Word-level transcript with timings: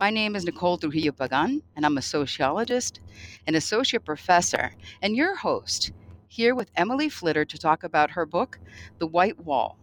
My 0.00 0.08
name 0.08 0.34
is 0.34 0.46
Nicole 0.46 0.78
Trujillo 0.78 1.12
Pagan, 1.12 1.62
and 1.76 1.84
I'm 1.84 1.98
a 1.98 2.02
sociologist, 2.02 3.00
an 3.46 3.54
associate 3.54 4.02
professor, 4.02 4.72
and 5.02 5.14
your 5.14 5.36
host 5.36 5.92
here 6.26 6.54
with 6.54 6.70
Emily 6.74 7.10
Flitter 7.10 7.44
to 7.44 7.58
talk 7.58 7.84
about 7.84 8.12
her 8.12 8.24
book, 8.24 8.58
The 8.98 9.06
White 9.06 9.38
Wall 9.44 9.76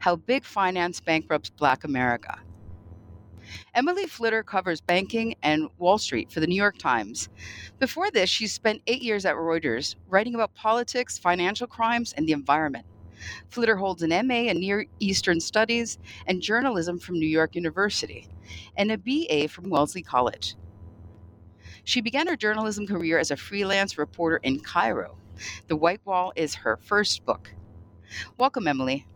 How 0.00 0.16
Big 0.16 0.44
Finance 0.44 1.00
Bankrupts 1.00 1.48
Black 1.48 1.84
America. 1.84 2.38
Emily 3.74 4.04
Flitter 4.04 4.42
covers 4.42 4.82
banking 4.82 5.34
and 5.42 5.70
Wall 5.78 5.96
Street 5.96 6.30
for 6.30 6.40
the 6.40 6.46
New 6.46 6.56
York 6.56 6.76
Times. 6.76 7.30
Before 7.78 8.10
this, 8.10 8.28
she 8.28 8.46
spent 8.46 8.82
eight 8.86 9.00
years 9.00 9.24
at 9.24 9.34
Reuters 9.34 9.96
writing 10.08 10.34
about 10.34 10.54
politics, 10.54 11.16
financial 11.16 11.66
crimes, 11.66 12.12
and 12.12 12.28
the 12.28 12.32
environment. 12.32 12.84
Flitter 13.48 13.76
holds 13.76 14.02
an 14.02 14.10
MA 14.26 14.50
in 14.50 14.60
Near 14.60 14.86
Eastern 15.00 15.40
Studies 15.40 15.98
and 16.26 16.40
Journalism 16.40 16.98
from 16.98 17.18
New 17.18 17.28
York 17.28 17.54
University 17.54 18.28
and 18.76 18.92
a 18.92 18.98
BA 18.98 19.48
from 19.48 19.70
Wellesley 19.70 20.02
College. 20.02 20.56
She 21.84 22.00
began 22.00 22.26
her 22.26 22.36
journalism 22.36 22.86
career 22.86 23.18
as 23.18 23.30
a 23.30 23.36
freelance 23.36 23.98
reporter 23.98 24.38
in 24.42 24.60
Cairo. 24.60 25.16
The 25.68 25.76
White 25.76 26.00
Wall 26.04 26.32
is 26.36 26.54
her 26.54 26.78
first 26.78 27.24
book. 27.24 27.52
Welcome, 28.38 28.68
Emily. 28.68 29.06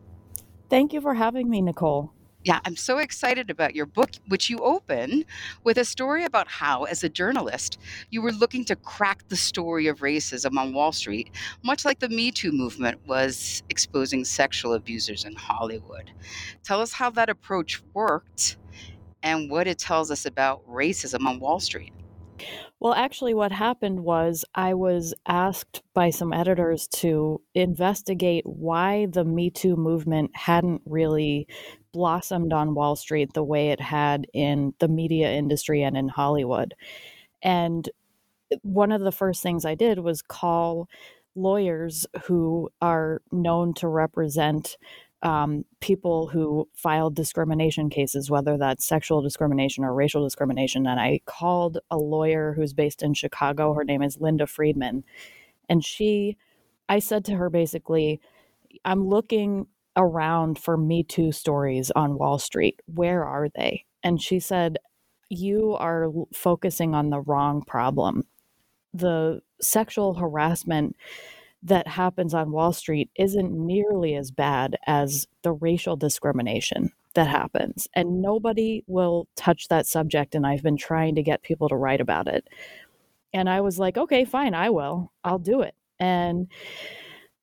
Thank 0.69 0.93
you 0.93 1.01
for 1.01 1.15
having 1.15 1.49
me, 1.49 1.63
Nicole. 1.63 2.13
Yeah, 2.49 2.61
I'm 2.65 2.77
so 2.77 2.97
excited 2.97 3.51
about 3.51 3.75
your 3.75 3.85
book, 3.85 4.09
which 4.29 4.49
you 4.49 4.61
open 4.61 5.27
with 5.65 5.77
a 5.77 5.85
story 5.85 6.25
about 6.25 6.49
how, 6.49 6.85
as 6.85 7.05
a 7.05 7.09
journalist, 7.11 7.77
you 8.09 8.23
were 8.23 8.33
looking 8.33 8.65
to 8.65 8.75
crack 8.75 9.29
the 9.29 9.37
story 9.37 9.87
of 9.87 9.99
racism 9.99 10.57
on 10.57 10.73
Wall 10.73 10.91
Street, 10.93 11.31
much 11.63 11.85
like 11.85 11.99
the 11.99 12.09
Me 12.09 12.31
Too 12.31 12.51
movement 12.51 13.07
was 13.07 13.63
exposing 13.69 14.25
sexual 14.25 14.73
abusers 14.73 15.27
in 15.27 15.35
Hollywood. 15.35 16.11
Tell 16.65 16.81
us 16.81 16.93
how 16.93 17.11
that 17.11 17.29
approach 17.29 17.83
worked 17.93 18.57
and 19.23 19.51
what 19.51 19.67
it 19.67 19.77
tells 19.77 20.11
us 20.11 20.25
about 20.25 20.67
racism 20.67 21.27
on 21.27 21.41
Wall 21.41 21.61
Street. 21.61 21.93
Well, 22.81 22.95
actually, 22.95 23.35
what 23.35 23.51
happened 23.51 24.01
was 24.05 24.45
I 24.55 24.75
was 24.75 25.13
asked 25.27 25.83
by 25.95 26.11
some 26.11 26.33
editors 26.33 26.87
to 26.99 27.41
investigate 27.55 28.47
why 28.47 29.07
the 29.07 29.25
Me 29.25 29.51
Too 29.51 29.75
movement 29.75 30.31
hadn't 30.37 30.83
really 30.87 31.49
blossomed 31.93 32.53
on 32.53 32.75
Wall 32.75 32.95
Street 32.95 33.33
the 33.35 33.43
way 33.43 33.71
it 33.71 33.81
had 33.81 34.29
in 34.33 34.75
the 34.79 34.87
media 34.87 35.33
industry 35.33 35.83
and 35.83 35.97
in 35.97 36.09
Hollywood. 36.09 36.75
And 37.43 37.89
one 38.63 38.93
of 38.93 39.03
the 39.03 39.13
first 39.13 39.43
things 39.43 39.65
I 39.65 39.75
did 39.75 39.99
was 40.01 40.23
call 40.23 40.89
lawyers 41.35 42.07
who 42.25 42.71
are 42.81 43.23
known 43.33 43.75
to 43.75 43.89
represent 43.89 44.77
um, 45.23 45.65
people 45.81 46.29
who 46.29 46.69
filed 46.75 47.15
discrimination 47.15 47.91
cases, 47.91 48.31
whether 48.31 48.57
that's 48.57 48.87
sexual 48.87 49.21
discrimination 49.21 49.85
or 49.85 49.93
racial 49.93 50.23
discrimination. 50.23 50.87
And 50.87 51.01
I 51.01 51.21
called 51.27 51.79
a 51.91 51.97
lawyer 51.97 52.53
who's 52.55 52.73
based 52.73 53.03
in 53.03 53.15
Chicago. 53.15 53.75
Her 53.75 53.85
name 53.85 54.03
is 54.03 54.21
Linda 54.21 54.47
Friedman. 54.47 55.05
And 55.69 55.85
she, 55.85 56.37
I 56.89 57.01
said 57.01 57.25
to 57.27 57.35
her 57.35 57.51
basically, 57.51 58.21
I'm 58.85 59.07
looking 59.09 59.67
around 59.97 60.59
for 60.59 60.77
Me 60.77 61.03
Too 61.03 61.33
stories 61.33 61.91
on 61.91 62.19
Wall 62.19 62.39
Street. 62.39 62.81
Where 62.87 63.25
are 63.25 63.49
they? 63.49 63.85
And 64.05 64.23
she 64.23 64.39
said, 64.39 64.79
You 65.29 65.73
are 65.73 66.11
focusing 66.33 66.95
on 66.95 67.11
the 67.11 67.21
wrong 67.21 67.63
problem. 67.63 68.25
The 68.95 69.43
sexual 69.61 70.15
harassment 70.15 70.97
that 71.63 71.89
happens 71.89 72.35
on 72.35 72.53
Wall 72.53 72.73
Street 72.73 73.11
isn't 73.17 73.53
nearly 73.53 74.15
as 74.15 74.31
bad 74.31 74.77
as 74.87 75.27
the 75.43 75.53
racial 75.53 75.97
discrimination 75.97 76.93
that 77.15 77.27
happens. 77.27 77.89
And 77.95 78.23
nobody 78.23 78.85
will 78.87 79.27
touch 79.35 79.69
that 79.69 79.87
subject. 79.87 80.35
And 80.35 80.47
I've 80.47 80.63
been 80.63 80.77
trying 80.77 81.17
to 81.17 81.23
get 81.23 81.43
people 81.43 81.69
to 81.69 81.77
write 81.77 82.01
about 82.01 82.29
it. 82.29 82.47
And 83.33 83.51
I 83.51 83.61
was 83.61 83.79
like, 83.79 83.99
okay, 83.99 84.25
fine, 84.25 84.55
I 84.55 84.71
will. 84.71 85.13
I'll 85.25 85.39
do 85.39 85.63
it. 85.63 85.75
And 85.99 86.49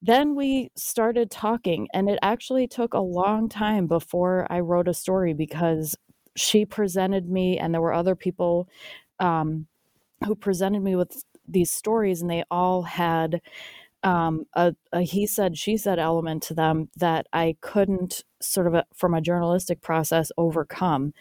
then 0.02 0.36
we 0.36 0.72
started 0.76 1.32
talking, 1.32 1.88
and 1.94 2.10
it 2.10 2.20
actually 2.22 2.68
took 2.68 2.94
a 2.94 3.00
long 3.00 3.50
time 3.50 3.88
before 3.88 4.46
I 4.50 4.60
wrote 4.60 4.88
a 4.88 4.94
story 4.94 5.34
because 5.34 5.96
she 6.36 6.66
presented 6.66 7.30
me, 7.30 7.58
and 7.58 7.74
there 7.74 7.82
were 7.82 7.94
other 7.94 8.16
people 8.16 8.70
um, 9.20 9.68
who 10.26 10.36
presented 10.36 10.84
me 10.84 10.96
with 10.96 11.24
these 11.48 11.72
stories, 11.72 12.22
and 12.22 12.30
they 12.30 12.44
all 12.52 12.84
had 12.84 13.42
um, 14.06 14.46
a, 14.54 14.76
a, 14.94 15.02
he 15.02 15.26
said, 15.26 15.58
she 15.58 15.78
said 15.78 15.98
element 15.98 16.44
to 16.44 16.54
them 16.54 16.90
that 16.96 17.26
I 17.34 17.58
couldn't 17.62 18.24
sort 18.40 18.68
of 18.68 18.76
a, 18.76 18.86
from 18.94 19.16
a 19.16 19.22
journalistic 19.22 19.82
process 19.82 20.32
overcome. 20.38 21.14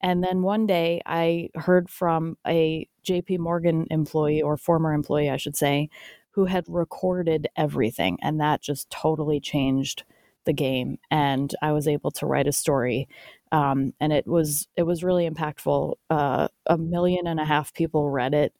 And 0.00 0.22
then 0.22 0.42
one 0.42 0.66
day 0.66 1.02
I 1.04 1.50
heard 1.56 1.90
from 1.90 2.38
a 2.46 2.88
JP 3.04 3.40
Morgan 3.40 3.86
employee 3.90 4.40
or 4.40 4.56
former 4.56 4.94
employee, 4.94 5.28
I 5.28 5.36
should 5.36 5.56
say, 5.56 5.90
who 6.30 6.44
had 6.44 6.64
recorded 6.68 7.48
everything. 7.56 8.16
And 8.22 8.40
that 8.40 8.62
just 8.62 8.88
totally 8.90 9.40
changed 9.40 10.04
the 10.46 10.52
game. 10.52 10.98
And 11.10 11.52
I 11.60 11.72
was 11.72 11.88
able 11.88 12.12
to 12.12 12.26
write 12.26 12.46
a 12.46 12.52
story. 12.52 13.08
Um, 13.50 13.92
and 14.00 14.12
it 14.12 14.26
was 14.28 14.68
it 14.76 14.84
was 14.84 15.02
really 15.02 15.28
impactful. 15.28 15.94
Uh, 16.08 16.46
a 16.66 16.78
million 16.78 17.26
and 17.26 17.40
a 17.40 17.44
half 17.44 17.74
people 17.74 18.08
read 18.08 18.34
it. 18.34 18.54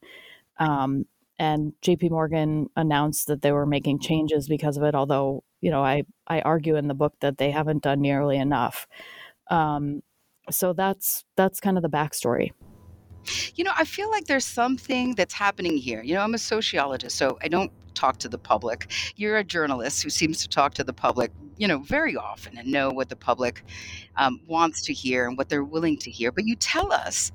Um, 0.58 1.06
and 1.40 1.72
JP 1.80 2.10
Morgan 2.10 2.68
announced 2.76 3.26
that 3.28 3.40
they 3.40 3.50
were 3.50 3.64
making 3.64 3.98
changes 3.98 4.46
because 4.46 4.76
of 4.76 4.82
it, 4.82 4.94
although, 4.94 5.42
you 5.62 5.70
know, 5.70 5.82
I, 5.82 6.04
I 6.26 6.42
argue 6.42 6.76
in 6.76 6.86
the 6.86 6.94
book 6.94 7.14
that 7.20 7.38
they 7.38 7.50
haven't 7.50 7.82
done 7.82 8.02
nearly 8.02 8.36
enough. 8.36 8.86
Um, 9.50 10.02
so 10.50 10.74
that's 10.74 11.24
that's 11.36 11.58
kind 11.58 11.78
of 11.78 11.82
the 11.82 11.88
backstory. 11.88 12.50
You 13.54 13.64
know, 13.64 13.72
I 13.74 13.84
feel 13.84 14.10
like 14.10 14.26
there's 14.26 14.44
something 14.44 15.14
that's 15.14 15.32
happening 15.32 15.78
here. 15.78 16.02
You 16.02 16.14
know, 16.14 16.20
I'm 16.20 16.34
a 16.34 16.38
sociologist, 16.38 17.16
so 17.16 17.38
I 17.40 17.48
don't 17.48 17.72
talk 17.94 18.18
to 18.18 18.28
the 18.28 18.38
public. 18.38 18.90
You're 19.16 19.38
a 19.38 19.44
journalist 19.44 20.02
who 20.02 20.10
seems 20.10 20.42
to 20.42 20.48
talk 20.48 20.74
to 20.74 20.84
the 20.84 20.92
public, 20.92 21.32
you 21.60 21.68
know, 21.68 21.78
very 21.78 22.16
often 22.16 22.56
and 22.56 22.72
know 22.72 22.88
what 22.88 23.10
the 23.10 23.16
public 23.16 23.62
um, 24.16 24.40
wants 24.46 24.80
to 24.86 24.94
hear 24.94 25.28
and 25.28 25.36
what 25.36 25.50
they're 25.50 25.62
willing 25.62 25.98
to 25.98 26.10
hear. 26.10 26.32
But 26.32 26.46
you 26.46 26.56
tell 26.56 26.90
us 26.90 27.32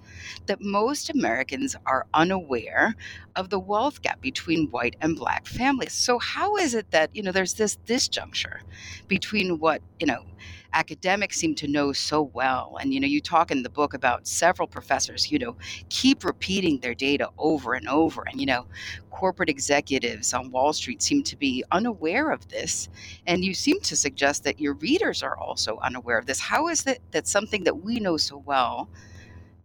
that 0.48 0.60
most 0.62 1.12
Americans 1.12 1.76
are 1.86 2.08
unaware 2.12 2.96
of 3.36 3.52
the 3.52 3.60
wealth 3.60 4.02
gap 4.02 4.22
between 4.22 4.68
white 4.72 4.96
and 5.00 5.16
black 5.16 5.46
families. 5.46 5.94
So 5.94 6.18
how 6.18 6.58
is 6.58 6.74
it 6.74 6.90
that 6.90 7.16
you 7.16 7.22
know 7.22 7.32
there's 7.32 7.54
this 7.54 7.78
disjuncture 7.86 8.62
between 9.08 9.60
what 9.60 9.84
you 10.00 10.08
know 10.08 10.26
academics 10.74 11.38
seem 11.38 11.56
to 11.56 11.68
know 11.68 11.94
so 11.94 12.24
well. 12.34 12.78
And, 12.80 12.94
you 12.94 13.00
know, 13.00 13.08
you 13.08 13.22
talk 13.22 13.52
in 13.52 13.64
the 13.64 13.70
book 13.70 13.94
about 13.94 14.28
several 14.28 14.68
professors, 14.68 15.32
you 15.32 15.40
know, 15.40 15.56
keep 15.90 16.24
repeating 16.24 16.80
their 16.80 16.94
data 16.94 17.30
over 17.38 17.74
and 17.74 17.88
over. 17.88 18.24
And, 18.28 18.40
you 18.40 18.46
know, 18.46 18.68
corporate 19.10 19.50
executives 19.50 20.34
on 20.34 20.52
Wall 20.52 20.74
Street 20.74 21.02
seem 21.02 21.24
to 21.24 21.38
be 21.38 21.64
unaware 21.72 22.32
of 22.32 22.48
this. 22.50 22.90
And 23.28 23.44
you 23.44 23.54
seem 23.54 23.80
to 23.82 23.96
suggest 23.96 24.44
that 24.44 24.60
your 24.60 24.74
readers 24.74 25.24
are 25.24 25.38
also 25.38 25.78
unaware 25.82 26.18
of 26.18 26.26
this. 26.26 26.40
How 26.40 26.68
is 26.68 26.86
it 26.86 27.02
that 27.12 27.28
something 27.28 27.64
that 27.64 27.84
we 27.84 28.00
know 28.00 28.18
so 28.18 28.38
well 28.38 28.90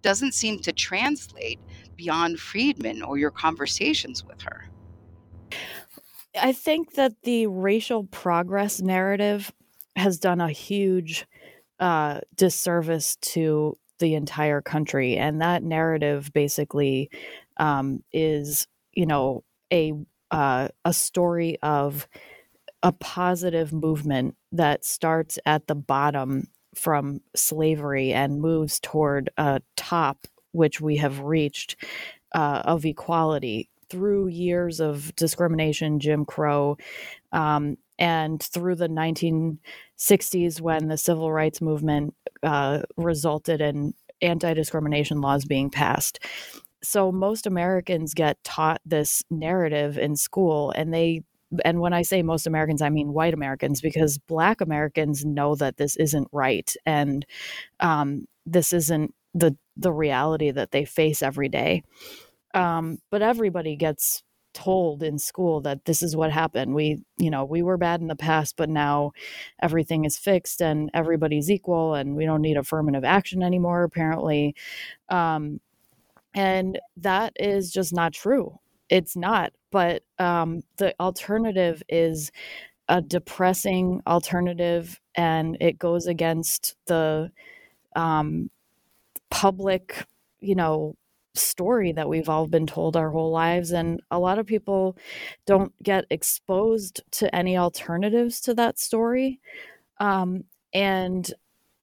doesn't 0.03 0.33
seem 0.33 0.61
to 0.61 0.73
translate 0.73 1.59
beyond 1.97 2.41
Friedman 2.41 3.03
or 3.03 3.19
your 3.19 3.31
conversations 3.31 4.25
with 4.25 4.41
her? 4.43 4.67
I 6.41 6.53
think 6.53 6.95
that 6.95 7.13
the 7.25 7.49
racial 7.49 8.05
progress 8.05 8.81
narrative 8.81 9.53
has 9.97 10.19
done 10.19 10.41
a 10.41 10.51
huge 10.51 11.27
uh, 11.79 12.21
disservice 12.35 13.17
to 13.17 13.77
the 13.99 14.15
entire 14.15 14.61
country. 14.61 15.17
And 15.17 15.41
that 15.41 15.63
narrative 15.63 16.33
basically 16.33 17.11
um, 17.59 18.03
is, 18.13 18.67
you 18.93 19.07
know, 19.07 19.45
a 19.73 19.93
uh, 20.31 20.69
a 20.85 20.93
story 20.93 21.59
of 21.63 22.09
a 22.83 22.93
positive 22.93 23.73
movement 23.73 24.37
that 24.53 24.85
starts 24.85 25.39
at 25.45 25.67
the 25.67 25.75
bottom 25.75 26.49
from 26.75 27.21
slavery 27.35 28.13
and 28.13 28.41
moves 28.41 28.79
toward 28.81 29.29
a 29.37 29.61
top, 29.77 30.27
which 30.53 30.81
we 30.81 30.97
have 30.97 31.21
reached, 31.21 31.77
uh, 32.35 32.63
of 32.65 32.85
equality 32.85 33.69
through 33.91 34.29
years 34.29 34.81
of 34.81 35.15
discrimination, 35.17 35.99
Jim 35.99 36.25
Crow, 36.25 36.79
um, 37.33 37.77
and 38.01 38.43
through 38.43 38.77
the 38.77 38.89
1960s, 38.89 40.61
when 40.61 40.89
the 40.89 40.97
civil 40.97 41.31
rights 41.31 41.61
movement 41.61 42.15
uh, 42.43 42.81
resulted 42.97 43.61
in 43.61 43.95
anti 44.23 44.55
discrimination 44.55 45.21
laws 45.21 45.45
being 45.45 45.71
passed. 45.71 46.19
So 46.83 47.13
most 47.13 47.47
Americans 47.47 48.15
get 48.15 48.43
taught 48.43 48.81
this 48.87 49.23
narrative 49.31 49.99
in 49.99 50.17
school, 50.17 50.71
and 50.71 50.93
they 50.93 51.23
and 51.65 51.81
when 51.81 51.93
I 51.93 52.03
say 52.03 52.23
most 52.23 52.47
Americans, 52.47 52.81
I 52.81 52.91
mean 52.91 53.13
white 53.13 53.35
Americans, 53.35 53.81
because 53.81 54.19
Black 54.19 54.61
Americans 54.61 55.25
know 55.25 55.55
that 55.57 55.77
this 55.77 55.97
isn't 55.97 56.29
right, 56.33 56.73
and 56.87 57.27
um, 57.81 58.27
this 58.47 58.73
isn't 58.73 59.15
the 59.35 59.57
the 59.77 59.93
reality 59.93 60.51
that 60.51 60.71
they 60.71 60.85
face 60.85 61.23
every 61.23 61.49
day. 61.49 61.83
Um, 62.55 62.99
but 63.11 63.23
everybody 63.23 63.77
gets 63.77 64.23
told 64.55 65.03
in 65.03 65.19
school 65.19 65.61
that 65.63 65.85
this 65.85 66.03
is 66.03 66.17
what 66.17 66.33
happened. 66.33 66.75
We, 66.75 67.03
you 67.19 67.31
know, 67.31 67.45
we 67.45 67.63
were 67.63 67.77
bad 67.77 68.01
in 68.01 68.09
the 68.09 68.17
past, 68.17 68.57
but 68.57 68.69
now 68.69 69.13
everything 69.63 70.05
is 70.05 70.19
fixed 70.19 70.61
and 70.61 70.91
everybody's 70.95 71.51
equal, 71.51 71.95
and 71.95 72.17
we 72.17 72.25
don't 72.27 72.43
need 72.43 72.57
affirmative 72.57 73.05
action 73.05 73.43
anymore. 73.43 73.85
Apparently, 73.85 74.55
um, 75.09 75.61
and 76.35 76.79
that 76.97 77.33
is 77.39 77.73
just 77.73 77.93
not 77.93 78.13
true. 78.13 78.59
It's 78.89 79.17
not. 79.17 79.53
But 79.71 80.03
um, 80.19 80.63
the 80.77 80.95
alternative 81.01 81.83
is 81.89 82.33
a 82.89 83.01
depressing 83.01 84.03
alternative, 84.07 85.01
and 85.15 85.57
it 85.61 85.79
goes 85.79 86.07
against 86.07 86.75
the 86.87 87.31
um, 87.95 88.51
public, 89.31 90.07
you 90.41 90.55
know, 90.57 90.97
story 91.41 91.93
that 91.93 92.09
we've 92.09 92.29
all 92.29 92.47
been 92.47 92.67
told 92.67 92.97
our 92.97 93.11
whole 93.11 93.31
lives. 93.31 93.73
And 93.73 94.01
a 94.11 94.19
lot 94.19 94.39
of 94.39 94.47
people 94.47 94.97
don't 95.47 95.73
get 95.83 96.05
exposed 96.11 97.03
to 97.13 97.35
any 97.35 97.57
alternatives 97.57 98.41
to 98.43 98.55
that 98.55 98.79
story. 98.79 99.41
Um, 99.99 100.45
and 100.73 101.33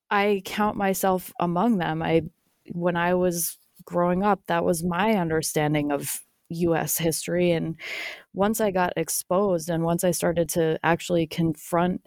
I 0.10 0.42
count 0.46 0.78
myself 0.78 1.34
among 1.40 1.78
them. 1.78 2.02
I, 2.02 2.24
when 2.72 2.96
I 2.96 3.14
was 3.14 3.58
growing 3.86 4.24
up, 4.24 4.42
that 4.48 4.64
was 4.64 4.84
my 4.84 5.14
understanding 5.14 5.92
of 5.92 6.22
US 6.50 6.98
history. 6.98 7.52
And 7.52 7.76
once 8.34 8.62
I 8.62 8.72
got 8.72 8.94
exposed 8.96 9.70
and 9.70 9.84
once 9.84 10.04
I 10.04 10.12
started 10.12 10.50
to 10.50 10.80
actually 10.84 11.28
confront 11.28 12.02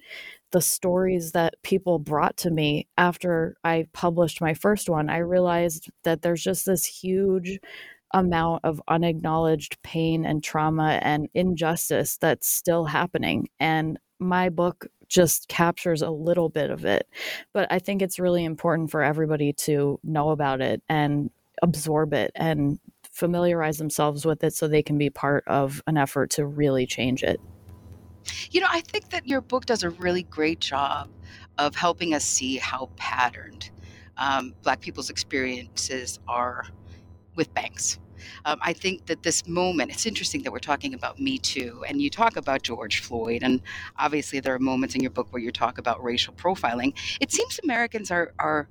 the 0.52 0.60
stories 0.60 1.32
that 1.32 1.54
people 1.62 1.98
brought 1.98 2.36
to 2.38 2.50
me 2.50 2.88
after 2.98 3.56
I 3.64 3.86
published 3.92 4.40
my 4.40 4.54
first 4.54 4.88
one, 4.88 5.08
I 5.08 5.18
realized 5.18 5.90
that 6.04 6.22
there's 6.22 6.42
just 6.42 6.66
this 6.66 6.84
huge 6.84 7.60
amount 8.12 8.64
of 8.64 8.82
unacknowledged 8.88 9.80
pain 9.82 10.24
and 10.24 10.42
trauma 10.42 10.98
and 11.02 11.28
injustice 11.34 12.16
that's 12.16 12.48
still 12.48 12.84
happening. 12.84 13.48
And 13.60 13.98
my 14.18 14.48
book 14.48 14.86
just 15.08 15.48
captures 15.48 16.02
a 16.02 16.10
little 16.10 16.48
bit 16.48 16.70
of 16.70 16.84
it. 16.84 17.06
But 17.52 17.70
I 17.70 17.78
think 17.78 18.02
it's 18.02 18.18
really 18.18 18.44
important 18.44 18.90
for 18.90 19.02
everybody 19.02 19.52
to 19.54 19.98
know 20.04 20.30
about 20.30 20.60
it 20.60 20.82
and 20.88 21.30
absorb 21.62 22.12
it 22.12 22.30
and 22.34 22.78
familiarize 23.10 23.78
themselves 23.78 24.24
with 24.24 24.42
it 24.44 24.54
so 24.54 24.66
they 24.66 24.82
can 24.82 24.98
be 24.98 25.10
part 25.10 25.44
of 25.46 25.82
an 25.86 25.96
effort 25.96 26.30
to 26.30 26.46
really 26.46 26.86
change 26.86 27.22
it. 27.22 27.40
You 28.50 28.60
know, 28.60 28.68
I 28.70 28.80
think 28.80 29.10
that 29.10 29.26
your 29.26 29.40
book 29.40 29.66
does 29.66 29.82
a 29.82 29.90
really 29.90 30.22
great 30.22 30.60
job 30.60 31.08
of 31.58 31.74
helping 31.74 32.14
us 32.14 32.24
see 32.24 32.56
how 32.56 32.90
patterned 32.96 33.70
um, 34.16 34.54
Black 34.62 34.80
people's 34.80 35.10
experiences 35.10 36.18
are 36.28 36.66
with 37.34 37.52
banks. 37.54 37.98
Um, 38.44 38.58
I 38.62 38.72
think 38.72 39.06
that 39.06 39.22
this 39.22 39.46
moment, 39.46 39.90
it's 39.90 40.06
interesting 40.06 40.42
that 40.42 40.52
we're 40.52 40.58
talking 40.58 40.94
about 40.94 41.18
Me 41.18 41.38
Too, 41.38 41.84
and 41.88 42.00
you 42.00 42.10
talk 42.10 42.36
about 42.36 42.62
George 42.62 43.00
Floyd, 43.00 43.42
and 43.42 43.60
obviously 43.98 44.40
there 44.40 44.54
are 44.54 44.58
moments 44.58 44.94
in 44.94 45.00
your 45.00 45.10
book 45.10 45.28
where 45.30 45.42
you 45.42 45.50
talk 45.50 45.78
about 45.78 46.02
racial 46.02 46.34
profiling. 46.34 46.96
It 47.20 47.32
seems 47.32 47.60
Americans 47.62 48.10
are, 48.10 48.32
are 48.38 48.68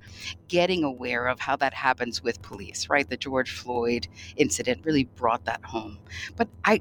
getting 0.48 0.84
aware 0.84 1.26
of 1.26 1.40
how 1.40 1.56
that 1.56 1.74
happens 1.74 2.22
with 2.22 2.42
police, 2.42 2.88
right? 2.88 3.08
The 3.08 3.16
George 3.16 3.50
Floyd 3.50 4.08
incident 4.36 4.84
really 4.84 5.04
brought 5.04 5.44
that 5.44 5.64
home. 5.64 5.98
But 6.36 6.48
I 6.64 6.80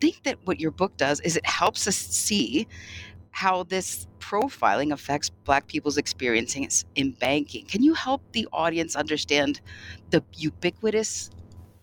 think 0.00 0.22
that 0.24 0.38
what 0.44 0.58
your 0.58 0.72
book 0.72 0.96
does 0.96 1.20
is 1.20 1.36
it 1.36 1.46
helps 1.46 1.86
us 1.86 1.96
see 1.96 2.66
how 3.30 3.62
this 3.64 4.06
profiling 4.18 4.92
affects 4.92 5.30
Black 5.30 5.66
people's 5.66 5.96
experiences 5.96 6.84
in 6.94 7.12
banking. 7.12 7.64
Can 7.66 7.82
you 7.82 7.94
help 7.94 8.22
the 8.32 8.46
audience 8.52 8.94
understand 8.94 9.60
the 10.10 10.22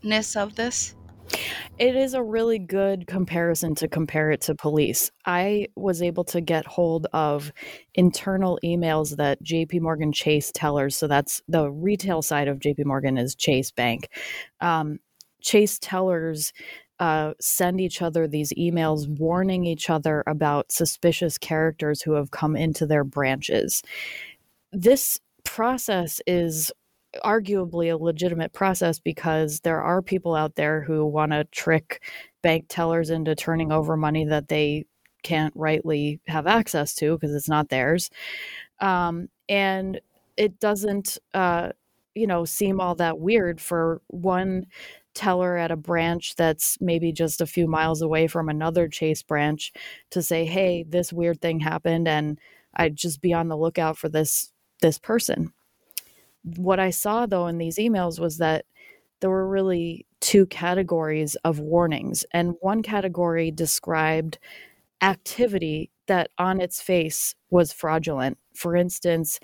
ubiquitousness 0.03 0.41
of 0.41 0.55
this? 0.55 0.95
It 1.77 1.95
is 1.95 2.15
a 2.15 2.23
really 2.23 2.57
good 2.57 3.05
comparison 3.07 3.75
to 3.75 3.87
compare 3.87 4.31
it 4.31 4.41
to 4.41 4.55
police. 4.55 5.11
I 5.25 5.67
was 5.75 6.01
able 6.01 6.23
to 6.25 6.41
get 6.41 6.65
hold 6.65 7.07
of 7.13 7.53
internal 7.93 8.59
emails 8.63 9.15
that 9.17 9.43
JP 9.43 9.81
Morgan 9.81 10.11
Chase 10.11 10.51
tellers, 10.51 10.95
so 10.95 11.07
that's 11.07 11.41
the 11.47 11.69
retail 11.69 12.21
side 12.21 12.47
of 12.47 12.59
JP 12.59 12.85
Morgan 12.85 13.17
is 13.17 13.35
Chase 13.35 13.71
Bank. 13.71 14.09
Um, 14.59 14.99
Chase 15.41 15.77
tellers 15.79 16.51
uh, 16.99 17.33
send 17.39 17.79
each 17.79 18.01
other 18.01 18.27
these 18.27 18.51
emails 18.53 19.07
warning 19.07 19.65
each 19.65 19.89
other 19.89 20.23
about 20.27 20.71
suspicious 20.71 21.37
characters 21.37 22.01
who 22.01 22.13
have 22.13 22.31
come 22.31 22.57
into 22.57 22.85
their 22.85 23.05
branches. 23.05 23.83
This 24.73 25.19
process 25.45 26.19
is 26.27 26.71
arguably 27.19 27.91
a 27.93 28.01
legitimate 28.01 28.53
process 28.53 28.99
because 28.99 29.61
there 29.61 29.81
are 29.81 30.01
people 30.01 30.35
out 30.35 30.55
there 30.55 30.81
who 30.81 31.05
want 31.05 31.31
to 31.31 31.43
trick 31.45 32.03
bank 32.41 32.65
tellers 32.69 33.09
into 33.09 33.35
turning 33.35 33.71
over 33.71 33.97
money 33.97 34.25
that 34.25 34.47
they 34.47 34.85
can't 35.23 35.53
rightly 35.55 36.19
have 36.27 36.47
access 36.47 36.93
to 36.95 37.17
because 37.17 37.35
it's 37.35 37.49
not 37.49 37.69
theirs. 37.69 38.09
Um, 38.79 39.29
and 39.49 39.99
it 40.37 40.59
doesn't, 40.59 41.17
uh, 41.33 41.71
you 42.15 42.27
know, 42.27 42.45
seem 42.45 42.79
all 42.79 42.95
that 42.95 43.19
weird 43.19 43.61
for 43.61 44.01
one 44.07 44.65
teller 45.13 45.57
at 45.57 45.71
a 45.71 45.75
branch 45.75 46.35
that's 46.35 46.77
maybe 46.81 47.11
just 47.11 47.41
a 47.41 47.45
few 47.45 47.67
miles 47.67 48.01
away 48.01 48.27
from 48.27 48.49
another 48.49 48.87
Chase 48.87 49.23
branch 49.23 49.73
to 50.11 50.21
say, 50.21 50.45
"Hey, 50.45 50.83
this 50.87 51.11
weird 51.13 51.41
thing 51.41 51.59
happened 51.59 52.07
and 52.07 52.39
I'd 52.75 52.95
just 52.95 53.21
be 53.21 53.33
on 53.33 53.47
the 53.49 53.57
lookout 53.57 53.97
for 53.97 54.09
this 54.09 54.51
this 54.81 54.97
person." 54.99 55.53
What 56.43 56.79
I 56.79 56.89
saw 56.89 57.25
though 57.25 57.47
in 57.47 57.57
these 57.57 57.77
emails 57.77 58.19
was 58.19 58.37
that 58.37 58.65
there 59.19 59.29
were 59.29 59.47
really 59.47 60.05
two 60.21 60.45
categories 60.45 61.35
of 61.43 61.59
warnings 61.59 62.25
and 62.33 62.55
one 62.61 62.81
category 62.81 63.51
described 63.51 64.39
activity 65.01 65.89
that 66.07 66.29
on 66.37 66.59
its 66.59 66.81
face 66.81 67.35
was 67.49 67.71
fraudulent. 67.71 68.37
For 68.53 68.75
instance, 68.75 69.39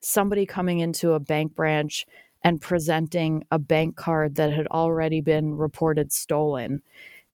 somebody 0.00 0.46
coming 0.46 0.80
into 0.80 1.12
a 1.12 1.20
bank 1.20 1.54
branch 1.54 2.06
and 2.42 2.60
presenting 2.60 3.44
a 3.50 3.58
bank 3.58 3.96
card 3.96 4.34
that 4.36 4.52
had 4.52 4.66
already 4.68 5.20
been 5.20 5.54
reported 5.54 6.12
stolen 6.12 6.82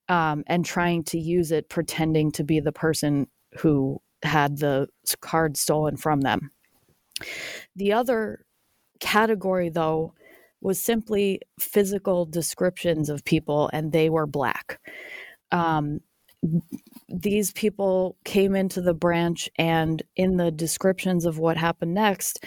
um, 0.08 0.44
and 0.46 0.64
trying 0.64 1.04
to 1.04 1.18
use 1.18 1.52
it 1.52 1.68
pretending 1.68 2.32
to 2.32 2.44
be 2.44 2.60
the 2.60 2.72
person 2.72 3.28
who 3.58 4.00
had 4.22 4.58
the 4.58 4.88
card 5.20 5.56
stolen 5.56 5.96
from 5.96 6.20
them. 6.20 6.50
The 7.76 7.92
other 7.92 8.45
category, 9.00 9.68
though, 9.68 10.14
was 10.60 10.80
simply 10.80 11.40
physical 11.60 12.26
descriptions 12.26 13.08
of 13.08 13.24
people, 13.24 13.70
and 13.72 13.92
they 13.92 14.10
were 14.10 14.26
black. 14.26 14.80
Um, 15.52 16.00
these 17.08 17.52
people 17.52 18.16
came 18.24 18.54
into 18.54 18.80
the 18.80 18.94
branch, 18.94 19.48
and 19.56 20.02
in 20.16 20.36
the 20.36 20.50
descriptions 20.50 21.24
of 21.24 21.38
what 21.38 21.56
happened 21.56 21.94
next, 21.94 22.44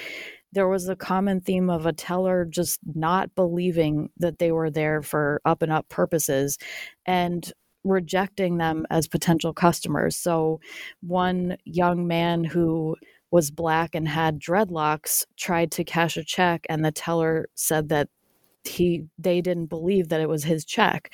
there 0.52 0.68
was 0.68 0.90
a 0.90 0.96
common 0.96 1.42
theme 1.42 1.70
of 1.70 1.86
a 1.86 1.94
teller 1.94 2.46
just 2.46 2.80
not 2.96 3.36
believing 3.36 4.10
that 4.18 4.40
they 4.40 4.52
were 4.52 4.72
there 4.72 5.02
for 5.02 5.42
up 5.46 5.62
and 5.62 5.72
up 5.72 5.88
purposes 5.90 6.58
and 7.06 7.54
rejecting 7.84 8.58
them 8.58 8.86
as 8.90 9.08
potential 9.08 9.54
customers. 9.54 10.16
So, 10.16 10.60
one 11.02 11.58
young 11.66 12.08
man 12.08 12.44
who 12.44 12.96
was 13.32 13.52
black 13.52 13.96
and 13.96 14.08
had 14.08 14.40
dreadlocks 14.40 15.26
tried 15.38 15.72
to 15.72 15.84
cash 15.84 16.18
a 16.18 16.24
check 16.24 16.66
and 16.70 16.84
the 16.84 16.92
teller 16.92 17.48
said 17.56 17.90
that 17.90 18.10
he 18.64 19.06
they 19.18 19.42
didn't 19.42 19.68
believe 19.68 20.10
that 20.10 20.22
it 20.22 20.30
was 20.30 20.44
his 20.44 20.66
check. 20.66 21.14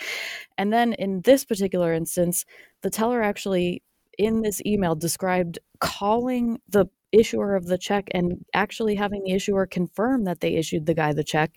And 0.58 0.74
then 0.74 0.94
in 0.94 1.22
this 1.22 1.46
particular 1.46 1.94
instance, 1.94 2.46
the 2.82 2.90
teller 2.90 3.22
actually 3.22 3.84
in 4.18 4.42
this 4.42 4.62
email 4.66 4.96
described 4.96 5.60
calling 5.80 6.60
the 6.70 6.88
issuer 7.12 7.56
of 7.56 7.68
the 7.68 7.78
check 7.78 8.08
and 8.12 8.44
actually 8.54 8.96
having 8.96 9.24
the 9.24 9.34
issuer 9.34 9.66
confirm 9.66 10.26
that 10.26 10.42
they 10.42 10.56
issued 10.56 10.86
the 10.86 10.94
guy 10.94 11.14
the 11.14 11.24
check. 11.24 11.52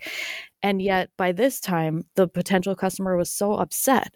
And 0.63 0.81
yet, 0.81 1.11
by 1.17 1.33
this 1.33 1.61
time, 1.61 2.05
the 2.15 2.29
potential 2.29 2.75
customer 2.75 3.17
was 3.17 3.31
so 3.31 3.55
upset 3.55 4.15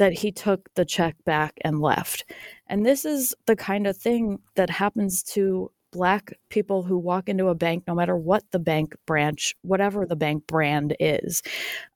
that 0.00 0.14
he 0.14 0.32
took 0.32 0.72
the 0.76 0.84
check 0.84 1.14
back 1.26 1.52
and 1.60 1.78
left. 1.78 2.24
And 2.68 2.86
this 2.86 3.04
is 3.04 3.34
the 3.44 3.54
kind 3.54 3.86
of 3.86 3.98
thing 3.98 4.38
that 4.54 4.70
happens 4.70 5.22
to 5.34 5.70
black 5.92 6.32
people 6.48 6.82
who 6.82 6.96
walk 6.96 7.28
into 7.28 7.48
a 7.48 7.54
bank 7.54 7.84
no 7.86 7.94
matter 7.94 8.16
what 8.16 8.44
the 8.52 8.60
bank 8.60 8.94
branch 9.06 9.56
whatever 9.62 10.06
the 10.06 10.14
bank 10.14 10.46
brand 10.46 10.96
is 11.00 11.42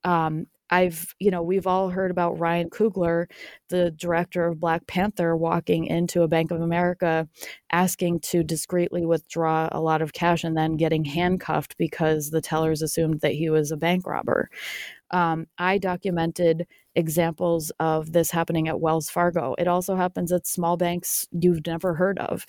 um, 0.02 0.46
I've, 0.70 1.14
you 1.18 1.30
know, 1.30 1.42
we've 1.42 1.66
all 1.66 1.90
heard 1.90 2.10
about 2.10 2.38
Ryan 2.38 2.70
Coogler, 2.70 3.26
the 3.68 3.90
director 3.90 4.46
of 4.46 4.60
Black 4.60 4.86
Panther, 4.86 5.36
walking 5.36 5.86
into 5.86 6.22
a 6.22 6.28
Bank 6.28 6.50
of 6.50 6.60
America 6.60 7.28
asking 7.70 8.20
to 8.20 8.42
discreetly 8.42 9.04
withdraw 9.04 9.68
a 9.72 9.80
lot 9.80 10.02
of 10.02 10.12
cash 10.12 10.42
and 10.44 10.56
then 10.56 10.76
getting 10.76 11.04
handcuffed 11.04 11.76
because 11.76 12.30
the 12.30 12.40
tellers 12.40 12.82
assumed 12.82 13.20
that 13.20 13.34
he 13.34 13.50
was 13.50 13.70
a 13.70 13.76
bank 13.76 14.06
robber. 14.06 14.48
Um, 15.10 15.46
I 15.58 15.78
documented 15.78 16.66
examples 16.94 17.70
of 17.78 18.12
this 18.12 18.30
happening 18.30 18.68
at 18.68 18.80
Wells 18.80 19.10
Fargo. 19.10 19.54
It 19.58 19.68
also 19.68 19.96
happens 19.96 20.32
at 20.32 20.46
small 20.46 20.76
banks 20.76 21.28
you've 21.32 21.66
never 21.66 21.94
heard 21.94 22.18
of. 22.18 22.46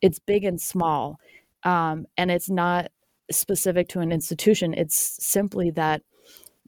It's 0.00 0.18
big 0.18 0.44
and 0.44 0.60
small. 0.60 1.18
Um, 1.62 2.06
and 2.16 2.30
it's 2.30 2.50
not 2.50 2.90
specific 3.30 3.88
to 3.88 4.00
an 4.00 4.12
institution. 4.12 4.74
It's 4.74 5.16
simply 5.24 5.70
that 5.72 6.02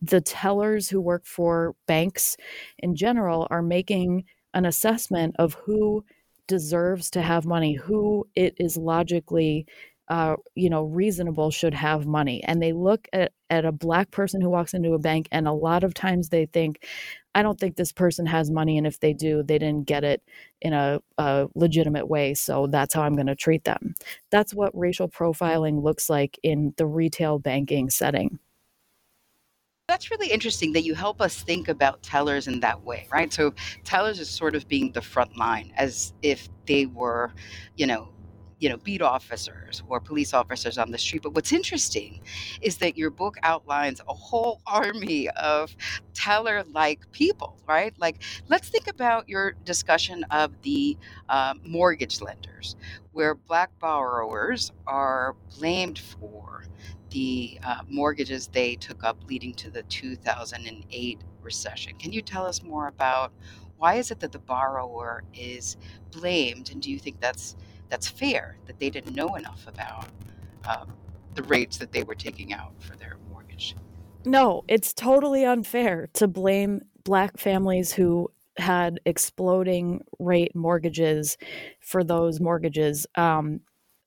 the 0.00 0.20
tellers 0.20 0.88
who 0.88 1.00
work 1.00 1.26
for 1.26 1.74
banks 1.86 2.36
in 2.78 2.94
general 2.94 3.46
are 3.50 3.62
making 3.62 4.24
an 4.54 4.66
assessment 4.66 5.34
of 5.38 5.54
who 5.54 6.04
deserves 6.48 7.10
to 7.10 7.22
have 7.22 7.46
money, 7.46 7.74
who 7.74 8.26
it 8.34 8.54
is 8.58 8.76
logically 8.76 9.66
uh, 10.08 10.36
you 10.54 10.70
know, 10.70 10.84
reasonable 10.84 11.50
should 11.50 11.74
have 11.74 12.06
money. 12.06 12.42
And 12.44 12.62
they 12.62 12.72
look 12.72 13.08
at, 13.12 13.32
at 13.50 13.64
a 13.64 13.72
black 13.72 14.10
person 14.10 14.40
who 14.40 14.48
walks 14.48 14.72
into 14.72 14.92
a 14.92 14.98
bank, 14.98 15.28
and 15.32 15.48
a 15.48 15.52
lot 15.52 15.82
of 15.82 15.94
times 15.94 16.28
they 16.28 16.46
think, 16.46 16.86
I 17.34 17.42
don't 17.42 17.58
think 17.58 17.76
this 17.76 17.92
person 17.92 18.24
has 18.26 18.50
money. 18.50 18.78
And 18.78 18.86
if 18.86 19.00
they 19.00 19.12
do, 19.12 19.42
they 19.42 19.58
didn't 19.58 19.86
get 19.86 20.04
it 20.04 20.22
in 20.60 20.72
a, 20.72 21.00
a 21.18 21.48
legitimate 21.54 22.08
way. 22.08 22.34
So 22.34 22.66
that's 22.68 22.94
how 22.94 23.02
I'm 23.02 23.14
going 23.14 23.26
to 23.26 23.34
treat 23.34 23.64
them. 23.64 23.94
That's 24.30 24.54
what 24.54 24.76
racial 24.78 25.08
profiling 25.08 25.82
looks 25.82 26.08
like 26.08 26.38
in 26.42 26.72
the 26.76 26.86
retail 26.86 27.38
banking 27.38 27.90
setting. 27.90 28.38
That's 29.88 30.10
really 30.10 30.32
interesting 30.32 30.72
that 30.72 30.82
you 30.82 30.96
help 30.96 31.20
us 31.20 31.42
think 31.42 31.68
about 31.68 32.02
tellers 32.02 32.48
in 32.48 32.58
that 32.58 32.82
way, 32.82 33.06
right? 33.12 33.32
So 33.32 33.54
tellers 33.84 34.18
is 34.18 34.28
sort 34.28 34.56
of 34.56 34.66
being 34.66 34.90
the 34.90 35.00
front 35.00 35.36
line 35.36 35.72
as 35.76 36.12
if 36.22 36.48
they 36.66 36.86
were, 36.86 37.32
you 37.76 37.86
know, 37.86 38.08
you 38.58 38.68
know, 38.68 38.78
beat 38.78 39.00
officers 39.00 39.84
or 39.88 40.00
police 40.00 40.34
officers 40.34 40.76
on 40.76 40.90
the 40.90 40.98
street. 40.98 41.22
But 41.22 41.34
what's 41.34 41.52
interesting 41.52 42.20
is 42.62 42.78
that 42.78 42.96
your 42.96 43.10
book 43.10 43.36
outlines 43.44 44.00
a 44.08 44.14
whole 44.14 44.60
army 44.66 45.28
of 45.30 45.76
teller 46.14 46.64
like 46.72 47.08
people, 47.12 47.56
right? 47.68 47.94
Like, 47.96 48.24
let's 48.48 48.68
think 48.68 48.88
about 48.88 49.28
your 49.28 49.52
discussion 49.64 50.24
of 50.32 50.50
the 50.62 50.98
uh, 51.28 51.54
mortgage 51.64 52.20
lenders, 52.20 52.74
where 53.12 53.36
Black 53.36 53.70
borrowers 53.78 54.72
are 54.88 55.36
blamed 55.56 56.00
for 56.00 56.64
the 57.10 57.58
uh, 57.62 57.82
mortgages 57.88 58.48
they 58.48 58.74
took 58.76 59.04
up 59.04 59.16
leading 59.28 59.54
to 59.54 59.70
the 59.70 59.82
2008 59.84 61.18
recession. 61.42 61.94
Can 61.98 62.12
you 62.12 62.22
tell 62.22 62.46
us 62.46 62.62
more 62.62 62.88
about 62.88 63.32
why 63.78 63.94
is 63.94 64.10
it 64.10 64.20
that 64.20 64.32
the 64.32 64.38
borrower 64.38 65.22
is 65.34 65.76
blamed, 66.10 66.70
and 66.70 66.80
do 66.80 66.90
you 66.90 66.98
think 66.98 67.20
that's 67.20 67.56
that's 67.88 68.08
fair 68.08 68.56
that 68.66 68.78
they 68.78 68.90
didn't 68.90 69.14
know 69.14 69.34
enough 69.36 69.64
about 69.68 70.08
um, 70.66 70.92
the 71.34 71.42
rates 71.44 71.76
that 71.78 71.92
they 71.92 72.02
were 72.02 72.14
taking 72.14 72.52
out 72.52 72.72
for 72.80 72.96
their 72.96 73.16
mortgage. 73.30 73.76
No, 74.24 74.64
it's 74.66 74.92
totally 74.92 75.44
unfair 75.44 76.08
to 76.14 76.26
blame 76.26 76.80
black 77.04 77.38
families 77.38 77.92
who 77.92 78.30
had 78.58 78.98
exploding 79.04 80.02
rate 80.18 80.56
mortgages 80.56 81.36
for 81.80 82.02
those 82.02 82.40
mortgages. 82.40 83.06
Um, 83.14 83.60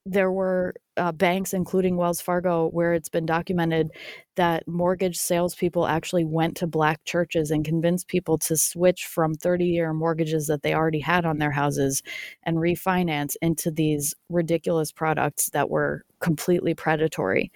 there 0.10 0.32
were 0.32 0.74
uh, 0.98 1.12
banks, 1.12 1.54
including 1.54 1.96
Wells 1.96 2.20
Fargo, 2.20 2.70
where 2.70 2.94
it's 2.94 3.10
been 3.10 3.26
documented 3.26 3.92
that 4.36 4.68
mortgage 4.68 5.18
salespeople 5.18 5.86
actually 5.86 6.26
went 6.26 6.58
to 6.58 6.68
black 6.68 7.04
churches 7.06 7.52
and 7.52 7.64
convinced 7.64 8.08
people 8.08 8.38
to 8.40 8.58
switch 8.58 9.06
from 9.06 9.36
30 9.36 9.66
year 9.66 9.94
mortgages 9.94 10.48
that 10.48 10.64
they 10.64 10.74
already 10.74 11.00
had 11.00 11.26
on 11.26 11.38
their 11.38 11.52
houses 11.52 12.02
and 12.44 12.58
refinance 12.58 13.36
into 13.42 13.70
these 13.70 14.16
ridiculous 14.30 14.92
products 14.92 15.50
that 15.52 15.70
were 15.70 16.04
completely 16.20 16.74
predatory. 16.74 17.52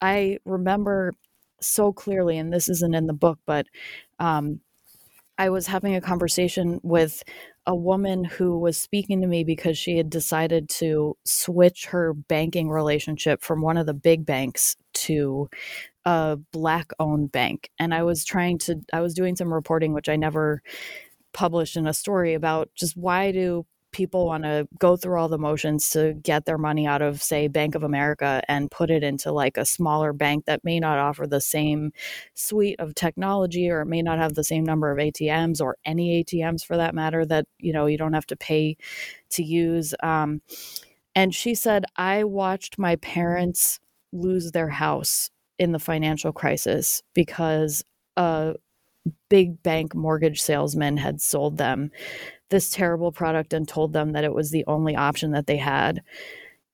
I 0.00 0.38
remember 0.44 1.14
so 1.60 1.92
clearly, 1.92 2.38
and 2.38 2.52
this 2.52 2.68
isn't 2.68 2.94
in 2.94 3.06
the 3.06 3.12
book, 3.12 3.40
but 3.44 3.66
um, 4.20 4.60
I 5.38 5.50
was 5.50 5.68
having 5.68 5.94
a 5.94 6.00
conversation 6.00 6.80
with 6.82 7.22
a 7.64 7.74
woman 7.74 8.24
who 8.24 8.58
was 8.58 8.76
speaking 8.76 9.20
to 9.20 9.26
me 9.28 9.44
because 9.44 9.78
she 9.78 9.96
had 9.96 10.10
decided 10.10 10.68
to 10.70 11.16
switch 11.24 11.86
her 11.86 12.12
banking 12.12 12.68
relationship 12.68 13.42
from 13.42 13.62
one 13.62 13.76
of 13.76 13.86
the 13.86 13.94
big 13.94 14.26
banks 14.26 14.76
to 14.94 15.48
a 16.04 16.38
black 16.52 16.90
owned 16.98 17.30
bank. 17.30 17.70
And 17.78 17.94
I 17.94 18.02
was 18.02 18.24
trying 18.24 18.58
to, 18.60 18.80
I 18.92 19.00
was 19.00 19.14
doing 19.14 19.36
some 19.36 19.54
reporting, 19.54 19.92
which 19.92 20.08
I 20.08 20.16
never 20.16 20.60
published 21.32 21.76
in 21.76 21.86
a 21.86 21.94
story 21.94 22.34
about 22.34 22.70
just 22.74 22.96
why 22.96 23.30
do 23.30 23.64
people 23.92 24.26
want 24.26 24.44
to 24.44 24.68
go 24.78 24.96
through 24.96 25.18
all 25.18 25.28
the 25.28 25.38
motions 25.38 25.90
to 25.90 26.14
get 26.22 26.44
their 26.44 26.58
money 26.58 26.86
out 26.86 27.02
of 27.02 27.22
say 27.22 27.48
bank 27.48 27.74
of 27.74 27.82
america 27.82 28.42
and 28.48 28.70
put 28.70 28.90
it 28.90 29.02
into 29.02 29.32
like 29.32 29.56
a 29.56 29.64
smaller 29.64 30.12
bank 30.12 30.44
that 30.44 30.64
may 30.64 30.78
not 30.78 30.98
offer 30.98 31.26
the 31.26 31.40
same 31.40 31.92
suite 32.34 32.76
of 32.78 32.94
technology 32.94 33.70
or 33.70 33.84
may 33.84 34.02
not 34.02 34.18
have 34.18 34.34
the 34.34 34.44
same 34.44 34.64
number 34.64 34.90
of 34.90 34.98
atms 34.98 35.60
or 35.60 35.76
any 35.84 36.22
atms 36.22 36.64
for 36.64 36.76
that 36.76 36.94
matter 36.94 37.24
that 37.24 37.46
you 37.58 37.72
know 37.72 37.86
you 37.86 37.98
don't 37.98 38.12
have 38.12 38.26
to 38.26 38.36
pay 38.36 38.76
to 39.30 39.42
use 39.42 39.94
um, 40.02 40.40
and 41.14 41.34
she 41.34 41.54
said 41.54 41.84
i 41.96 42.24
watched 42.24 42.78
my 42.78 42.96
parents 42.96 43.80
lose 44.12 44.52
their 44.52 44.68
house 44.68 45.30
in 45.58 45.72
the 45.72 45.78
financial 45.78 46.32
crisis 46.32 47.02
because 47.14 47.84
a 48.16 48.54
big 49.30 49.62
bank 49.62 49.94
mortgage 49.94 50.40
salesman 50.40 50.96
had 50.96 51.20
sold 51.20 51.56
them 51.56 51.90
this 52.50 52.70
terrible 52.70 53.12
product 53.12 53.52
and 53.52 53.68
told 53.68 53.92
them 53.92 54.12
that 54.12 54.24
it 54.24 54.34
was 54.34 54.50
the 54.50 54.64
only 54.66 54.96
option 54.96 55.32
that 55.32 55.46
they 55.46 55.56
had. 55.56 56.02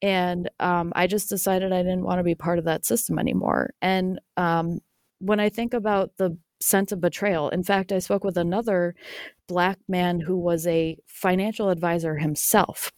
And 0.03 0.51
um, 0.61 0.93
I 0.95 1.07
just 1.07 1.29
decided 1.29 1.73
I 1.73 1.83
didn't 1.83 2.05
want 2.05 2.19
to 2.19 2.25
be 2.25 2.35
part 2.35 2.59
of 2.59 2.65
that 2.67 2.85
system 2.85 3.19
anymore. 3.19 3.73
And 3.81 4.21
um, 4.37 4.81
when 5.19 5.41
I 5.41 5.49
think 5.49 5.73
about 5.73 6.13
the 6.19 6.37
sense 6.61 6.93
of 6.93 7.01
betrayal, 7.01 7.49
in 7.49 7.65
fact, 7.65 7.93
I 7.93 7.99
spoke 7.99 8.25
with 8.25 8.37
another 8.37 8.95
black 9.49 9.79
man 9.89 10.21
who 10.21 10.37
was 10.37 10.67
a 10.67 10.99
financial 11.07 11.71
advisor 11.71 12.17
himself. 12.17 12.93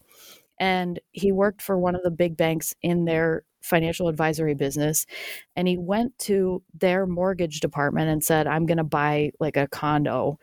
And 0.58 0.98
he 1.12 1.32
worked 1.32 1.62
for 1.62 1.78
one 1.78 1.94
of 1.94 2.02
the 2.02 2.10
big 2.10 2.36
banks 2.36 2.74
in 2.82 3.04
their 3.04 3.44
financial 3.60 4.08
advisory 4.08 4.54
business. 4.54 5.06
And 5.54 5.68
he 5.68 5.76
went 5.76 6.18
to 6.20 6.62
their 6.74 7.06
mortgage 7.06 7.60
department 7.60 8.08
and 8.08 8.24
said, 8.24 8.46
I'm 8.46 8.66
going 8.66 8.78
to 8.78 8.84
buy 8.84 9.32
like 9.40 9.56
a 9.56 9.68
condo 9.68 10.38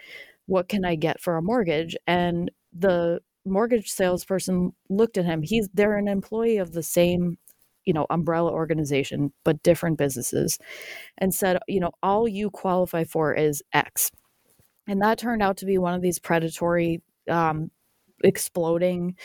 what 0.46 0.70
can 0.70 0.86
I 0.86 0.96
get 0.96 1.20
for 1.22 1.38
a 1.38 1.42
mortgage? 1.42 1.96
And 2.08 2.52
the 2.72 3.22
mortgage 3.46 3.90
salesperson 3.90 4.74
looked 4.90 5.18
at 5.18 5.26
him. 5.26 5.42
He's 5.42 5.70
they're 5.74 5.98
an 5.98 6.08
employee 6.08 6.58
of 6.58 6.72
the 6.74 6.84
same, 6.84 7.38
you 7.86 7.94
know, 7.94 8.06
umbrella 8.10 8.52
organization, 8.52 9.34
but 9.44 9.64
different 9.64 9.98
businesses, 9.98 10.58
and 11.18 11.34
said, 11.34 11.60
you 11.68 11.80
know, 11.80 11.92
all 12.02 12.28
you 12.28 12.50
qualify 12.50 13.04
for 13.04 13.34
is 13.34 13.64
X. 13.74 14.12
And 14.88 15.02
that 15.02 15.18
turned 15.18 15.42
out 15.42 15.58
to 15.58 15.66
be 15.66 15.78
one 15.78 15.94
of 15.94 16.02
these 16.02 16.20
predatory, 16.20 17.02
um, 17.30 17.72
exploding 18.24 19.16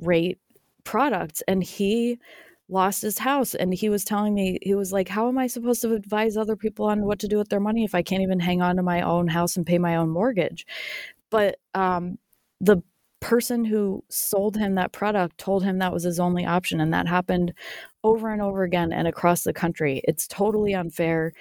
rate 0.00 0.38
products. 0.84 1.42
And 1.48 1.62
he 1.62 2.18
lost 2.68 3.02
his 3.02 3.18
house 3.18 3.54
and 3.54 3.72
he 3.72 3.88
was 3.88 4.04
telling 4.04 4.34
me 4.34 4.58
he 4.62 4.74
was 4.74 4.92
like 4.92 5.08
how 5.08 5.26
am 5.26 5.38
i 5.38 5.46
supposed 5.46 5.80
to 5.80 5.94
advise 5.94 6.36
other 6.36 6.56
people 6.56 6.84
on 6.84 7.02
what 7.02 7.18
to 7.18 7.26
do 7.26 7.38
with 7.38 7.48
their 7.48 7.60
money 7.60 7.82
if 7.82 7.94
i 7.94 8.02
can't 8.02 8.22
even 8.22 8.40
hang 8.40 8.60
on 8.60 8.76
to 8.76 8.82
my 8.82 9.00
own 9.00 9.26
house 9.26 9.56
and 9.56 9.66
pay 9.66 9.78
my 9.78 9.96
own 9.96 10.10
mortgage? 10.10 10.66
But 11.30 11.58
um, 11.74 12.18
the 12.60 12.82
person 13.20 13.64
who 13.64 14.04
sold 14.08 14.56
him 14.56 14.76
that 14.76 14.92
product 14.92 15.38
told 15.38 15.64
him 15.64 15.78
that 15.78 15.92
was 15.92 16.04
his 16.04 16.20
only 16.20 16.46
option 16.46 16.80
and 16.80 16.94
that 16.94 17.08
happened 17.08 17.52
over 18.04 18.32
and 18.32 18.40
over 18.40 18.62
again 18.62 18.92
and 18.92 19.08
across 19.08 19.42
the 19.42 19.52
country. 19.52 20.00
It's 20.04 20.28
totally 20.28 20.74
unfair 20.74 21.32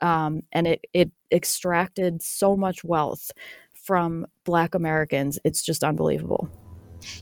um, 0.00 0.42
and 0.52 0.66
it 0.66 0.84
it 0.92 1.10
extracted 1.32 2.22
so 2.22 2.56
much 2.56 2.84
wealth 2.84 3.32
from 3.72 4.26
black 4.44 4.74
americans. 4.74 5.38
It's 5.44 5.62
just 5.62 5.82
unbelievable 5.84 6.48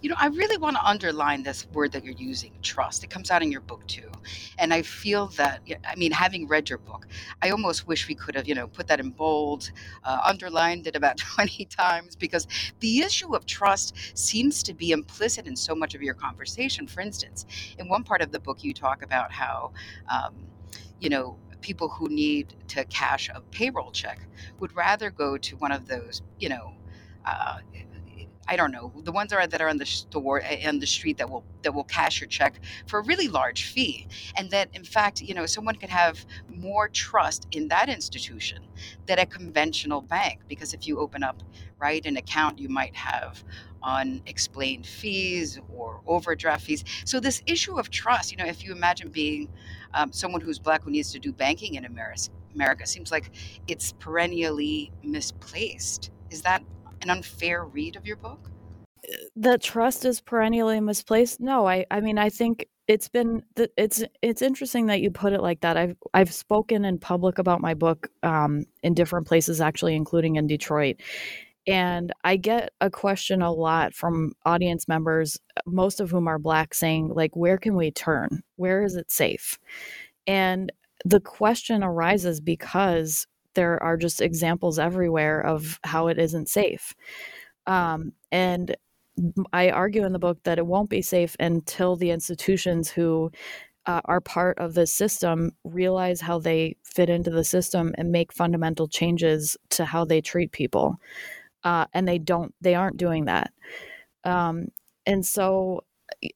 you 0.03 0.09
know, 0.09 0.17
I 0.19 0.27
really 0.29 0.57
want 0.59 0.77
to 0.77 0.85
underline 0.85 1.43
this 1.43 1.67
word 1.73 1.93
that 1.93 2.05
you're 2.05 2.15
using, 2.15 2.53
trust. 2.63 3.05
It 3.05 3.11
comes 3.11 3.31
out 3.31 3.43
in 3.43 3.51
your 3.53 3.61
book 3.61 3.87
too. 3.87 4.11
And 4.59 4.73
I 4.73 4.83
feel 4.83 5.29
that, 5.29 5.61
I 5.87 5.97
mean, 5.97 6.13
having 6.13 6.47
read 6.49 6.69
your 6.69 6.79
book, 6.79 7.07
I 7.43 7.51
almost 7.51 7.87
wish 7.87 8.09
we 8.09 8.15
could 8.15 8.35
have, 8.35 8.49
you 8.49 8.55
know, 8.55 8.67
put 8.69 8.87
that 8.89 9.01
in 9.01 9.11
bold, 9.11 9.71
uh, 10.05 10.21
underlined 10.25 10.87
it 10.87 10.97
about 10.97 11.17
20 11.19 11.65
times 11.67 12.17
because 12.17 12.47
the 12.81 13.01
issue 13.01 13.35
of 13.35 13.47
trust 13.47 13.97
seems 14.17 14.63
to 14.65 14.75
be 14.75 14.91
implicit 14.93 15.47
in 15.47 15.57
so 15.57 15.75
much 15.75 15.95
of 15.95 16.03
your 16.03 16.15
conversation. 16.15 16.87
For 16.87 17.01
instance, 17.01 17.47
in 17.79 17.89
one 17.89 18.05
part 18.05 18.23
of 18.23 18.33
the 18.33 18.41
book, 18.41 18.63
you 18.65 18.73
talk 18.75 19.03
about 19.03 19.33
how, 19.33 19.73
um, 20.09 20.35
you 21.01 21.09
know, 21.11 21.39
people 21.61 21.89
who 21.89 22.09
need 22.09 22.55
to 22.69 22.85
cash 22.87 23.31
a 23.35 23.41
payroll 23.41 23.93
check 23.93 24.21
would 24.59 24.75
rather 24.75 25.11
go 25.11 25.37
to 25.39 25.57
one 25.57 25.73
of 25.73 25.87
those, 25.87 26.23
you 26.39 26.49
know, 26.49 26.75
uh, 27.25 27.59
I 28.53 28.57
don't 28.57 28.71
know, 28.71 28.93
the 29.03 29.13
ones 29.13 29.31
that 29.31 29.39
are, 29.39 29.47
that 29.47 29.63
are 29.63 29.69
on 29.71 29.79
the 29.79 29.87
store 29.87 30.43
and 30.45 30.83
the 30.83 30.87
street 30.87 31.17
that 31.17 31.31
will 31.31 31.43
that 31.63 31.73
will 31.73 31.85
cash 31.85 32.21
your 32.21 32.29
check 32.29 32.61
for 32.87 32.99
a 32.99 33.03
really 33.03 33.27
large 33.27 33.65
fee, 33.65 34.07
and 34.37 34.51
that 34.51 34.69
in 34.75 34.85
fact, 34.85 35.23
you 35.23 35.33
know, 35.33 35.47
someone 35.47 35.75
could 35.77 35.89
have 35.89 36.27
more 36.49 36.87
trust 36.91 37.49
in 37.53 37.69
that 37.69 37.89
institution 37.89 38.63
than 39.07 39.19
a 39.19 39.25
conventional 39.25 40.03
bank 40.03 40.41
because 40.49 40.75
if 40.75 40.87
you 40.87 40.99
open 40.99 41.23
up 41.23 41.43
right 41.79 42.05
an 42.05 42.19
account, 42.19 42.59
you 42.59 42.69
might 42.69 42.95
have 42.95 43.43
unexplained 43.83 44.87
fees 44.87 45.59
or 45.75 46.03
overdraft 46.07 46.67
fees. 46.67 46.85
So 47.07 47.21
this 47.21 47.43
issue 47.47 47.79
of 47.79 47.89
trust, 47.89 48.33
you 48.33 48.37
know, 48.37 48.45
if 48.45 48.63
you 48.63 48.73
imagine 48.73 49.09
being 49.09 49.49
um, 49.95 50.13
someone 50.13 50.43
who's 50.43 50.59
black 50.59 50.85
who 50.85 50.91
needs 50.91 51.11
to 51.13 51.19
do 51.19 51.33
banking 51.33 51.77
in 51.77 51.87
America, 51.87 52.29
America 52.55 52.87
seems 52.87 53.11
like 53.11 53.31
it's 53.67 53.93
perennially 53.93 54.93
misplaced. 55.03 56.11
Is 56.31 56.43
that 56.43 56.63
an 57.03 57.11
unfair 57.11 57.65
read 57.65 57.97
of 57.97 58.07
your 58.07 58.17
book? 58.17 58.51
The 59.35 59.59
trust 59.59 60.05
is 60.05 60.21
perennially 60.21 60.81
misplaced. 60.81 61.41
No, 61.41 61.67
I, 61.67 61.85
I 61.91 62.01
mean, 62.01 62.19
I 62.19 62.31
think 62.31 62.67
it's 62.89 63.09
been 63.09 63.43
it's 63.77 64.03
it's 64.23 64.43
interesting 64.43 64.87
that 64.87 65.01
you 65.01 65.11
put 65.11 65.33
it 65.33 65.41
like 65.41 65.61
that. 65.61 65.77
I've 65.77 65.97
I've 66.15 66.33
spoken 66.33 66.85
in 66.85 66.99
public 66.99 67.39
about 67.39 67.61
my 67.61 67.75
book 67.75 68.09
um, 68.23 68.65
in 68.83 68.95
different 68.95 69.27
places, 69.27 69.61
actually, 69.61 69.95
including 69.95 70.37
in 70.37 70.47
Detroit. 70.47 70.97
And 71.67 72.13
I 72.25 72.37
get 72.37 72.71
a 72.81 72.91
question 72.91 73.41
a 73.41 73.53
lot 73.53 73.95
from 73.95 74.33
audience 74.45 74.89
members, 74.89 75.39
most 75.65 76.01
of 76.01 76.11
whom 76.11 76.27
are 76.27 76.41
black, 76.41 76.75
saying, 76.75 77.13
like, 77.15 77.37
where 77.37 77.57
can 77.57 77.77
we 77.77 77.93
turn? 77.93 78.43
Where 78.57 78.83
is 78.83 78.97
it 78.97 79.13
safe? 79.13 79.59
And 80.27 80.73
the 81.05 81.21
question 81.21 81.85
arises 81.85 82.41
because 82.41 83.27
there 83.55 83.83
are 83.83 83.97
just 83.97 84.21
examples 84.21 84.79
everywhere 84.79 85.41
of 85.41 85.79
how 85.85 86.09
it 86.09 86.19
isn't 86.19 86.49
safe. 86.49 86.95
Um, 87.67 88.13
and 88.31 88.77
I 89.53 89.71
argue 89.71 90.05
in 90.05 90.13
the 90.13 90.19
book 90.19 90.39
that 90.45 90.59
it 90.59 90.67
won't 90.67 90.91
be 90.91 91.03
safe 91.03 91.37
until 91.39 91.97
the 91.97 92.11
institutions 92.11 92.91
who 92.91 93.31
uh, 93.87 94.01
are 94.05 94.21
part 94.21 94.59
of 94.59 94.75
the 94.75 94.87
system 94.87 95.51
realize 95.65 96.21
how 96.21 96.39
they 96.39 96.77
fit 96.85 97.11
into 97.11 97.31
the 97.31 97.45
system 97.45 97.95
and 97.99 98.13
make 98.13 98.33
fundamental 98.33 98.89
changes 98.89 99.57
to 99.71 99.85
how 99.85 100.05
they 100.05 100.21
treat 100.21 100.53
people. 100.53 100.97
Uh, 101.65 101.87
and 101.93 102.09
they 102.09 102.19
don't, 102.19 102.55
they 102.61 102.75
aren't 102.75 102.97
doing 102.97 103.27
that. 103.27 103.53
Um, 104.25 104.69
and 105.07 105.25
so 105.25 105.85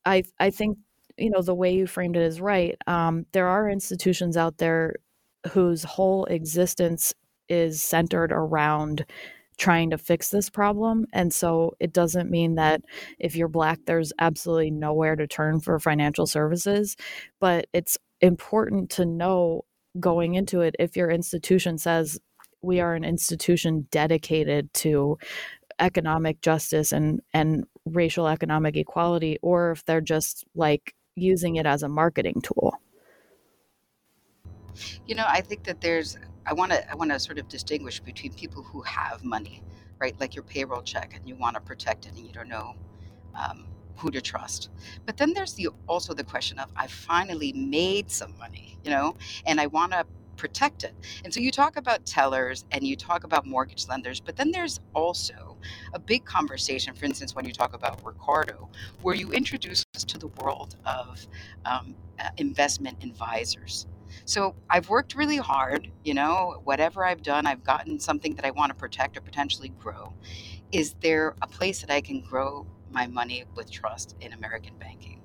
I, 0.04 0.24
I 0.38 0.50
think 0.50 0.78
you 1.18 1.30
know 1.30 1.42
the 1.42 1.54
way 1.54 1.74
you 1.74 1.86
framed 1.86 2.16
it 2.16 2.22
is 2.22 2.40
right. 2.40 2.76
Um, 2.86 3.26
there 3.32 3.48
are 3.48 3.68
institutions 3.70 4.36
out 4.36 4.58
there 4.58 4.96
whose 5.52 5.84
whole 5.84 6.24
existence 6.26 7.14
is 7.48 7.82
centered 7.82 8.32
around 8.32 9.04
trying 9.58 9.90
to 9.90 9.98
fix 9.98 10.28
this 10.28 10.50
problem. 10.50 11.06
And 11.12 11.32
so 11.32 11.74
it 11.80 11.92
doesn't 11.92 12.30
mean 12.30 12.56
that 12.56 12.82
if 13.18 13.36
you're 13.36 13.48
black, 13.48 13.78
there's 13.86 14.12
absolutely 14.18 14.70
nowhere 14.70 15.16
to 15.16 15.26
turn 15.26 15.60
for 15.60 15.78
financial 15.78 16.26
services. 16.26 16.96
But 17.40 17.66
it's 17.72 17.96
important 18.20 18.90
to 18.90 19.06
know 19.06 19.64
going 19.98 20.34
into 20.34 20.60
it 20.60 20.76
if 20.78 20.96
your 20.96 21.10
institution 21.10 21.78
says 21.78 22.18
we 22.62 22.80
are 22.80 22.94
an 22.94 23.04
institution 23.04 23.86
dedicated 23.90 24.72
to 24.74 25.18
economic 25.78 26.40
justice 26.40 26.92
and 26.92 27.20
and 27.32 27.64
racial 27.84 28.26
economic 28.26 28.76
equality 28.76 29.38
or 29.42 29.72
if 29.72 29.84
they're 29.84 30.00
just 30.00 30.44
like 30.54 30.94
using 31.14 31.56
it 31.56 31.66
as 31.66 31.82
a 31.82 31.88
marketing 31.88 32.40
tool? 32.42 32.74
You 35.06 35.14
know, 35.16 35.24
I 35.28 35.40
think 35.42 35.64
that 35.64 35.80
there's 35.80 36.18
I 36.46 36.54
want 36.54 36.72
to 36.72 36.90
I 36.90 36.94
want 36.96 37.10
to 37.12 37.20
sort 37.20 37.38
of 37.38 37.48
distinguish 37.48 38.00
between 38.00 38.34
people 38.34 38.62
who 38.62 38.82
have 38.82 39.24
money, 39.24 39.62
right? 40.00 40.18
Like 40.20 40.34
your 40.36 40.44
payroll 40.44 40.82
check, 40.82 41.14
and 41.16 41.28
you 41.28 41.36
want 41.36 41.54
to 41.56 41.60
protect 41.62 42.06
it, 42.06 42.14
and 42.16 42.26
you 42.26 42.32
don't 42.32 42.48
know 42.48 42.74
um, 43.34 43.66
who 43.96 44.10
to 44.10 44.20
trust. 44.20 44.70
But 45.06 45.16
then 45.16 45.32
there's 45.34 45.54
the 45.54 45.68
also 45.86 46.14
the 46.14 46.24
question 46.24 46.58
of 46.58 46.70
I 46.76 46.86
finally 46.86 47.52
made 47.52 48.10
some 48.10 48.36
money, 48.38 48.78
you 48.84 48.90
know, 48.90 49.16
and 49.46 49.60
I 49.60 49.66
want 49.66 49.92
to 49.92 50.06
protect 50.36 50.84
it. 50.84 50.94
And 51.24 51.34
so 51.34 51.40
you 51.40 51.50
talk 51.50 51.76
about 51.76 52.06
tellers 52.06 52.64
and 52.72 52.82
you 52.82 52.96
talk 52.96 53.24
about 53.24 53.46
mortgage 53.46 53.88
lenders, 53.88 54.20
but 54.20 54.36
then 54.36 54.52
there's 54.52 54.80
also 54.94 55.58
a 55.92 55.98
big 55.98 56.24
conversation, 56.24 56.94
for 56.94 57.04
instance, 57.04 57.34
when 57.34 57.44
you 57.44 57.52
talk 57.52 57.74
about 57.74 58.02
Ricardo, 58.04 58.70
where 59.02 59.14
you 59.14 59.32
introduce 59.32 59.84
us 59.94 60.04
to 60.04 60.18
the 60.18 60.28
world 60.28 60.76
of 60.86 61.26
um, 61.66 61.94
uh, 62.18 62.30
investment 62.38 63.04
advisors. 63.04 63.86
So 64.24 64.54
I've 64.70 64.88
worked 64.88 65.14
really 65.14 65.36
hard, 65.36 65.90
you 66.04 66.14
know, 66.14 66.60
whatever 66.64 67.04
I've 67.04 67.22
done, 67.22 67.46
I've 67.46 67.64
gotten 67.64 67.98
something 68.00 68.34
that 68.36 68.44
I 68.44 68.50
want 68.50 68.70
to 68.70 68.74
protect 68.74 69.16
or 69.16 69.20
potentially 69.20 69.68
grow. 69.68 70.12
Is 70.72 70.94
there 71.00 71.34
a 71.42 71.46
place 71.46 71.80
that 71.80 71.90
I 71.90 72.00
can 72.00 72.20
grow 72.20 72.66
my 72.90 73.06
money 73.06 73.44
with 73.54 73.70
trust 73.70 74.16
in 74.20 74.32
American 74.32 74.76
banking? 74.78 75.22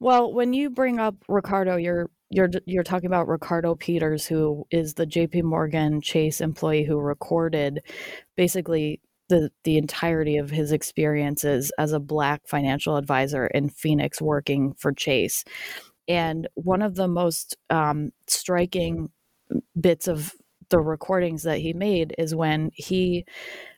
Well, 0.00 0.32
when 0.32 0.52
you 0.52 0.70
bring 0.70 0.98
up 0.98 1.16
Ricardo, 1.28 1.76
you're 1.76 2.10
you're 2.30 2.48
you're 2.64 2.82
talking 2.82 3.06
about 3.06 3.28
Ricardo 3.28 3.74
Peters, 3.74 4.26
who 4.26 4.66
is 4.70 4.94
the 4.94 5.06
J.P. 5.06 5.42
Morgan 5.42 6.00
Chase 6.00 6.40
employee 6.40 6.84
who 6.84 6.98
recorded 6.98 7.82
basically 8.36 9.00
the 9.28 9.50
the 9.64 9.76
entirety 9.76 10.38
of 10.38 10.50
his 10.50 10.72
experiences 10.72 11.72
as 11.78 11.92
a 11.92 12.00
black 12.00 12.42
financial 12.46 12.96
advisor 12.96 13.46
in 13.46 13.68
Phoenix 13.68 14.20
working 14.20 14.74
for 14.74 14.92
Chase. 14.92 15.44
And 16.08 16.48
one 16.54 16.82
of 16.82 16.94
the 16.94 17.08
most 17.08 17.56
um, 17.70 18.10
striking 18.26 19.10
bits 19.78 20.08
of 20.08 20.32
the 20.70 20.80
recordings 20.80 21.42
that 21.42 21.58
he 21.58 21.72
made 21.72 22.14
is 22.18 22.34
when 22.34 22.70
he 22.74 23.24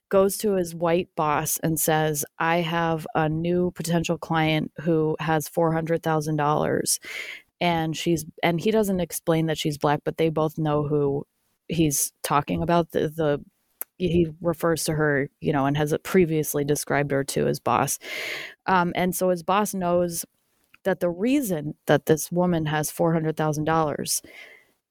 goes 0.08 0.36
to 0.38 0.52
his 0.52 0.74
white 0.74 1.08
boss 1.16 1.58
and 1.58 1.78
says, 1.78 2.24
I 2.38 2.58
have 2.58 3.06
a 3.14 3.28
new 3.28 3.72
potential 3.72 4.16
client 4.16 4.70
who 4.82 5.16
has 5.18 5.48
$400,000 5.48 6.98
and 7.60 7.96
she's 7.96 8.24
and 8.42 8.60
he 8.60 8.70
doesn't 8.70 9.00
explain 9.00 9.46
that 9.46 9.58
she's 9.58 9.78
black 9.78 10.00
but 10.04 10.16
they 10.16 10.28
both 10.28 10.58
know 10.58 10.86
who 10.86 11.24
he's 11.68 12.12
talking 12.22 12.62
about. 12.62 12.90
The, 12.90 13.08
the 13.08 13.44
he 13.96 14.28
refers 14.40 14.84
to 14.84 14.92
her 14.92 15.28
you 15.40 15.52
know 15.52 15.66
and 15.66 15.76
has 15.76 15.94
previously 16.02 16.64
described 16.64 17.10
her 17.10 17.24
to 17.24 17.46
his 17.46 17.60
boss. 17.60 17.98
Um, 18.66 18.92
and 18.94 19.14
so 19.14 19.30
his 19.30 19.42
boss 19.42 19.72
knows 19.72 20.24
that 20.84 21.00
the 21.00 21.10
reason 21.10 21.74
that 21.86 22.06
this 22.06 22.30
woman 22.30 22.66
has 22.66 22.90
$400000 22.90 24.22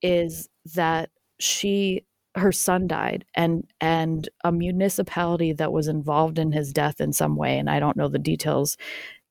is 0.01 0.49
that 0.75 1.09
she 1.39 2.05
her 2.35 2.51
son 2.51 2.87
died 2.87 3.25
and 3.35 3.63
and 3.79 4.27
a 4.43 4.51
municipality 4.51 5.53
that 5.53 5.71
was 5.71 5.87
involved 5.87 6.39
in 6.39 6.51
his 6.51 6.73
death 6.73 6.99
in 6.99 7.13
some 7.13 7.35
way 7.35 7.59
and 7.59 7.69
i 7.69 7.79
don't 7.79 7.95
know 7.95 8.07
the 8.07 8.17
details 8.17 8.75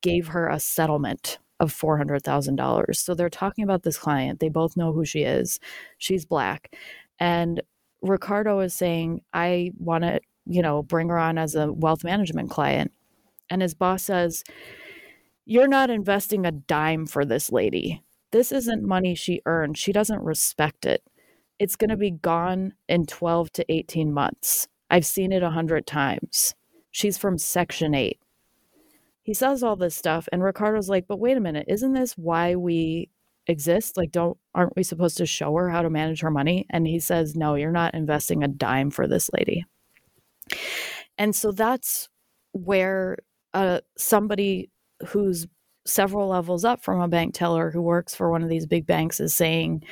gave 0.03 0.29
her 0.29 0.49
a 0.49 0.61
settlement 0.61 1.39
of 1.63 1.73
$400,000. 1.73 2.97
So 2.97 3.15
they're 3.15 3.31
talking 3.31 3.63
about 3.63 3.85
this 3.85 3.97
client. 3.97 4.41
They 4.41 4.49
both 4.49 4.77
know 4.77 4.93
who 4.93 5.05
she 5.05 5.23
is. 5.23 5.61
She's 5.97 6.27
black. 6.27 6.75
And 7.21 7.63
Ricardo 8.03 8.59
is 8.61 8.75
saying, 8.75 9.23
I 9.33 9.71
want 9.79 10.03
to, 10.03 10.21
you 10.45 10.61
know, 10.61 10.83
bring 10.83 11.09
her 11.09 11.19
on 11.19 11.39
as 11.39 11.55
a 11.55 11.73
wealth 11.73 12.03
management 12.03 12.51
client. 12.51 12.91
And 13.49 13.63
his 13.63 13.75
boss 13.75 14.03
says, 14.03 14.43
You're 15.45 15.69
not 15.69 15.91
investing 15.91 16.47
a 16.47 16.53
dime 16.53 17.07
for 17.07 17.25
this 17.25 17.51
lady. 17.51 18.03
This 18.31 18.53
isn't 18.53 18.83
money 18.83 19.15
she 19.15 19.43
earned. 19.45 19.77
She 19.77 19.93
doesn't 19.93 20.23
respect 20.23 20.87
it. 20.87 21.03
It's 21.59 21.77
going 21.77 21.91
to 21.91 21.97
be 21.97 22.11
gone 22.11 22.75
in 22.89 23.07
12 23.07 23.53
to 23.53 23.73
18 23.73 24.13
months. 24.13 24.69
I've 24.91 25.07
seen 25.07 25.33
it 25.33 25.43
a 25.43 25.51
hundred 25.51 25.87
times. 25.87 26.55
She's 26.91 27.19
from 27.19 27.39
Section 27.39 27.95
8 27.95 28.19
he 29.23 29.35
says 29.35 29.63
all 29.63 29.77
this 29.77 29.95
stuff 29.95 30.29
and 30.33 30.43
ricardo's 30.43 30.89
like 30.89 31.07
but 31.07 31.19
wait 31.19 31.37
a 31.37 31.41
minute 31.41 31.65
isn't 31.69 31.95
this 31.95 32.15
why 32.19 32.55
we 32.55 33.09
exist 33.47 33.97
like 33.97 34.13
don't 34.13 34.39
aren't 34.55 34.77
we 34.77 34.83
supposed 34.83 35.17
to 35.17 35.27
show 35.27 35.55
her 35.55 35.69
how 35.69 35.83
to 35.83 35.91
manage 35.91 36.21
her 36.21 36.31
money 36.31 36.67
and 36.71 36.87
he 36.87 37.01
says 37.01 37.35
no 37.35 37.55
you're 37.55 37.71
not 37.73 37.95
investing 37.95 38.43
a 38.43 38.49
dime 38.49 38.91
for 38.91 39.07
this 39.07 39.31
lady 39.33 39.65
and 41.19 41.35
so 41.35 41.53
that's 41.53 42.09
where 42.53 43.17
uh, 43.55 43.81
somebody 43.97 44.71
who's 45.07 45.47
several 45.85 46.29
levels 46.29 46.65
up 46.65 46.83
from 46.83 47.01
a 47.01 47.09
bank 47.09 47.35
teller 47.35 47.71
who 47.71 47.83
works 47.83 48.15
for 48.15 48.31
one 48.31 48.43
of 48.43 48.49
these 48.49 48.67
big 48.67 48.87
banks 48.87 49.19
is 49.19 49.35
saying 49.35 49.83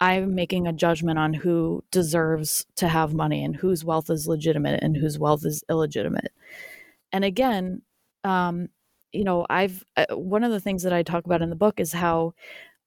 i'm 0.00 0.34
making 0.34 0.66
a 0.66 0.72
judgment 0.72 1.18
on 1.18 1.34
who 1.34 1.84
deserves 1.90 2.64
to 2.76 2.88
have 2.88 3.12
money 3.12 3.44
and 3.44 3.54
whose 3.56 3.84
wealth 3.84 4.08
is 4.08 4.26
legitimate 4.26 4.82
and 4.82 4.96
whose 4.96 5.18
wealth 5.18 5.44
is 5.44 5.62
illegitimate 5.68 6.32
and 7.12 7.24
again 7.24 7.82
um, 8.24 8.68
you 9.12 9.24
know, 9.24 9.46
I've 9.50 9.84
uh, 9.96 10.06
one 10.14 10.44
of 10.44 10.52
the 10.52 10.60
things 10.60 10.82
that 10.82 10.92
I 10.92 11.02
talk 11.02 11.24
about 11.24 11.42
in 11.42 11.50
the 11.50 11.56
book 11.56 11.80
is 11.80 11.92
how 11.92 12.34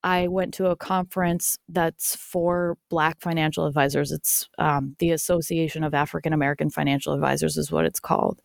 I 0.04 0.28
went 0.28 0.54
to 0.56 0.68
a 0.68 0.76
conference 0.76 1.58
that's 1.70 2.16
for 2.16 2.78
Black 2.90 3.22
financial 3.22 3.66
advisors. 3.66 4.12
It's 4.12 4.50
um, 4.58 4.96
the 5.00 5.12
Association 5.12 5.84
of 5.84 5.94
African 5.94 6.34
American 6.34 6.70
Financial 6.70 7.14
Advisors, 7.14 7.58
is 7.58 7.72
what 7.72 7.86
it's 7.86 8.00
called. 8.00 8.42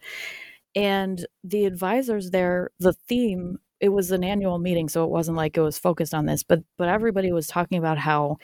And 0.78 1.26
the 1.42 1.64
advisors 1.64 2.30
there, 2.30 2.70
the 2.78 2.92
theme, 2.92 3.58
it 3.80 3.88
was 3.88 4.12
an 4.12 4.22
annual 4.22 4.60
meeting, 4.60 4.88
so 4.88 5.02
it 5.02 5.10
wasn't 5.10 5.36
like 5.36 5.56
it 5.56 5.60
was 5.60 5.76
focused 5.76 6.14
on 6.14 6.26
this, 6.26 6.44
but 6.44 6.60
but 6.76 6.88
everybody 6.88 7.32
was 7.32 7.48
talking 7.48 7.78
about 7.78 7.98
how 7.98 8.36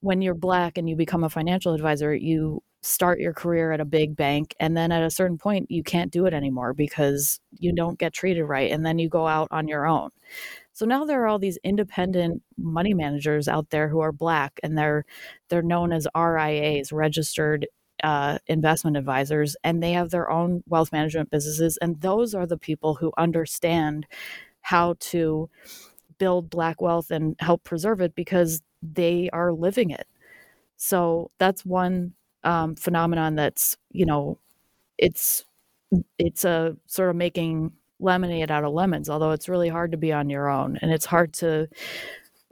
when 0.00 0.20
you're 0.20 0.34
black 0.34 0.76
and 0.76 0.86
you 0.88 0.96
become 0.96 1.24
a 1.24 1.30
financial 1.30 1.72
advisor, 1.72 2.14
you 2.14 2.62
start 2.82 3.20
your 3.20 3.32
career 3.32 3.72
at 3.72 3.80
a 3.80 3.86
big 3.86 4.16
bank 4.16 4.54
and 4.60 4.76
then 4.76 4.92
at 4.92 5.02
a 5.02 5.10
certain 5.10 5.38
point 5.38 5.70
you 5.70 5.82
can't 5.84 6.12
do 6.12 6.26
it 6.26 6.34
anymore 6.34 6.74
because 6.74 7.40
you 7.52 7.72
don't 7.72 7.98
get 7.98 8.12
treated 8.12 8.44
right 8.44 8.72
and 8.72 8.84
then 8.84 8.98
you 8.98 9.08
go 9.08 9.26
out 9.26 9.48
on 9.50 9.68
your 9.68 9.86
own. 9.86 10.10
So 10.72 10.84
now 10.84 11.04
there 11.04 11.22
are 11.22 11.26
all 11.26 11.38
these 11.38 11.58
independent 11.64 12.42
money 12.58 12.92
managers 12.92 13.48
out 13.48 13.70
there 13.70 13.88
who 13.88 14.00
are 14.00 14.12
black 14.12 14.60
and 14.62 14.76
they're 14.76 15.04
they're 15.48 15.62
known 15.62 15.92
as 15.92 16.06
rias 16.14 16.92
registered 16.92 17.66
uh, 18.02 18.38
investment 18.46 18.96
advisors 18.96 19.56
and 19.64 19.82
they 19.82 19.92
have 19.92 20.10
their 20.10 20.30
own 20.30 20.62
wealth 20.68 20.92
management 20.92 21.30
businesses 21.30 21.78
and 21.82 22.00
those 22.00 22.34
are 22.34 22.46
the 22.46 22.56
people 22.58 22.94
who 22.94 23.12
understand 23.18 24.06
how 24.62 24.94
to 25.00 25.48
build 26.18 26.50
black 26.50 26.80
wealth 26.80 27.10
and 27.10 27.36
help 27.40 27.64
preserve 27.64 28.00
it 28.00 28.14
because 28.14 28.62
they 28.82 29.30
are 29.32 29.52
living 29.52 29.90
it. 29.90 30.06
So 30.76 31.30
that's 31.38 31.64
one 31.64 32.14
um, 32.44 32.76
phenomenon 32.76 33.36
that's 33.36 33.76
you 33.92 34.06
know 34.06 34.38
it's 34.98 35.44
it's 36.18 36.44
a 36.44 36.76
sort 36.86 37.10
of 37.10 37.16
making 37.16 37.72
lemonade 38.00 38.50
out 38.50 38.64
of 38.64 38.72
lemons 38.72 39.08
although 39.08 39.32
it's 39.32 39.48
really 39.48 39.68
hard 39.68 39.92
to 39.92 39.96
be 39.98 40.12
on 40.12 40.30
your 40.30 40.48
own 40.48 40.76
and 40.82 40.90
it's 40.92 41.06
hard 41.06 41.32
to 41.32 41.68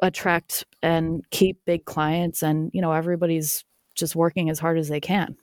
attract 0.03 0.65
and 0.83 1.25
keep 1.31 1.59
big 1.67 1.85
clients 1.85 2.43
and 2.43 2.71
you 2.73 2.81
know 2.81 2.93
everybody's 2.93 3.65
just 3.95 4.17
working 4.17 4.51
as 4.51 4.59
hard 4.59 4.79
as 4.79 4.89
they 4.89 5.01
can. 5.01 5.37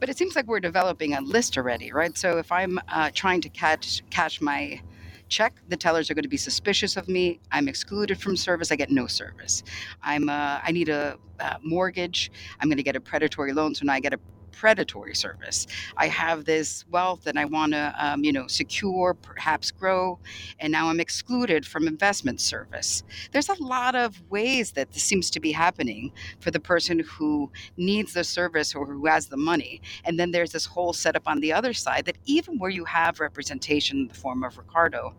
But 0.00 0.08
it 0.08 0.16
seems 0.16 0.36
like 0.36 0.46
we're 0.46 0.60
developing 0.60 1.14
a 1.14 1.20
list 1.20 1.56
already 1.58 1.92
right? 1.92 2.16
So 2.16 2.38
if 2.38 2.50
i'm 2.50 2.78
uh, 2.88 3.10
trying 3.14 3.40
to 3.42 3.48
catch 3.48 4.02
cash 4.10 4.40
my 4.40 4.80
check 5.28 5.54
the 5.68 5.76
tellers 5.76 6.10
are 6.10 6.14
going 6.14 6.22
to 6.22 6.28
be 6.28 6.36
suspicious 6.36 6.96
of 6.96 7.08
me. 7.08 7.40
I'm 7.50 7.68
excluded 7.68 8.20
from 8.20 8.36
service. 8.36 8.70
I 8.70 8.76
get 8.76 8.90
no 8.90 9.06
service. 9.06 9.62
I'm 10.02 10.28
uh, 10.28 10.60
i 10.62 10.70
need 10.72 10.88
a, 10.88 11.16
a 11.40 11.58
mortgage. 11.62 12.30
I'm 12.60 12.68
going 12.68 12.76
to 12.76 12.82
get 12.82 12.96
a 12.96 13.00
predatory 13.00 13.52
loan. 13.52 13.74
So 13.74 13.84
now 13.84 13.94
i 13.94 14.00
get 14.00 14.14
a 14.14 14.20
predatory 14.56 15.14
service. 15.14 15.66
I 15.96 16.08
have 16.08 16.44
this 16.44 16.84
wealth 16.90 17.24
that 17.24 17.36
I 17.36 17.44
want 17.44 17.72
to, 17.72 17.94
um, 17.98 18.24
you 18.24 18.32
know, 18.32 18.46
secure, 18.46 19.14
perhaps 19.14 19.70
grow, 19.70 20.18
and 20.58 20.72
now 20.72 20.88
I'm 20.88 21.00
excluded 21.00 21.66
from 21.66 21.86
investment 21.86 22.40
service. 22.40 23.02
There's 23.32 23.50
a 23.50 23.62
lot 23.62 23.94
of 23.94 24.20
ways 24.30 24.72
that 24.72 24.92
this 24.92 25.04
seems 25.04 25.30
to 25.30 25.40
be 25.40 25.52
happening 25.52 26.12
for 26.40 26.50
the 26.50 26.60
person 26.60 27.00
who 27.00 27.52
needs 27.76 28.14
the 28.14 28.24
service 28.24 28.74
or 28.74 28.86
who 28.86 29.06
has 29.06 29.28
the 29.28 29.36
money. 29.36 29.82
And 30.04 30.18
then 30.18 30.30
there's 30.30 30.52
this 30.52 30.66
whole 30.66 30.92
setup 30.92 31.28
on 31.28 31.40
the 31.40 31.52
other 31.52 31.74
side 31.74 32.06
that 32.06 32.18
even 32.24 32.58
where 32.58 32.70
you 32.70 32.84
have 32.86 33.20
representation 33.20 33.98
in 33.98 34.08
the 34.08 34.14
form 34.14 34.42
of 34.42 34.58
Ricardo, 34.58 35.14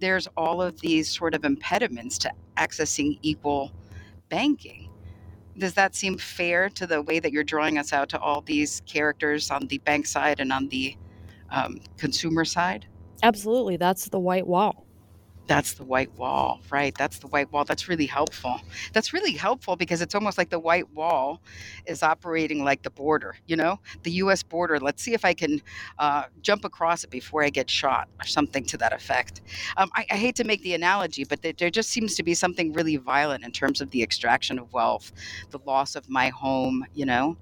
there's 0.00 0.28
all 0.36 0.62
of 0.62 0.80
these 0.80 1.08
sort 1.08 1.34
of 1.34 1.44
impediments 1.44 2.18
to 2.18 2.32
accessing 2.56 3.18
equal 3.22 3.72
banking 4.28 4.87
does 5.58 5.74
that 5.74 5.94
seem 5.94 6.16
fair 6.16 6.68
to 6.70 6.86
the 6.86 7.02
way 7.02 7.20
that 7.20 7.32
you're 7.32 7.44
drawing 7.44 7.78
us 7.78 7.92
out 7.92 8.08
to 8.10 8.20
all 8.20 8.40
these 8.40 8.82
characters 8.86 9.50
on 9.50 9.66
the 9.66 9.78
bank 9.78 10.06
side 10.06 10.40
and 10.40 10.52
on 10.52 10.68
the 10.68 10.96
um, 11.50 11.80
consumer 11.96 12.44
side? 12.44 12.86
Absolutely. 13.22 13.76
That's 13.76 14.08
the 14.08 14.20
white 14.20 14.46
wall. 14.46 14.87
That's 15.48 15.72
the 15.72 15.84
white 15.84 16.12
wall, 16.18 16.60
right? 16.70 16.94
That's 16.96 17.18
the 17.18 17.26
white 17.26 17.50
wall. 17.50 17.64
That's 17.64 17.88
really 17.88 18.04
helpful. 18.04 18.60
That's 18.92 19.14
really 19.14 19.32
helpful 19.32 19.76
because 19.76 20.02
it's 20.02 20.14
almost 20.14 20.36
like 20.36 20.50
the 20.50 20.58
white 20.58 20.92
wall 20.92 21.40
is 21.86 22.02
operating 22.02 22.64
like 22.64 22.82
the 22.82 22.90
border, 22.90 23.34
you 23.46 23.56
know, 23.56 23.80
the 24.02 24.10
US 24.12 24.42
border. 24.42 24.78
Let's 24.78 25.02
see 25.02 25.14
if 25.14 25.24
I 25.24 25.32
can 25.32 25.62
uh, 25.98 26.24
jump 26.42 26.66
across 26.66 27.02
it 27.02 27.10
before 27.10 27.42
I 27.42 27.48
get 27.48 27.70
shot 27.70 28.08
or 28.20 28.26
something 28.26 28.66
to 28.66 28.76
that 28.76 28.92
effect. 28.92 29.40
Um, 29.78 29.90
I, 29.94 30.04
I, 30.10 30.16
hate 30.16 30.36
to 30.36 30.44
make 30.44 30.62
the 30.62 30.74
analogy, 30.74 31.24
but 31.24 31.40
there 31.40 31.70
just 31.70 31.88
seems 31.88 32.14
to 32.16 32.22
be 32.22 32.34
something 32.34 32.74
really 32.74 32.96
violent 32.96 33.42
in 33.42 33.50
terms 33.50 33.80
of 33.80 33.90
the 33.90 34.02
extraction 34.02 34.58
of 34.58 34.70
wealth, 34.74 35.12
the 35.50 35.60
loss 35.64 35.96
of 35.96 36.10
my 36.10 36.28
home, 36.28 36.84
you 36.92 37.06
know. 37.06 37.38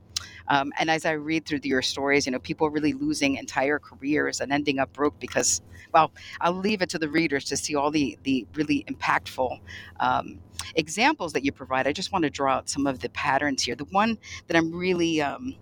Um, 0.49 0.73
and 0.79 0.91
as 0.91 1.05
I 1.05 1.13
read 1.13 1.47
through 1.47 1.61
your 1.63 1.83
stories, 1.83 2.27
you 2.27 2.33
know, 2.33 2.39
people 2.39 2.71
really 2.71 2.93
losing 2.93 3.37
entire 3.37 3.79
careers 3.79 4.41
and 4.41 4.53
ending 4.53 4.79
up 4.79 4.93
broke 4.93 5.19
because, 5.19 5.61
well, 5.93 6.13
I'll 6.41 6.53
leave 6.53 6.83
it 6.83 6.89
to 6.91 6.99
the 6.99 7.09
readers 7.09 7.45
to 7.47 7.57
see 7.57 7.75
all 7.75 7.91
the 7.91 8.19
the 8.23 8.47
really 8.55 8.85
impactful 8.89 9.61
um, 10.01 10.39
examples 10.75 11.33
that 11.33 11.45
you 11.45 11.53
provide. 11.53 11.87
I 11.87 11.93
just 11.93 12.13
want 12.13 12.25
to 12.25 12.31
draw 12.31 12.55
out 12.55 12.69
some 12.69 12.87
of 12.87 13.01
the 13.01 13.09
patterns 13.11 13.63
here. 13.63 13.75
The 13.75 13.85
one 13.87 14.19
that 14.47 14.57
I'm 14.57 14.75
really 14.75 15.21
um, 15.21 15.55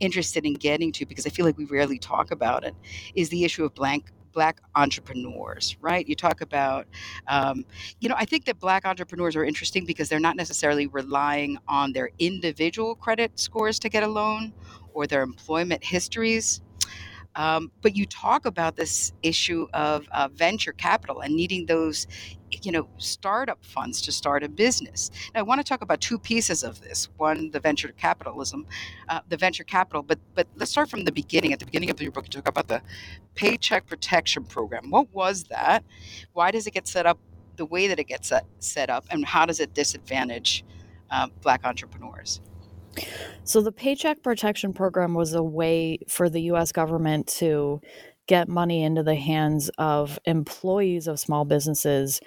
interested 0.00 0.44
in 0.44 0.54
getting 0.54 0.92
to 0.92 1.06
because 1.06 1.26
I 1.26 1.30
feel 1.30 1.44
like 1.46 1.58
we 1.58 1.64
rarely 1.64 1.98
talk 1.98 2.30
about 2.30 2.64
it 2.64 2.74
is 3.14 3.28
the 3.28 3.44
issue 3.44 3.64
of 3.64 3.74
blank 3.74 4.10
black 4.34 4.60
entrepreneurs, 4.74 5.76
right? 5.80 6.06
You 6.06 6.14
talk 6.14 6.42
about, 6.42 6.86
um, 7.28 7.64
you 8.00 8.08
know, 8.08 8.16
I 8.18 8.26
think 8.26 8.44
that 8.44 8.58
black 8.58 8.84
entrepreneurs 8.84 9.36
are 9.36 9.44
interesting 9.44 9.86
because 9.86 10.08
they're 10.10 10.20
not 10.20 10.36
necessarily 10.36 10.88
relying 10.88 11.56
on 11.68 11.92
their 11.92 12.10
individual 12.18 12.94
credit 12.94 13.38
scores 13.40 13.78
to 13.78 13.88
get 13.88 14.02
a 14.02 14.08
loan 14.08 14.52
or 14.92 15.06
their 15.06 15.22
employment 15.22 15.84
histories. 15.84 16.60
Um, 17.36 17.72
but 17.82 17.96
you 17.96 18.06
talk 18.06 18.46
about 18.46 18.76
this 18.76 19.12
issue 19.22 19.66
of 19.72 20.06
uh, 20.12 20.28
venture 20.32 20.72
capital 20.72 21.20
and 21.20 21.34
needing 21.34 21.66
those 21.66 22.06
you 22.62 22.72
know 22.72 22.88
startup 22.98 23.64
funds 23.64 24.00
to 24.02 24.12
start 24.12 24.42
a 24.42 24.48
business. 24.48 25.10
Now 25.34 25.40
i 25.40 25.42
want 25.42 25.60
to 25.60 25.64
talk 25.64 25.82
about 25.82 26.00
two 26.00 26.18
pieces 26.18 26.62
of 26.62 26.80
this. 26.80 27.08
One 27.16 27.50
the 27.50 27.60
venture 27.60 27.92
capitalism 27.96 28.66
uh, 29.08 29.20
the 29.28 29.36
venture 29.36 29.64
capital 29.64 30.02
but 30.02 30.18
but 30.34 30.46
let's 30.56 30.70
start 30.70 30.90
from 30.90 31.04
the 31.04 31.12
beginning 31.12 31.52
at 31.52 31.58
the 31.58 31.66
beginning 31.66 31.90
of 31.90 32.00
your 32.00 32.12
book 32.12 32.24
you 32.26 32.30
talk 32.30 32.48
about 32.48 32.68
the 32.68 32.82
paycheck 33.34 33.86
protection 33.86 34.44
program. 34.44 34.90
What 34.90 35.12
was 35.12 35.44
that? 35.44 35.84
Why 36.32 36.50
does 36.50 36.66
it 36.66 36.72
get 36.72 36.86
set 36.86 37.06
up 37.06 37.18
the 37.56 37.66
way 37.66 37.86
that 37.88 37.98
it 37.98 38.04
gets 38.04 38.28
set, 38.28 38.46
set 38.58 38.90
up 38.90 39.04
and 39.10 39.24
how 39.24 39.46
does 39.46 39.60
it 39.60 39.74
disadvantage 39.74 40.64
uh, 41.10 41.28
black 41.42 41.64
entrepreneurs? 41.64 42.40
So 43.42 43.60
the 43.60 43.72
paycheck 43.72 44.22
protection 44.22 44.72
program 44.72 45.14
was 45.14 45.34
a 45.34 45.42
way 45.42 45.98
for 46.08 46.28
the 46.30 46.42
us 46.42 46.72
government 46.72 47.26
to 47.38 47.80
get 48.26 48.48
money 48.48 48.82
into 48.82 49.02
the 49.02 49.14
hands 49.14 49.70
of 49.78 50.18
employees 50.24 51.06
of 51.06 51.20
small 51.20 51.44
businesses 51.44 52.20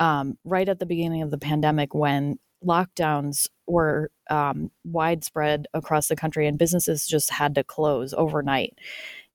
um, 0.00 0.36
right 0.44 0.68
at 0.68 0.78
the 0.78 0.86
beginning 0.86 1.22
of 1.22 1.30
the 1.30 1.38
pandemic 1.38 1.94
when 1.94 2.38
lockdowns 2.64 3.48
were 3.66 4.10
um, 4.30 4.70
widespread 4.84 5.66
across 5.74 6.08
the 6.08 6.16
country 6.16 6.46
and 6.46 6.58
businesses 6.58 7.06
just 7.06 7.30
had 7.30 7.54
to 7.54 7.64
close 7.64 8.14
overnight. 8.14 8.78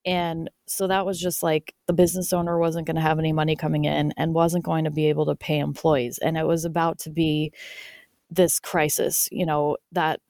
And 0.05 0.49
so 0.65 0.87
that 0.87 1.05
was 1.05 1.19
just 1.19 1.43
like 1.43 1.75
the 1.87 1.93
business 1.93 2.33
owner 2.33 2.57
wasn't 2.57 2.87
going 2.87 2.95
to 2.95 3.01
have 3.01 3.19
any 3.19 3.33
money 3.33 3.55
coming 3.55 3.85
in 3.85 4.13
and 4.17 4.33
wasn't 4.33 4.63
going 4.63 4.85
to 4.85 4.91
be 4.91 5.07
able 5.07 5.25
to 5.27 5.35
pay 5.35 5.59
employees. 5.59 6.17
And 6.19 6.37
it 6.37 6.47
was 6.47 6.65
about 6.65 6.99
to 6.99 7.09
be 7.09 7.51
this 8.29 8.59
crisis, 8.59 9.27
you 9.31 9.45
know, 9.45 9.77
that 9.91 10.21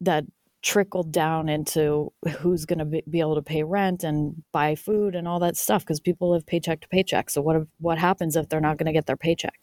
that 0.00 0.24
trickled 0.62 1.12
down 1.12 1.48
into 1.48 2.12
who's 2.38 2.64
going 2.64 2.78
to 2.78 2.84
be, 3.08 3.20
able 3.20 3.36
to 3.36 3.42
pay 3.42 3.62
rent 3.62 4.02
and 4.02 4.42
buy 4.52 4.74
food 4.74 5.14
and 5.14 5.28
all 5.28 5.38
that 5.38 5.56
stuff 5.56 5.84
because 5.84 6.00
people 6.00 6.30
live 6.30 6.46
paycheck 6.46 6.80
to 6.80 6.88
paycheck. 6.88 7.30
So 7.30 7.40
what 7.40 7.62
what 7.78 7.98
happens 7.98 8.36
if 8.36 8.48
they're 8.48 8.60
not 8.60 8.76
going 8.76 8.86
to 8.86 8.92
get 8.92 9.06
their 9.06 9.16
paycheck? 9.16 9.60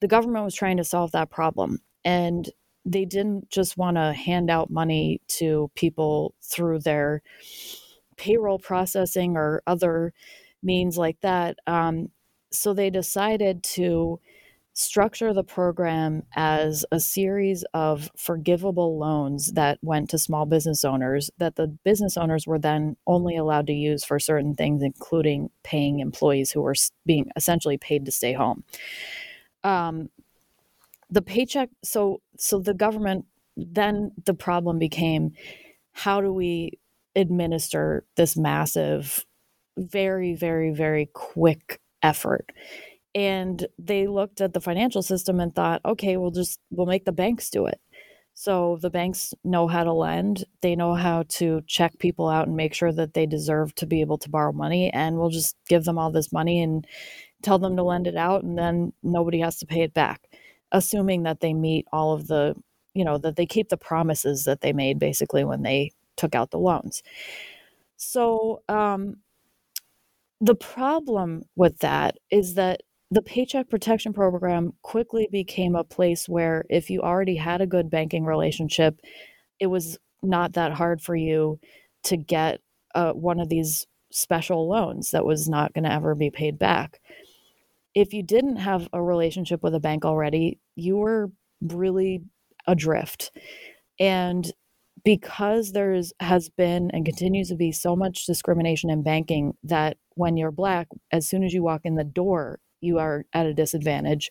The 0.00 0.08
government 0.08 0.44
was 0.44 0.54
trying 0.54 0.78
to 0.78 0.84
solve 0.84 1.12
that 1.12 1.30
problem 1.30 1.80
and 2.04 2.48
they 2.84 3.04
didn't 3.04 3.50
just 3.50 3.76
want 3.76 3.96
to 3.96 4.12
hand 4.12 4.50
out 4.50 4.70
money 4.70 5.20
to 5.28 5.70
people 5.74 6.34
through 6.42 6.80
their 6.80 7.22
payroll 8.16 8.58
processing 8.58 9.36
or 9.36 9.62
other 9.66 10.12
means 10.62 10.96
like 10.96 11.20
that. 11.20 11.58
Um, 11.66 12.08
so 12.50 12.72
they 12.72 12.88
decided 12.90 13.62
to 13.62 14.20
structure 14.78 15.34
the 15.34 15.42
program 15.42 16.22
as 16.36 16.84
a 16.92 17.00
series 17.00 17.64
of 17.74 18.08
forgivable 18.16 18.96
loans 18.96 19.50
that 19.54 19.76
went 19.82 20.08
to 20.08 20.16
small 20.16 20.46
business 20.46 20.84
owners 20.84 21.32
that 21.36 21.56
the 21.56 21.66
business 21.84 22.16
owners 22.16 22.46
were 22.46 22.60
then 22.60 22.96
only 23.04 23.36
allowed 23.36 23.66
to 23.66 23.72
use 23.72 24.04
for 24.04 24.20
certain 24.20 24.54
things, 24.54 24.80
including 24.80 25.50
paying 25.64 25.98
employees 25.98 26.52
who 26.52 26.62
were 26.62 26.76
being 27.04 27.26
essentially 27.34 27.76
paid 27.76 28.04
to 28.04 28.12
stay 28.12 28.32
home. 28.32 28.62
Um, 29.64 30.10
the 31.10 31.22
paycheck, 31.22 31.70
so 31.82 32.20
so 32.38 32.60
the 32.60 32.72
government 32.72 33.24
then 33.56 34.12
the 34.26 34.34
problem 34.34 34.78
became 34.78 35.32
how 35.90 36.20
do 36.20 36.32
we 36.32 36.78
administer 37.16 38.04
this 38.14 38.36
massive, 38.36 39.26
very 39.76 40.34
very 40.34 40.70
very 40.70 41.06
quick 41.12 41.80
effort 42.00 42.52
and 43.18 43.66
they 43.80 44.06
looked 44.06 44.40
at 44.40 44.52
the 44.52 44.60
financial 44.60 45.02
system 45.02 45.40
and 45.40 45.52
thought 45.52 45.80
okay 45.84 46.16
we'll 46.16 46.30
just 46.30 46.60
we'll 46.70 46.86
make 46.86 47.04
the 47.04 47.12
banks 47.12 47.50
do 47.50 47.66
it. 47.66 47.80
So 48.34 48.78
the 48.80 48.90
banks 48.90 49.34
know 49.42 49.66
how 49.66 49.82
to 49.82 49.92
lend. 49.92 50.44
They 50.60 50.76
know 50.76 50.94
how 50.94 51.24
to 51.40 51.60
check 51.66 51.98
people 51.98 52.28
out 52.28 52.46
and 52.46 52.56
make 52.56 52.72
sure 52.72 52.92
that 52.92 53.14
they 53.14 53.26
deserve 53.26 53.74
to 53.74 53.86
be 53.86 54.00
able 54.00 54.18
to 54.18 54.30
borrow 54.30 54.52
money 54.52 54.90
and 54.92 55.18
we'll 55.18 55.30
just 55.30 55.56
give 55.68 55.84
them 55.84 55.98
all 55.98 56.12
this 56.12 56.30
money 56.32 56.62
and 56.62 56.86
tell 57.42 57.58
them 57.58 57.76
to 57.76 57.82
lend 57.82 58.06
it 58.06 58.16
out 58.16 58.44
and 58.44 58.56
then 58.56 58.92
nobody 59.02 59.40
has 59.40 59.58
to 59.58 59.66
pay 59.66 59.82
it 59.82 59.94
back 59.94 60.22
assuming 60.70 61.24
that 61.24 61.40
they 61.40 61.54
meet 61.54 61.86
all 61.92 62.12
of 62.12 62.28
the 62.28 62.54
you 62.94 63.04
know 63.04 63.18
that 63.18 63.34
they 63.36 63.46
keep 63.46 63.68
the 63.68 63.76
promises 63.76 64.44
that 64.44 64.60
they 64.60 64.72
made 64.72 64.98
basically 65.00 65.44
when 65.44 65.62
they 65.62 65.90
took 66.16 66.34
out 66.36 66.52
the 66.52 66.58
loans. 66.58 67.02
So 67.96 68.62
um 68.68 69.16
the 70.40 70.54
problem 70.54 71.42
with 71.56 71.78
that 71.80 72.16
is 72.30 72.54
that 72.54 72.82
the 73.10 73.22
Paycheck 73.22 73.70
Protection 73.70 74.12
Program 74.12 74.72
quickly 74.82 75.28
became 75.32 75.74
a 75.74 75.84
place 75.84 76.28
where 76.28 76.64
if 76.68 76.90
you 76.90 77.00
already 77.00 77.36
had 77.36 77.60
a 77.60 77.66
good 77.66 77.90
banking 77.90 78.24
relationship, 78.24 79.00
it 79.58 79.66
was 79.66 79.98
not 80.22 80.52
that 80.54 80.72
hard 80.72 81.00
for 81.00 81.16
you 81.16 81.58
to 82.04 82.16
get 82.16 82.60
uh, 82.94 83.12
one 83.12 83.40
of 83.40 83.48
these 83.48 83.86
special 84.10 84.68
loans 84.68 85.10
that 85.10 85.24
was 85.24 85.48
not 85.48 85.72
going 85.72 85.84
to 85.84 85.92
ever 85.92 86.14
be 86.14 86.30
paid 86.30 86.58
back. 86.58 87.00
If 87.94 88.12
you 88.12 88.22
didn't 88.22 88.56
have 88.56 88.88
a 88.92 89.02
relationship 89.02 89.62
with 89.62 89.74
a 89.74 89.80
bank 89.80 90.04
already, 90.04 90.58
you 90.76 90.96
were 90.96 91.30
really 91.62 92.22
adrift. 92.66 93.30
And 93.98 94.50
because 95.04 95.72
there's 95.72 96.12
has 96.20 96.50
been 96.50 96.90
and 96.90 97.04
continues 97.04 97.48
to 97.48 97.56
be 97.56 97.72
so 97.72 97.96
much 97.96 98.26
discrimination 98.26 98.90
in 98.90 99.02
banking 99.02 99.54
that 99.62 99.96
when 100.14 100.36
you're 100.36 100.50
black 100.50 100.88
as 101.12 101.28
soon 101.28 101.44
as 101.44 101.54
you 101.54 101.62
walk 101.62 101.82
in 101.84 101.94
the 101.94 102.04
door 102.04 102.58
you 102.80 102.98
are 102.98 103.24
at 103.32 103.46
a 103.46 103.54
disadvantage. 103.54 104.30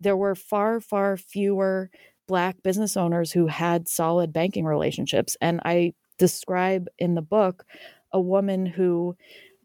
There 0.00 0.16
were 0.16 0.34
far 0.34 0.80
far 0.80 1.16
fewer 1.16 1.90
black 2.26 2.62
business 2.62 2.96
owners 2.96 3.32
who 3.32 3.46
had 3.46 3.88
solid 3.88 4.34
banking 4.34 4.66
relationships 4.66 5.34
and 5.40 5.62
i 5.64 5.94
describe 6.18 6.86
in 6.98 7.14
the 7.14 7.22
book 7.22 7.64
a 8.12 8.20
woman 8.20 8.66
who 8.66 9.16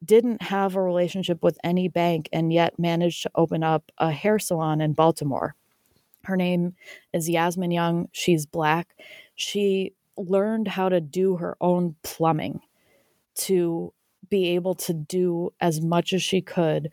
didn't 0.04 0.42
have 0.42 0.76
a 0.76 0.82
relationship 0.82 1.44
with 1.44 1.58
any 1.64 1.88
bank 1.88 2.30
and 2.32 2.52
yet 2.52 2.78
managed 2.78 3.24
to 3.24 3.32
open 3.36 3.64
up 3.64 3.92
a 3.98 4.12
hair 4.12 4.38
salon 4.38 4.82
in 4.82 4.94
baltimore. 4.94 5.56
Her 6.26 6.36
name 6.36 6.76
is 7.14 7.30
yasmin 7.30 7.72
young. 7.72 8.10
She's 8.12 8.46
black. 8.46 8.96
She 9.36 9.94
learned 10.18 10.68
how 10.68 10.90
to 10.90 11.02
do 11.02 11.38
her 11.38 11.58
own 11.62 11.96
plumbing 12.04 12.62
to 13.36 13.94
be 14.30 14.50
able 14.50 14.76
to 14.76 14.94
do 14.94 15.54
as 15.60 15.82
much 15.82 16.14
as 16.14 16.22
she 16.22 16.42
could 16.42 16.92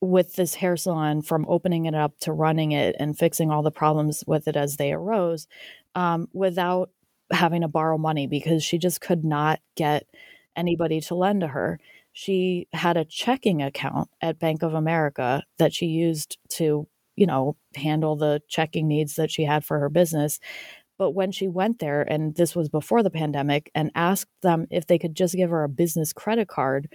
with 0.00 0.34
this 0.36 0.54
hair 0.54 0.76
salon 0.76 1.22
from 1.22 1.44
opening 1.48 1.84
it 1.84 1.94
up 1.94 2.18
to 2.20 2.32
running 2.32 2.72
it 2.72 2.96
and 2.98 3.18
fixing 3.18 3.50
all 3.50 3.62
the 3.62 3.70
problems 3.70 4.24
with 4.26 4.48
it 4.48 4.56
as 4.56 4.76
they 4.76 4.92
arose 4.92 5.46
um, 5.94 6.28
without 6.32 6.90
having 7.30 7.60
to 7.60 7.68
borrow 7.68 7.98
money 7.98 8.26
because 8.26 8.64
she 8.64 8.78
just 8.78 9.00
could 9.00 9.24
not 9.24 9.60
get 9.76 10.06
anybody 10.56 11.00
to 11.00 11.14
lend 11.14 11.42
to 11.42 11.48
her. 11.48 11.78
She 12.12 12.66
had 12.72 12.96
a 12.96 13.04
checking 13.04 13.62
account 13.62 14.08
at 14.20 14.38
Bank 14.38 14.62
of 14.62 14.74
America 14.74 15.44
that 15.58 15.72
she 15.72 15.86
used 15.86 16.38
to, 16.50 16.88
you 17.14 17.26
know, 17.26 17.56
handle 17.76 18.16
the 18.16 18.42
checking 18.48 18.88
needs 18.88 19.14
that 19.16 19.30
she 19.30 19.44
had 19.44 19.64
for 19.64 19.78
her 19.78 19.88
business. 19.88 20.40
But 20.98 21.12
when 21.12 21.32
she 21.32 21.48
went 21.48 21.78
there, 21.78 22.02
and 22.02 22.34
this 22.34 22.54
was 22.54 22.68
before 22.68 23.02
the 23.02 23.10
pandemic, 23.10 23.70
and 23.74 23.90
asked 23.94 24.30
them 24.42 24.66
if 24.70 24.86
they 24.86 24.98
could 24.98 25.14
just 25.14 25.34
give 25.34 25.50
her 25.50 25.64
a 25.64 25.68
business 25.68 26.12
credit 26.12 26.48
card, 26.48 26.90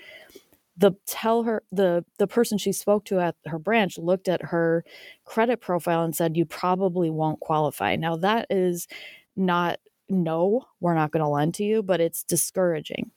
the 0.78 0.92
tell 1.06 1.44
her 1.44 1.64
the 1.72 2.04
the 2.18 2.28
person 2.28 2.58
she 2.58 2.72
spoke 2.72 3.06
to 3.06 3.20
at 3.20 3.36
her 3.46 3.60
branch 3.60 3.98
looked 3.98 4.28
at 4.28 4.42
her 4.42 4.84
credit 5.24 5.62
profile 5.62 6.04
and 6.04 6.16
said 6.16 6.36
you 6.36 6.46
probably 6.46 7.10
won't 7.10 7.40
qualify. 7.40 7.96
Now 7.96 8.18
that 8.18 8.48
is 8.50 8.88
not 9.36 9.80
no, 10.10 10.68
we're 10.80 10.94
not 10.94 11.12
going 11.12 11.24
to 11.24 11.30
lend 11.30 11.56
to 11.56 11.64
you, 11.64 11.82
but 11.82 12.00
it's 12.00 12.24
discouraging. 12.24 13.12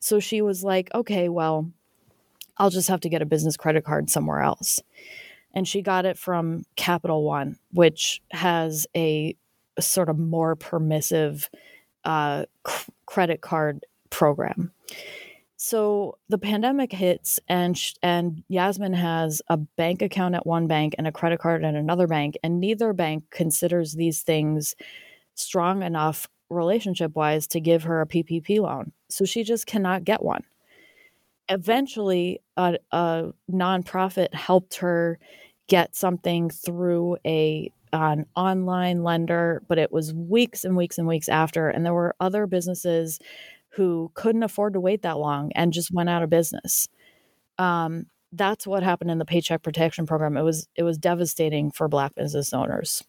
So 0.00 0.20
she 0.20 0.42
was 0.42 0.64
like, 0.64 0.90
okay, 0.94 1.28
well, 1.28 1.70
I'll 2.58 2.70
just 2.70 2.88
have 2.88 3.00
to 3.00 3.08
get 3.08 3.22
a 3.22 3.26
business 3.26 3.56
credit 3.56 3.84
card 3.84 4.10
somewhere 4.10 4.40
else. 4.40 4.80
And 5.54 5.66
she 5.66 5.82
got 5.82 6.04
it 6.04 6.18
from 6.18 6.64
Capital 6.76 7.22
One, 7.22 7.58
which 7.72 8.20
has 8.30 8.86
a 8.94 9.36
sort 9.78 10.08
of 10.08 10.18
more 10.18 10.56
permissive 10.56 11.48
uh, 12.04 12.46
c- 12.66 12.92
credit 13.06 13.40
card 13.40 13.84
program. 14.10 14.72
So 15.56 16.18
the 16.28 16.38
pandemic 16.38 16.92
hits, 16.92 17.40
and 17.48 17.76
sh- 17.76 17.94
and 18.02 18.44
Yasmin 18.48 18.92
has 18.92 19.40
a 19.48 19.56
bank 19.56 20.02
account 20.02 20.34
at 20.34 20.46
one 20.46 20.66
bank 20.66 20.94
and 20.98 21.06
a 21.06 21.12
credit 21.12 21.40
card 21.40 21.64
at 21.64 21.74
another 21.74 22.06
bank, 22.06 22.36
and 22.42 22.60
neither 22.60 22.92
bank 22.92 23.24
considers 23.30 23.94
these 23.94 24.22
things 24.22 24.76
strong 25.34 25.82
enough 25.82 26.28
relationship 26.50 27.14
wise 27.16 27.46
to 27.48 27.60
give 27.60 27.84
her 27.84 28.02
a 28.02 28.06
PPP 28.06 28.60
loan. 28.60 28.92
So 29.08 29.24
she 29.24 29.42
just 29.44 29.66
cannot 29.66 30.04
get 30.04 30.22
one. 30.22 30.44
Eventually, 31.48 32.40
a, 32.56 32.78
a 32.92 33.32
nonprofit 33.50 34.34
helped 34.34 34.76
her 34.76 35.18
get 35.68 35.96
something 35.96 36.50
through 36.50 37.16
a 37.26 37.72
an 37.92 38.26
online 38.36 39.04
lender, 39.04 39.62
but 39.68 39.78
it 39.78 39.90
was 39.90 40.12
weeks 40.12 40.64
and 40.64 40.76
weeks 40.76 40.98
and 40.98 41.06
weeks 41.06 41.28
after. 41.28 41.68
And 41.68 41.86
there 41.86 41.94
were 41.94 42.14
other 42.20 42.46
businesses 42.46 43.18
who 43.76 44.10
couldn't 44.14 44.42
afford 44.42 44.72
to 44.72 44.80
wait 44.80 45.02
that 45.02 45.18
long 45.18 45.52
and 45.54 45.72
just 45.72 45.92
went 45.92 46.08
out 46.08 46.22
of 46.22 46.30
business. 46.30 46.88
Um, 47.58 48.06
that's 48.32 48.66
what 48.66 48.82
happened 48.82 49.10
in 49.10 49.18
the 49.18 49.24
Paycheck 49.24 49.62
Protection 49.62 50.06
Program. 50.06 50.36
It 50.36 50.42
was 50.42 50.66
it 50.76 50.82
was 50.82 50.98
devastating 50.98 51.70
for 51.70 51.88
Black 51.88 52.14
business 52.14 52.52
owners. 52.52 53.02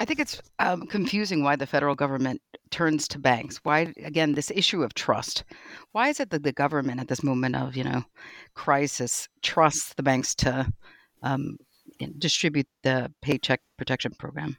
I 0.00 0.04
think 0.04 0.20
it's 0.20 0.40
um, 0.58 0.86
confusing 0.86 1.42
why 1.42 1.56
the 1.56 1.66
federal 1.66 1.94
government 1.94 2.40
turns 2.70 3.08
to 3.08 3.18
banks. 3.18 3.58
Why, 3.62 3.92
again, 4.04 4.34
this 4.34 4.50
issue 4.50 4.82
of 4.82 4.94
trust. 4.94 5.44
Why 5.92 6.08
is 6.08 6.20
it 6.20 6.30
that 6.30 6.42
the 6.42 6.52
government, 6.52 7.00
at 7.00 7.08
this 7.08 7.22
moment 7.22 7.56
of 7.56 7.76
you 7.76 7.84
know 7.84 8.04
crisis, 8.54 9.28
trusts 9.42 9.94
the 9.94 10.02
banks 10.02 10.34
to 10.36 10.70
um, 11.22 11.58
distribute 12.18 12.68
the 12.84 13.12
Paycheck 13.22 13.60
Protection 13.76 14.12
Program? 14.18 14.56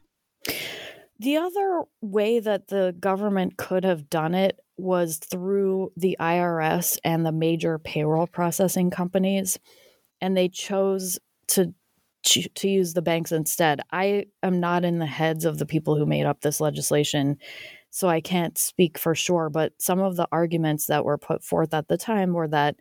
The 1.19 1.37
other 1.37 1.83
way 2.01 2.39
that 2.39 2.69
the 2.69 2.95
government 2.99 3.57
could 3.57 3.83
have 3.83 4.09
done 4.09 4.33
it 4.33 4.59
was 4.77 5.17
through 5.17 5.91
the 5.97 6.15
IRS 6.19 6.97
and 7.03 7.25
the 7.25 7.33
major 7.33 7.77
payroll 7.77 8.27
processing 8.27 8.89
companies, 8.89 9.59
and 10.21 10.35
they 10.35 10.49
chose 10.49 11.19
to 11.49 11.73
to 12.23 12.67
use 12.67 12.93
the 12.93 13.01
banks 13.01 13.31
instead. 13.31 13.81
I 13.91 14.25
am 14.43 14.59
not 14.59 14.83
in 14.83 14.99
the 14.99 15.05
heads 15.05 15.45
of 15.45 15.57
the 15.57 15.65
people 15.65 15.95
who 15.95 16.05
made 16.05 16.25
up 16.25 16.41
this 16.41 16.59
legislation, 16.59 17.37
so 17.91 18.09
I 18.09 18.19
can't 18.19 18.57
speak 18.57 18.97
for 18.97 19.15
sure. 19.15 19.49
But 19.49 19.73
some 19.81 19.99
of 19.99 20.17
the 20.17 20.27
arguments 20.31 20.87
that 20.87 21.05
were 21.05 21.17
put 21.17 21.43
forth 21.43 21.73
at 21.73 21.87
the 21.87 21.97
time 21.97 22.33
were 22.33 22.49
that 22.49 22.75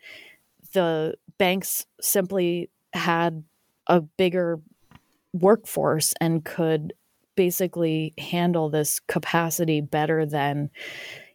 the 0.72 1.14
banks 1.38 1.86
simply 2.00 2.68
had 2.92 3.44
a 3.86 4.00
bigger 4.00 4.60
workforce 5.32 6.14
and 6.20 6.44
could 6.44 6.92
basically 7.38 8.12
handle 8.18 8.68
this 8.68 8.98
capacity 8.98 9.80
better 9.80 10.26
than 10.26 10.68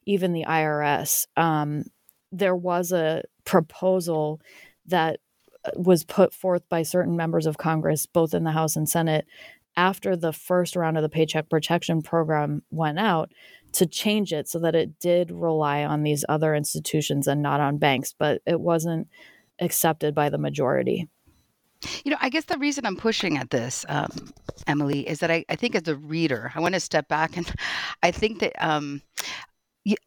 even 0.05 0.33
the 0.33 0.43
IRS. 0.43 1.27
Um, 1.37 1.85
there 2.29 2.57
was 2.57 2.91
a 2.91 3.23
proposal 3.45 4.41
that 4.87 5.21
uh, 5.63 5.71
was 5.77 6.03
put 6.03 6.33
forth 6.33 6.67
by 6.67 6.83
certain 6.83 7.15
members 7.15 7.45
of 7.45 7.57
Congress, 7.57 8.05
both 8.05 8.33
in 8.33 8.43
the 8.43 8.51
House 8.51 8.75
and 8.75 8.89
Senate, 8.89 9.25
after 9.77 10.17
the 10.17 10.33
first 10.33 10.75
round 10.75 10.97
of 10.97 11.03
the 11.03 11.09
Paycheck 11.09 11.49
Protection 11.49 12.01
Program 12.01 12.63
went 12.69 12.99
out 12.99 13.31
to 13.71 13.85
change 13.85 14.33
it 14.33 14.49
so 14.49 14.59
that 14.59 14.75
it 14.75 14.99
did 14.99 15.31
rely 15.31 15.85
on 15.85 16.03
these 16.03 16.25
other 16.27 16.53
institutions 16.53 17.27
and 17.27 17.41
not 17.41 17.61
on 17.61 17.77
banks, 17.77 18.13
but 18.19 18.41
it 18.45 18.59
wasn't 18.59 19.07
accepted 19.61 20.13
by 20.13 20.29
the 20.29 20.37
majority. 20.37 21.07
You 22.03 22.11
know, 22.11 22.17
I 22.21 22.29
guess 22.29 22.45
the 22.45 22.57
reason 22.57 22.85
I'm 22.85 22.95
pushing 22.95 23.37
at 23.37 23.49
this, 23.49 23.85
um, 23.89 24.33
Emily, 24.67 25.07
is 25.07 25.19
that 25.19 25.31
I, 25.31 25.45
I 25.49 25.55
think 25.55 25.75
as 25.75 25.87
a 25.87 25.95
reader, 25.95 26.51
I 26.55 26.59
want 26.59 26.73
to 26.73 26.79
step 26.79 27.07
back 27.07 27.37
and 27.37 27.51
I 28.03 28.11
think 28.11 28.39
that 28.39 28.53
um, 28.65 29.01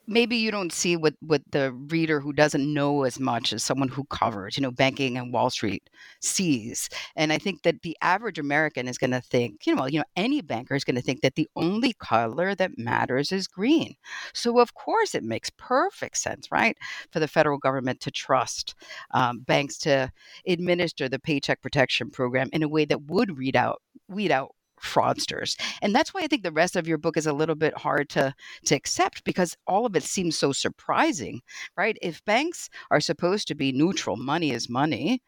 maybe 0.06 0.36
you 0.36 0.50
don't 0.50 0.72
see 0.72 0.96
what 0.96 1.14
what 1.20 1.42
the 1.50 1.72
reader 1.72 2.20
who 2.20 2.32
doesn't 2.32 2.72
know 2.72 3.02
as 3.02 3.20
much 3.20 3.52
as 3.52 3.62
someone 3.62 3.88
who 3.88 4.04
covers 4.04 4.56
you 4.56 4.62
know 4.62 4.70
banking 4.70 5.16
and 5.18 5.32
wall 5.32 5.50
street 5.50 5.88
sees. 6.20 6.88
And 7.16 7.32
i 7.32 7.38
think 7.38 7.62
that 7.62 7.82
the 7.82 7.96
average 8.00 8.38
american 8.38 8.88
is 8.88 8.98
going 8.98 9.10
to 9.10 9.20
think 9.20 9.66
you 9.66 9.74
know 9.74 9.86
you 9.86 9.98
know 9.98 10.04
any 10.16 10.40
banker 10.40 10.74
is 10.74 10.84
going 10.84 10.96
to 10.96 11.02
think 11.02 11.20
that 11.22 11.34
the 11.34 11.48
only 11.56 11.92
color 11.94 12.54
that 12.54 12.78
matters 12.78 13.32
is 13.32 13.46
green. 13.46 13.94
So 14.34 14.58
of 14.60 14.74
course 14.74 15.14
it 15.14 15.24
makes 15.24 15.50
perfect 15.50 16.18
sense 16.18 16.50
right 16.50 16.76
for 17.10 17.20
the 17.20 17.28
federal 17.28 17.58
government 17.58 18.00
to 18.00 18.10
trust 18.10 18.74
um, 19.12 19.40
banks 19.40 19.78
to 19.78 20.10
administer 20.46 21.08
the 21.08 21.18
paycheck 21.18 21.60
protection 21.62 22.10
program 22.10 22.48
in 22.52 22.62
a 22.62 22.68
way 22.68 22.84
that 22.86 23.02
would 23.02 23.36
read 23.38 23.56
out 23.56 23.82
weed 24.08 24.30
out 24.30 24.54
fraudsters. 24.80 25.58
And 25.82 25.94
that's 25.94 26.12
why 26.12 26.22
I 26.22 26.26
think 26.26 26.42
the 26.42 26.52
rest 26.52 26.76
of 26.76 26.88
your 26.88 26.98
book 26.98 27.16
is 27.16 27.26
a 27.26 27.32
little 27.32 27.54
bit 27.54 27.76
hard 27.76 28.08
to 28.10 28.34
to 28.66 28.74
accept 28.74 29.24
because 29.24 29.56
all 29.66 29.86
of 29.86 29.96
it 29.96 30.02
seems 30.02 30.38
so 30.38 30.52
surprising, 30.52 31.40
right? 31.76 31.96
If 32.02 32.24
banks 32.24 32.68
are 32.90 33.00
supposed 33.00 33.48
to 33.48 33.54
be 33.54 33.72
neutral, 33.72 34.16
money 34.16 34.50
is 34.50 34.68
money, 34.68 35.22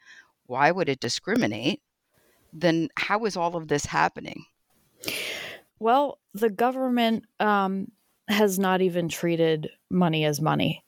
why 0.47 0.71
would 0.71 0.89
it 0.89 1.01
discriminate? 1.01 1.81
Then 2.53 2.89
how 2.97 3.25
is 3.25 3.37
all 3.37 3.57
of 3.57 3.69
this 3.69 3.87
happening? 3.87 4.47
Well, 5.79 6.19
the 6.35 6.51
government 6.51 7.25
um, 7.39 7.93
has 8.29 8.59
not 8.59 8.81
even 8.81 9.09
treated 9.09 9.71
money 9.91 10.25
as 10.25 10.41
money. 10.41 10.85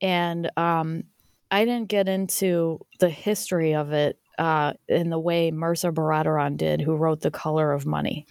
And 0.00 0.50
um, 0.56 1.04
I 1.50 1.64
didn't 1.64 1.88
get 1.88 2.08
into 2.08 2.80
the 2.98 3.08
history 3.08 3.74
of 3.74 3.92
it 3.92 4.18
uh, 4.38 4.72
in 4.88 5.10
the 5.10 5.18
way 5.18 5.50
Mehrsa 5.50 5.92
Baradaran 5.92 6.56
did, 6.56 6.80
who 6.80 6.94
wrote 6.94 7.20
The 7.20 7.30
Color 7.30 7.72
of 7.72 7.86
Money. 7.86 8.26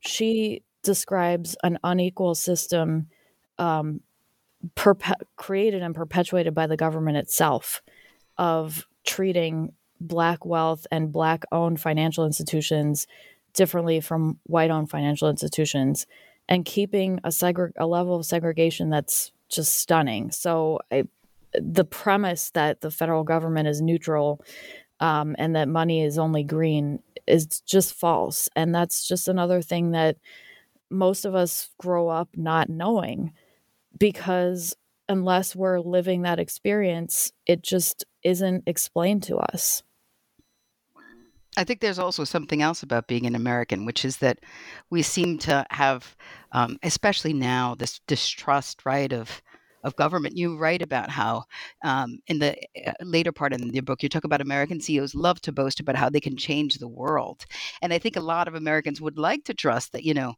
She 0.00 0.62
describes 0.82 1.56
an 1.62 1.78
unequal 1.82 2.34
system 2.34 3.08
um, 3.58 4.00
perpe- 4.76 5.22
created 5.36 5.82
and 5.82 5.94
perpetuated 5.94 6.54
by 6.54 6.66
the 6.66 6.76
government 6.76 7.16
itself 7.16 7.82
of 8.36 8.86
treating 9.04 9.72
black 10.00 10.44
wealth 10.44 10.86
and 10.90 11.12
black 11.12 11.44
owned 11.52 11.80
financial 11.80 12.26
institutions 12.26 13.06
differently 13.54 14.00
from 14.00 14.38
white 14.44 14.70
owned 14.70 14.90
financial 14.90 15.30
institutions 15.30 16.06
and 16.48 16.64
keeping 16.64 17.20
a, 17.24 17.28
segre- 17.28 17.72
a 17.76 17.86
level 17.86 18.16
of 18.16 18.26
segregation 18.26 18.90
that's 18.90 19.32
just 19.48 19.78
stunning. 19.78 20.30
So 20.30 20.80
I, 20.90 21.04
the 21.54 21.84
premise 21.84 22.50
that 22.50 22.80
the 22.80 22.90
federal 22.90 23.22
government 23.24 23.68
is 23.68 23.80
neutral 23.80 24.42
um, 25.00 25.34
and 25.38 25.56
that 25.56 25.68
money 25.68 26.02
is 26.02 26.18
only 26.18 26.44
green 26.44 27.00
is 27.26 27.46
just 27.60 27.94
false. 27.94 28.48
And 28.54 28.74
that's 28.74 29.06
just 29.06 29.28
another 29.28 29.62
thing 29.62 29.92
that 29.92 30.16
most 30.90 31.24
of 31.24 31.34
us 31.34 31.70
grow 31.78 32.08
up 32.08 32.28
not 32.36 32.68
knowing 32.68 33.32
because 33.98 34.76
unless 35.08 35.54
we're 35.54 35.80
living 35.80 36.22
that 36.22 36.38
experience, 36.38 37.32
it 37.46 37.62
just 37.62 38.04
isn't 38.22 38.64
explained 38.66 39.22
to 39.24 39.36
us. 39.36 39.82
I 41.56 41.64
think 41.64 41.80
there's 41.80 42.00
also 42.00 42.24
something 42.24 42.62
else 42.62 42.82
about 42.82 43.06
being 43.06 43.26
an 43.26 43.36
American, 43.36 43.86
which 43.86 44.04
is 44.04 44.16
that 44.16 44.40
we 44.90 45.02
seem 45.02 45.38
to 45.40 45.64
have, 45.70 46.16
um, 46.50 46.78
especially 46.82 47.32
now, 47.32 47.76
this 47.76 48.00
distrust, 48.08 48.84
right, 48.84 49.12
of 49.12 49.40
of 49.84 49.96
government. 49.96 50.36
You 50.36 50.56
write 50.56 50.82
about 50.82 51.10
how, 51.10 51.44
um, 51.84 52.18
in 52.26 52.38
the 52.38 52.56
uh, 52.86 52.92
later 53.02 53.32
part 53.32 53.52
in 53.52 53.70
the 53.70 53.80
book, 53.80 54.02
you 54.02 54.08
talk 54.08 54.24
about 54.24 54.40
American 54.40 54.80
CEOs 54.80 55.14
love 55.14 55.40
to 55.42 55.52
boast 55.52 55.80
about 55.80 55.96
how 55.96 56.10
they 56.10 56.20
can 56.20 56.36
change 56.36 56.76
the 56.76 56.88
world, 56.88 57.44
and 57.82 57.92
I 57.92 57.98
think 57.98 58.16
a 58.16 58.20
lot 58.20 58.48
of 58.48 58.54
Americans 58.54 59.00
would 59.00 59.18
like 59.18 59.44
to 59.44 59.54
trust 59.54 59.92
that, 59.92 60.04
you 60.04 60.14
know, 60.14 60.34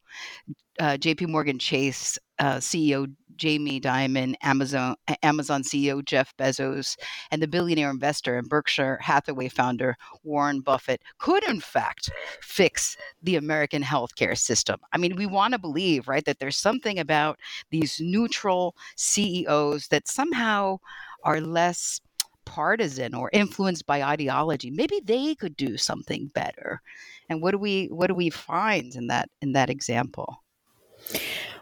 uh, 0.80 0.96
J.P. 0.96 1.26
Morgan 1.26 1.58
Chase 1.58 2.18
uh, 2.38 2.56
CEO 2.56 3.12
Jamie 3.36 3.80
Dimon, 3.80 4.34
Amazon 4.42 4.96
Amazon 5.22 5.62
CEO 5.62 6.04
Jeff 6.04 6.34
Bezos, 6.36 6.96
and 7.30 7.42
the 7.42 7.48
billionaire 7.48 7.90
investor 7.90 8.38
and 8.38 8.48
Berkshire 8.48 8.98
Hathaway 9.00 9.48
founder 9.48 9.96
Warren 10.24 10.60
Buffett 10.60 11.02
could, 11.18 11.44
in 11.44 11.60
fact, 11.60 12.10
fix 12.40 12.96
the 13.22 13.36
American 13.36 13.82
healthcare 13.82 14.36
system. 14.36 14.80
I 14.92 14.98
mean, 14.98 15.16
we 15.16 15.26
want 15.26 15.52
to 15.52 15.58
believe, 15.58 16.08
right, 16.08 16.24
that 16.24 16.38
there's 16.38 16.56
something 16.56 16.98
about 16.98 17.38
these 17.70 18.00
neutral 18.00 18.74
CEOs 18.96 19.88
that 19.88 20.08
somehow 20.08 20.78
are 21.24 21.40
less 21.40 22.00
partisan 22.44 23.14
or 23.14 23.28
influenced 23.32 23.86
by 23.86 24.02
ideology. 24.02 24.70
Maybe 24.70 25.00
they 25.04 25.34
could 25.34 25.56
do 25.56 25.76
something 25.76 26.28
better. 26.28 26.80
And 27.28 27.42
what 27.42 27.50
do 27.50 27.58
we 27.58 27.86
what 27.86 28.06
do 28.06 28.14
we 28.14 28.30
find 28.30 28.94
in 28.94 29.08
that 29.08 29.28
in 29.42 29.52
that 29.52 29.68
example? 29.68 30.42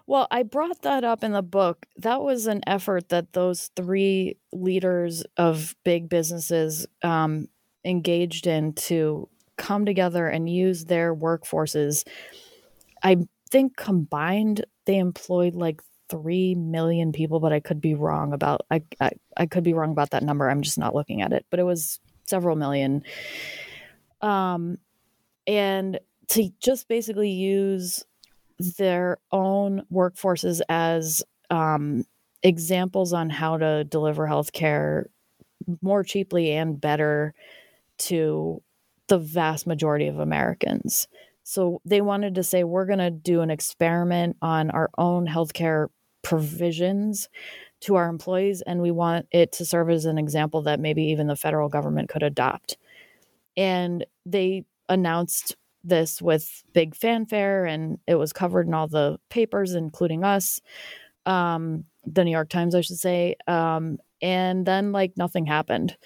Well, 0.07 0.27
I 0.31 0.43
brought 0.43 0.83
that 0.83 1.03
up 1.03 1.25
in 1.25 1.33
the 1.33 1.43
book. 1.43 1.87
That 1.97 2.21
was 2.21 2.47
an 2.47 2.61
effort 2.67 3.09
that 3.09 3.33
those 3.33 3.71
three 3.75 4.37
leaders 4.53 5.25
of 5.37 5.75
big 5.85 6.09
businesses 6.09 6.87
um, 7.03 7.49
engaged 7.85 8.47
in 8.47 8.75
to 8.75 9.29
come 9.57 9.87
together 9.87 10.27
and 10.27 10.49
use 10.49 10.85
their 10.85 11.15
workforces. 11.15 12.07
I 13.03 13.19
think 13.51 13.77
combined 13.77 14.65
they 14.85 14.99
employed 14.99 15.55
like 15.55 15.81
3 16.11 16.55
million 16.55 17.13
people, 17.13 17.41
but 17.41 17.53
I 17.53 17.61
could 17.61 17.81
be 17.81 17.95
wrong 17.95 18.33
about 18.33 18.63
I, 18.71 18.83
I 19.01 19.13
I 19.37 19.47
could 19.47 19.65
be 19.65 19.73
wrong 19.73 19.91
about 19.91 20.11
that 20.11 20.23
number. 20.23 20.51
I'm 20.51 20.63
just 20.63 20.79
not 20.79 20.95
looking 20.95 21.23
at 21.23 21.33
it, 21.33 21.47
but 21.51 21.61
it 21.61 21.65
was 21.65 22.01
several 22.27 22.57
million. 22.57 23.05
Um 24.21 24.79
and 25.47 25.99
to 26.29 26.51
just 26.61 26.89
basically 26.89 27.31
use 27.31 28.05
their 28.59 29.19
own 29.33 29.83
workforces 29.93 30.61
as 30.69 31.23
um, 31.51 32.05
examples 32.43 33.13
on 33.13 33.31
how 33.31 33.57
to 33.57 33.85
deliver 33.85 34.27
healthcare 34.27 35.05
more 35.83 36.05
cheaply 36.05 36.53
and 36.53 36.81
better 36.81 37.35
to 37.99 38.63
the 39.09 39.19
vast 39.19 39.67
majority 39.67 40.07
of 40.07 40.19
Americans. 40.19 41.09
So 41.43 41.81
they 41.85 42.01
wanted 42.01 42.35
to 42.37 42.43
say, 42.43 42.65
we're 42.65 42.87
going 42.87 42.99
to 42.99 43.11
do 43.11 43.41
an 43.41 43.51
experiment 43.51 44.37
on 44.41 44.71
our 44.71 44.91
own 44.97 45.27
healthcare 45.27 45.89
provisions 46.23 47.29
to 47.81 47.97
our 47.97 48.09
employees, 48.09 48.63
and 48.63 48.81
we 48.81 48.91
want 48.91 49.27
it 49.31 49.53
to 49.53 49.65
serve 49.67 49.91
as 49.91 50.07
an 50.07 50.17
example 50.17 50.63
that 50.63 50.81
maybe 50.81 51.03
even 51.05 51.27
the 51.27 51.37
federal 51.37 51.69
government 51.69 52.09
could 52.09 52.23
adopt. 52.23 52.79
And 53.59 54.07
they 54.25 54.65
announced 54.89 55.55
this 55.85 56.21
with 56.23 56.65
big 56.73 56.95
fanfare 56.95 57.67
and 57.67 57.99
it 58.07 58.15
was 58.15 58.33
covered 58.33 58.67
in 58.67 58.75
all 58.75 58.89
the 58.89 59.19
papers 59.29 59.75
including 59.75 60.25
us 60.25 60.61
um, 61.27 61.85
the 62.07 62.25
new 62.25 62.31
york 62.31 62.49
times 62.49 62.75
i 62.75 62.81
should 62.81 62.99
say 62.99 63.37
um, 63.47 63.99
and 64.25 64.65
then 64.65 64.91
like 64.91 65.13
nothing 65.19 65.45
happened. 65.45 65.99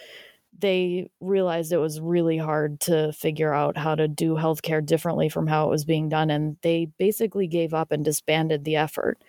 They 0.58 1.08
realized 1.20 1.72
it 1.72 1.78
was 1.78 2.00
really 2.00 2.36
hard 2.36 2.80
to 2.80 3.12
figure 3.12 3.54
out 3.54 3.76
how 3.76 3.94
to 3.94 4.08
do 4.08 4.34
healthcare 4.34 4.84
differently 4.84 5.28
from 5.28 5.46
how 5.46 5.66
it 5.66 5.70
was 5.70 5.84
being 5.84 6.08
done 6.08 6.28
and 6.28 6.56
they 6.62 6.86
basically 6.98 7.46
gave 7.46 7.72
up 7.72 7.92
and 7.92 8.04
disbanded 8.04 8.64
the 8.64 8.74
effort. 8.74 9.22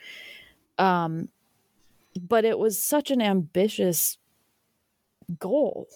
Um, 0.80 1.30
but 2.20 2.46
it 2.46 2.58
was 2.58 2.82
such 2.82 3.12
an 3.12 3.22
ambitious 3.22 4.18
goal 5.38 5.88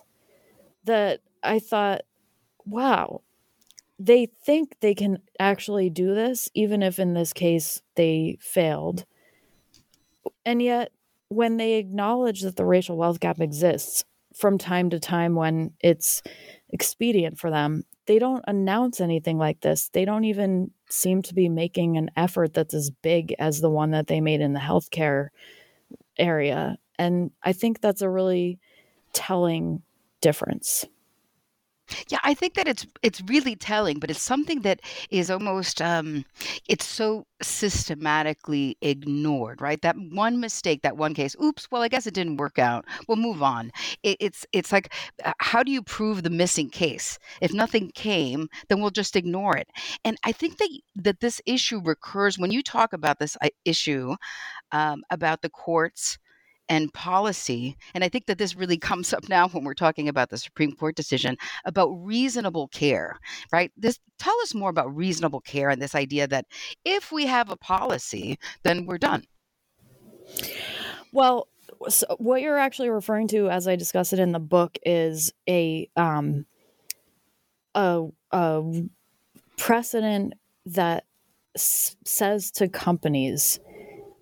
that 0.83 1.21
i 1.41 1.57
thought 1.57 2.03
wow 2.67 3.19
they 3.99 4.27
think 4.45 4.75
they 4.79 4.95
can 4.95 5.19
actually 5.39 5.89
do 5.89 6.13
this, 6.13 6.49
even 6.53 6.83
if 6.83 6.99
in 6.99 7.13
this 7.13 7.33
case 7.33 7.81
they 7.95 8.37
failed. 8.41 9.05
And 10.45 10.61
yet, 10.61 10.91
when 11.29 11.57
they 11.57 11.75
acknowledge 11.75 12.41
that 12.41 12.55
the 12.55 12.65
racial 12.65 12.97
wealth 12.97 13.19
gap 13.19 13.39
exists 13.39 14.03
from 14.35 14.57
time 14.57 14.89
to 14.89 14.99
time 14.99 15.35
when 15.35 15.71
it's 15.79 16.21
expedient 16.69 17.37
for 17.37 17.49
them, 17.49 17.83
they 18.05 18.19
don't 18.19 18.43
announce 18.47 18.99
anything 18.99 19.37
like 19.37 19.61
this. 19.61 19.89
They 19.89 20.05
don't 20.05 20.25
even 20.25 20.71
seem 20.89 21.21
to 21.23 21.33
be 21.33 21.49
making 21.49 21.97
an 21.97 22.11
effort 22.15 22.53
that's 22.53 22.73
as 22.73 22.89
big 22.89 23.33
as 23.39 23.61
the 23.61 23.69
one 23.69 23.91
that 23.91 24.07
they 24.07 24.21
made 24.21 24.41
in 24.41 24.53
the 24.53 24.59
healthcare 24.59 25.29
area. 26.17 26.77
And 26.99 27.31
I 27.41 27.53
think 27.53 27.79
that's 27.79 28.01
a 28.01 28.09
really 28.09 28.59
telling 29.13 29.81
difference. 30.21 30.85
Yeah, 32.09 32.19
I 32.23 32.33
think 32.33 32.53
that 32.55 32.67
it's 32.67 32.87
it's 33.01 33.21
really 33.27 33.55
telling, 33.55 33.99
but 33.99 34.09
it's 34.09 34.21
something 34.21 34.61
that 34.61 34.79
is 35.11 35.29
almost 35.29 35.81
um, 35.81 36.23
it's 36.67 36.85
so 36.85 37.27
systematically 37.41 38.77
ignored, 38.81 39.61
right? 39.61 39.81
That 39.81 39.97
one 40.11 40.39
mistake, 40.39 40.81
that 40.83 40.95
one 40.97 41.13
case. 41.13 41.35
Oops. 41.43 41.67
Well, 41.71 41.81
I 41.81 41.89
guess 41.89 42.07
it 42.07 42.13
didn't 42.13 42.37
work 42.37 42.57
out. 42.57 42.85
We'll 43.07 43.17
move 43.17 43.43
on. 43.43 43.71
It, 44.01 44.17
it's 44.21 44.45
it's 44.53 44.71
like, 44.71 44.93
uh, 45.25 45.33
how 45.39 45.61
do 45.61 45.71
you 45.71 45.81
prove 45.83 46.23
the 46.23 46.29
missing 46.29 46.69
case? 46.69 47.19
If 47.41 47.53
nothing 47.53 47.91
came, 47.93 48.47
then 48.69 48.79
we'll 48.79 48.89
just 48.91 49.15
ignore 49.17 49.57
it. 49.57 49.67
And 50.05 50.17
I 50.23 50.31
think 50.31 50.57
that 50.59 50.69
that 50.95 51.19
this 51.19 51.41
issue 51.45 51.81
recurs 51.83 52.39
when 52.39 52.51
you 52.51 52.63
talk 52.63 52.93
about 52.93 53.19
this 53.19 53.35
uh, 53.41 53.49
issue 53.65 54.15
um, 54.71 55.03
about 55.09 55.41
the 55.41 55.49
courts 55.49 56.17
and 56.69 56.93
policy. 56.93 57.77
And 57.93 58.03
I 58.03 58.09
think 58.09 58.25
that 58.27 58.37
this 58.37 58.55
really 58.55 58.77
comes 58.89 59.13
up 59.13 59.29
now 59.29 59.47
when 59.47 59.63
we're 59.63 59.73
talking 59.73 60.07
about 60.07 60.29
the 60.29 60.37
Supreme 60.37 60.73
Court 60.73 60.95
decision 60.95 61.37
about 61.65 61.89
reasonable 61.89 62.67
care, 62.69 63.19
right? 63.51 63.71
This 63.77 63.99
tell 64.19 64.35
us 64.41 64.53
more 64.53 64.69
about 64.69 64.95
reasonable 64.95 65.41
care 65.41 65.69
and 65.69 65.81
this 65.81 65.95
idea 65.95 66.27
that 66.27 66.45
if 66.85 67.11
we 67.11 67.25
have 67.25 67.49
a 67.49 67.57
policy, 67.57 68.37
then 68.63 68.85
we're 68.85 68.97
done. 68.97 69.25
Well, 71.11 71.47
so 71.89 72.15
what 72.17 72.41
you're 72.41 72.57
actually 72.57 72.89
referring 72.89 73.27
to, 73.29 73.49
as 73.49 73.67
I 73.67 73.75
discuss 73.75 74.13
it 74.13 74.19
in 74.19 74.31
the 74.31 74.39
book, 74.39 74.77
is 74.85 75.33
a 75.47 75.89
um, 75.95 76.45
a, 77.75 78.05
a 78.31 78.83
precedent 79.57 80.33
that 80.65 81.05
s- 81.55 81.95
says 82.05 82.51
to 82.51 82.67
companies, 82.67 83.59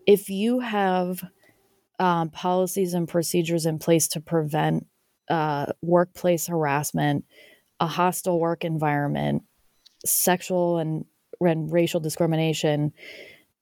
if 0.07 0.29
you 0.29 0.59
have 0.59 1.23
um, 2.01 2.31
policies 2.31 2.95
and 2.95 3.07
procedures 3.07 3.67
in 3.67 3.77
place 3.77 4.07
to 4.09 4.19
prevent 4.19 4.87
uh, 5.29 5.67
workplace 5.83 6.47
harassment, 6.47 7.23
a 7.79 7.85
hostile 7.85 8.39
work 8.39 8.65
environment, 8.65 9.43
sexual 10.03 10.79
and, 10.79 11.05
and 11.39 11.71
racial 11.71 11.99
discrimination, 11.99 12.91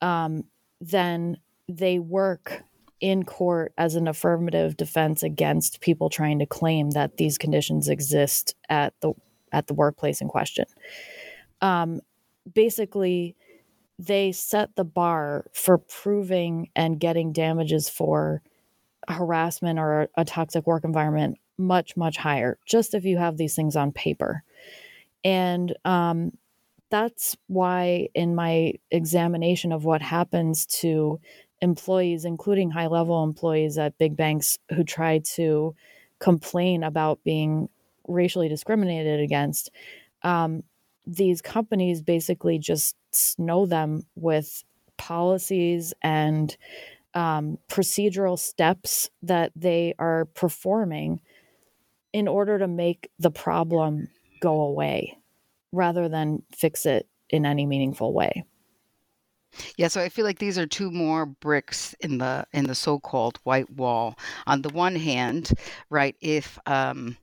um, 0.01 0.45
then 0.79 1.37
they 1.67 1.99
work 1.99 2.63
in 3.01 3.23
court 3.23 3.73
as 3.77 3.95
an 3.95 4.07
affirmative 4.07 4.77
defense 4.77 5.21
against 5.21 5.81
people 5.81 6.09
trying 6.09 6.39
to 6.39 6.45
claim 6.45 6.91
that 6.91 7.17
these 7.17 7.37
conditions 7.37 7.89
exist 7.89 8.55
at 8.69 8.93
the 9.01 9.13
at 9.51 9.67
the 9.67 9.73
workplace 9.73 10.21
in 10.21 10.27
question. 10.29 10.65
Um, 11.61 11.99
basically, 12.53 13.35
they 13.99 14.31
set 14.31 14.77
the 14.77 14.85
bar 14.85 15.45
for 15.53 15.77
proving 15.77 16.69
and 16.73 17.01
getting 17.01 17.33
damages 17.33 17.89
for 17.89 18.41
harassment 19.09 19.77
or 19.77 20.07
a 20.15 20.23
toxic 20.23 20.65
work 20.65 20.85
environment 20.85 21.37
much 21.57 21.97
much 21.97 22.15
higher 22.15 22.57
just 22.65 22.93
if 22.93 23.03
you 23.03 23.17
have 23.17 23.35
these 23.35 23.53
things 23.55 23.75
on 23.75 23.91
paper. 23.91 24.43
And 25.25 25.75
um, 25.83 26.31
that's 26.89 27.35
why 27.47 28.07
in 28.13 28.33
my 28.35 28.73
examination 28.89 29.73
of 29.73 29.83
what 29.83 30.01
happens 30.01 30.65
to 30.65 31.19
employees 31.61 32.23
including 32.23 32.71
high 32.71 32.87
level 32.87 33.21
employees 33.21 33.77
at 33.77 33.97
big 33.97 34.15
banks 34.15 34.57
who 34.73 34.85
try 34.85 35.19
to 35.19 35.75
complain 36.19 36.83
about 36.83 37.21
being 37.25 37.67
racially 38.07 38.47
discriminated 38.47 39.19
against 39.19 39.69
um, 40.23 40.63
these 41.05 41.41
companies 41.41 42.01
basically 42.01 42.57
just 42.57 42.95
snow 43.11 43.65
them 43.65 44.03
with 44.15 44.63
policies 44.97 45.93
and 46.01 46.55
um, 47.13 47.57
procedural 47.67 48.37
steps 48.37 49.09
that 49.23 49.51
they 49.55 49.93
are 49.99 50.25
performing 50.25 51.21
in 52.13 52.27
order 52.27 52.59
to 52.59 52.67
make 52.67 53.09
the 53.19 53.31
problem 53.31 54.09
go 54.41 54.61
away 54.61 55.17
rather 55.71 56.09
than 56.09 56.41
fix 56.55 56.85
it 56.85 57.07
in 57.29 57.45
any 57.45 57.65
meaningful 57.65 58.13
way. 58.13 58.43
Yeah, 59.77 59.87
so 59.87 60.01
I 60.01 60.09
feel 60.09 60.25
like 60.25 60.39
these 60.39 60.57
are 60.57 60.67
two 60.67 60.91
more 60.91 61.25
bricks 61.25 61.95
in 62.01 62.19
the 62.19 62.45
in 62.53 62.65
the 62.65 62.75
so-called 62.75 63.39
white 63.43 63.69
wall. 63.71 64.17
On 64.45 64.61
the 64.61 64.69
one 64.69 64.95
hand, 64.95 65.51
right, 65.89 66.15
if 66.21 66.59
um 66.67 67.17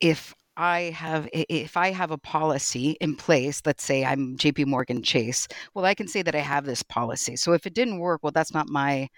if 0.00 0.34
I 0.56 0.92
have 0.94 1.28
if 1.32 1.76
I 1.76 1.90
have 1.90 2.10
a 2.10 2.18
policy 2.18 2.96
in 3.00 3.16
place, 3.16 3.60
let's 3.66 3.84
say 3.84 4.04
I'm 4.04 4.36
JP 4.36 4.66
Morgan 4.66 5.02
Chase, 5.02 5.48
well 5.74 5.84
I 5.84 5.94
can 5.94 6.08
say 6.08 6.22
that 6.22 6.34
I 6.34 6.40
have 6.40 6.64
this 6.64 6.82
policy. 6.82 7.36
So 7.36 7.52
if 7.52 7.66
it 7.66 7.74
didn't 7.74 7.98
work, 7.98 8.20
well 8.22 8.32
that's 8.32 8.54
not 8.54 8.68
my 8.68 9.08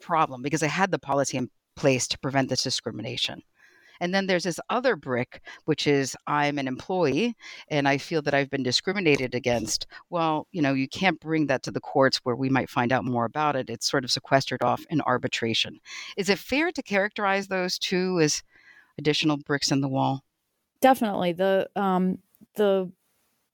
problem 0.00 0.42
because 0.42 0.62
I 0.62 0.68
had 0.68 0.90
the 0.90 0.98
policy 0.98 1.36
in 1.38 1.50
place 1.76 2.06
to 2.08 2.18
prevent 2.18 2.48
this 2.48 2.62
discrimination. 2.62 3.42
And 4.00 4.14
then 4.14 4.26
there's 4.26 4.44
this 4.44 4.60
other 4.68 4.94
brick, 4.96 5.42
which 5.64 5.86
is 5.86 6.16
I'm 6.26 6.58
an 6.58 6.68
employee 6.68 7.34
and 7.70 7.88
I 7.88 7.98
feel 7.98 8.22
that 8.22 8.34
I've 8.34 8.50
been 8.50 8.62
discriminated 8.62 9.34
against. 9.34 9.86
Well, 10.10 10.46
you 10.52 10.62
know, 10.62 10.74
you 10.74 10.88
can't 10.88 11.18
bring 11.20 11.46
that 11.46 11.62
to 11.64 11.70
the 11.70 11.80
courts 11.80 12.18
where 12.22 12.36
we 12.36 12.50
might 12.50 12.70
find 12.70 12.92
out 12.92 13.04
more 13.04 13.24
about 13.24 13.56
it. 13.56 13.70
It's 13.70 13.90
sort 13.90 14.04
of 14.04 14.10
sequestered 14.10 14.62
off 14.62 14.84
in 14.90 15.00
arbitration. 15.02 15.80
Is 16.16 16.28
it 16.28 16.38
fair 16.38 16.70
to 16.72 16.82
characterize 16.82 17.48
those 17.48 17.78
two 17.78 18.20
as 18.20 18.42
additional 18.98 19.38
bricks 19.38 19.70
in 19.70 19.80
the 19.80 19.88
wall? 19.88 20.22
Definitely. 20.86 21.32
The 21.32 21.68
um 21.74 22.18
the 22.54 22.92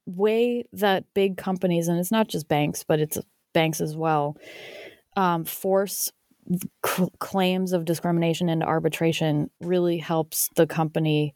way 0.04 0.66
that 0.74 1.06
big 1.14 1.38
companies 1.38 1.88
and 1.88 1.98
it's 1.98 2.12
not 2.12 2.28
just 2.28 2.46
banks, 2.46 2.84
but 2.84 3.00
it's 3.00 3.16
banks 3.54 3.80
as 3.80 3.96
well, 3.96 4.36
um, 5.16 5.46
force 5.46 6.12
c- 6.84 7.08
claims 7.20 7.72
of 7.72 7.86
discrimination 7.86 8.50
into 8.50 8.66
arbitration 8.66 9.48
really 9.62 9.96
helps 9.96 10.50
the 10.56 10.66
company 10.66 11.34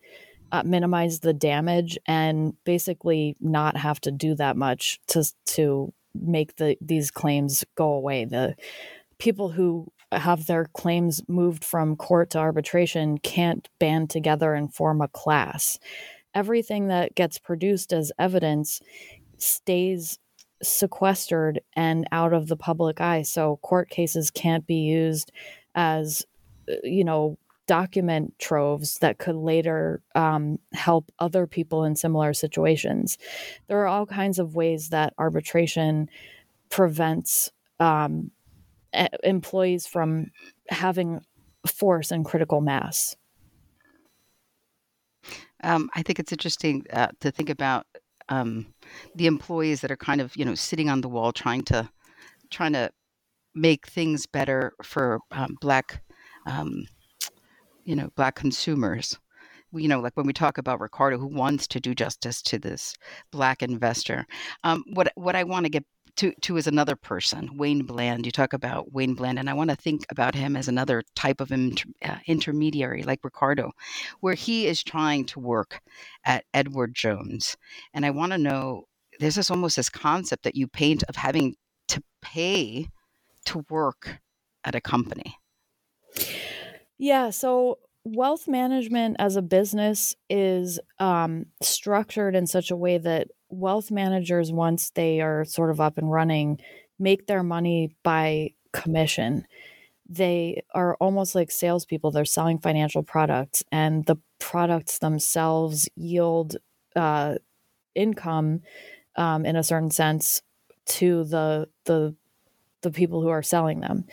uh, 0.52 0.62
minimize 0.66 1.20
the 1.20 1.32
damage 1.32 1.98
and 2.06 2.52
basically 2.64 3.34
not 3.40 3.78
have 3.78 3.98
to 4.02 4.10
do 4.10 4.34
that 4.34 4.54
much 4.54 5.00
to 5.06 5.24
to 5.46 5.94
make 6.14 6.56
the 6.56 6.76
these 6.82 7.10
claims 7.10 7.64
go 7.74 7.94
away. 7.94 8.26
The 8.26 8.54
people 9.18 9.48
who 9.48 9.90
have 10.12 10.46
their 10.46 10.66
claims 10.66 11.22
moved 11.28 11.64
from 11.64 11.96
court 11.96 12.30
to 12.30 12.38
arbitration 12.38 13.18
can't 13.18 13.68
band 13.78 14.10
together 14.10 14.54
and 14.54 14.72
form 14.72 15.00
a 15.00 15.08
class. 15.08 15.78
Everything 16.34 16.88
that 16.88 17.14
gets 17.14 17.38
produced 17.38 17.92
as 17.92 18.12
evidence 18.18 18.80
stays 19.38 20.18
sequestered 20.62 21.60
and 21.74 22.06
out 22.12 22.32
of 22.32 22.48
the 22.48 22.56
public 22.56 23.00
eye. 23.00 23.22
So 23.22 23.58
court 23.62 23.90
cases 23.90 24.30
can't 24.30 24.66
be 24.66 24.76
used 24.76 25.32
as, 25.74 26.24
uh, 26.70 26.74
you 26.82 27.04
know, 27.04 27.38
document 27.66 28.32
troves 28.38 28.98
that 28.98 29.18
could 29.18 29.34
later 29.34 30.00
um, 30.14 30.58
help 30.72 31.10
other 31.18 31.46
people 31.46 31.84
in 31.84 31.96
similar 31.96 32.32
situations. 32.32 33.18
There 33.66 33.80
are 33.80 33.88
all 33.88 34.06
kinds 34.06 34.38
of 34.38 34.54
ways 34.54 34.90
that 34.90 35.14
arbitration 35.18 36.08
prevents 36.70 37.50
um, 37.80 38.30
employees 39.22 39.86
from 39.86 40.30
having 40.68 41.20
force 41.66 42.10
and 42.10 42.24
critical 42.24 42.60
mass. 42.60 43.16
Um, 45.62 45.88
I 45.94 46.02
think 46.02 46.18
it's 46.18 46.32
interesting 46.32 46.84
uh, 46.92 47.08
to 47.20 47.30
think 47.30 47.50
about 47.50 47.86
um, 48.28 48.74
the 49.14 49.26
employees 49.26 49.80
that 49.80 49.90
are 49.90 49.96
kind 49.96 50.20
of 50.20 50.36
you 50.36 50.44
know 50.44 50.54
sitting 50.54 50.88
on 50.88 51.00
the 51.00 51.08
wall 51.08 51.32
trying 51.32 51.62
to 51.64 51.88
trying 52.50 52.72
to 52.72 52.90
make 53.54 53.86
things 53.86 54.26
better 54.26 54.72
for 54.82 55.20
um, 55.32 55.56
black 55.60 56.02
um, 56.46 56.86
you 57.84 57.96
know 57.96 58.10
black 58.16 58.34
consumers 58.34 59.18
you 59.72 59.88
know 59.88 60.00
like 60.00 60.16
when 60.16 60.26
we 60.26 60.32
talk 60.32 60.58
about 60.58 60.80
ricardo 60.80 61.18
who 61.18 61.26
wants 61.26 61.66
to 61.66 61.80
do 61.80 61.94
justice 61.94 62.40
to 62.42 62.58
this 62.58 62.94
black 63.30 63.62
investor 63.62 64.26
um, 64.64 64.84
what 64.92 65.12
what 65.16 65.36
i 65.36 65.44
want 65.44 65.64
to 65.64 65.70
get 65.70 65.84
to, 66.16 66.32
to 66.42 66.56
as 66.56 66.66
another 66.66 66.96
person, 66.96 67.56
Wayne 67.56 67.84
Bland. 67.84 68.26
You 68.26 68.32
talk 68.32 68.52
about 68.52 68.92
Wayne 68.92 69.14
Bland, 69.14 69.38
and 69.38 69.50
I 69.50 69.54
want 69.54 69.70
to 69.70 69.76
think 69.76 70.06
about 70.10 70.34
him 70.34 70.56
as 70.56 70.68
another 70.68 71.02
type 71.14 71.40
of 71.40 71.52
inter, 71.52 71.88
uh, 72.02 72.16
intermediary 72.26 73.02
like 73.02 73.24
Ricardo, 73.24 73.72
where 74.20 74.34
he 74.34 74.66
is 74.66 74.82
trying 74.82 75.26
to 75.26 75.40
work 75.40 75.80
at 76.24 76.44
Edward 76.54 76.94
Jones. 76.94 77.56
And 77.92 78.06
I 78.06 78.10
want 78.10 78.32
to 78.32 78.38
know 78.38 78.84
there's 79.18 79.36
this 79.36 79.50
almost 79.50 79.76
this 79.76 79.90
concept 79.90 80.44
that 80.44 80.56
you 80.56 80.66
paint 80.66 81.02
of 81.04 81.16
having 81.16 81.56
to 81.88 82.02
pay 82.22 82.88
to 83.46 83.64
work 83.70 84.18
at 84.64 84.74
a 84.74 84.80
company. 84.80 85.36
Yeah. 86.98 87.30
So 87.30 87.78
wealth 88.04 88.46
management 88.46 89.16
as 89.18 89.36
a 89.36 89.42
business 89.42 90.14
is 90.30 90.78
um, 90.98 91.46
structured 91.60 92.36
in 92.36 92.46
such 92.46 92.70
a 92.70 92.76
way 92.76 92.98
that 92.98 93.28
wealth 93.48 93.90
managers, 93.90 94.52
once 94.52 94.90
they 94.90 95.20
are 95.20 95.44
sort 95.44 95.70
of 95.70 95.80
up 95.80 95.98
and 95.98 96.10
running, 96.10 96.58
make 96.98 97.26
their 97.26 97.42
money 97.42 97.94
by 98.02 98.50
commission. 98.72 99.46
They 100.08 100.62
are 100.74 100.96
almost 100.96 101.34
like 101.34 101.50
salespeople. 101.50 102.10
They're 102.10 102.24
selling 102.24 102.58
financial 102.58 103.02
products, 103.02 103.64
and 103.72 104.06
the 104.06 104.16
products 104.38 104.98
themselves 104.98 105.88
yield 105.96 106.56
uh, 106.94 107.36
income 107.94 108.60
um, 109.16 109.44
in 109.44 109.56
a 109.56 109.64
certain 109.64 109.90
sense 109.90 110.42
to 110.86 111.24
the 111.24 111.68
the 111.84 112.14
the 112.82 112.90
people 112.90 113.20
who 113.20 113.28
are 113.28 113.42
selling 113.42 113.80
them 113.80 114.04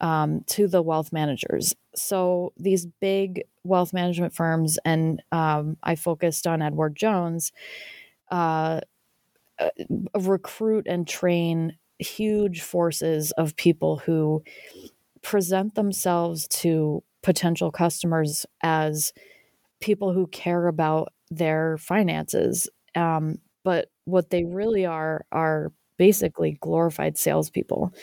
um, 0.00 0.42
to 0.46 0.68
the 0.68 0.82
wealth 0.82 1.12
managers. 1.12 1.74
So 1.96 2.52
these 2.56 2.86
big 3.00 3.42
wealth 3.64 3.92
management 3.92 4.34
firms, 4.34 4.78
and 4.84 5.22
um, 5.32 5.76
I 5.82 5.96
focused 5.96 6.46
on 6.46 6.62
Edward 6.62 6.94
Jones 6.96 7.50
uh, 8.30 8.80
uh, 9.58 9.70
recruit 10.18 10.86
and 10.88 11.06
train 11.06 11.76
huge 11.98 12.62
forces 12.62 13.32
of 13.32 13.56
people 13.56 13.98
who 13.98 14.42
present 15.22 15.74
themselves 15.74 16.48
to 16.48 17.02
potential 17.22 17.70
customers 17.70 18.44
as 18.62 19.12
people 19.80 20.12
who 20.12 20.26
care 20.28 20.66
about 20.66 21.12
their 21.30 21.78
finances. 21.78 22.68
Um, 22.94 23.38
but 23.64 23.90
what 24.04 24.30
they 24.30 24.44
really 24.44 24.84
are 24.86 25.24
are 25.32 25.72
basically 25.96 26.58
glorified 26.60 27.16
salespeople. 27.16 27.94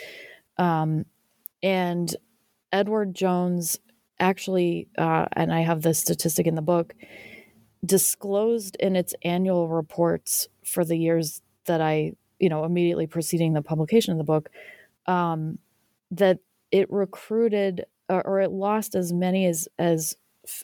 Um, 0.57 1.05
and 1.61 2.13
Edward 2.71 3.13
Jones 3.13 3.77
actually, 4.19 4.87
uh, 4.97 5.25
and 5.33 5.53
I 5.53 5.61
have 5.61 5.81
this 5.81 5.99
statistic 5.99 6.47
in 6.47 6.55
the 6.55 6.61
book, 6.61 6.93
disclosed 7.85 8.75
in 8.79 8.95
its 8.95 9.15
annual 9.23 9.67
reports 9.67 10.47
for 10.65 10.85
the 10.85 10.97
years 10.97 11.41
that 11.65 11.81
I, 11.81 12.13
you 12.39 12.49
know, 12.49 12.63
immediately 12.63 13.07
preceding 13.07 13.53
the 13.53 13.61
publication 13.61 14.11
of 14.11 14.17
the 14.17 14.23
book, 14.23 14.49
um, 15.07 15.59
that 16.11 16.39
it 16.71 16.91
recruited 16.91 17.85
or, 18.09 18.25
or 18.27 18.41
it 18.41 18.51
lost 18.51 18.95
as 18.95 19.13
many 19.13 19.45
as 19.45 19.67
as 19.79 20.15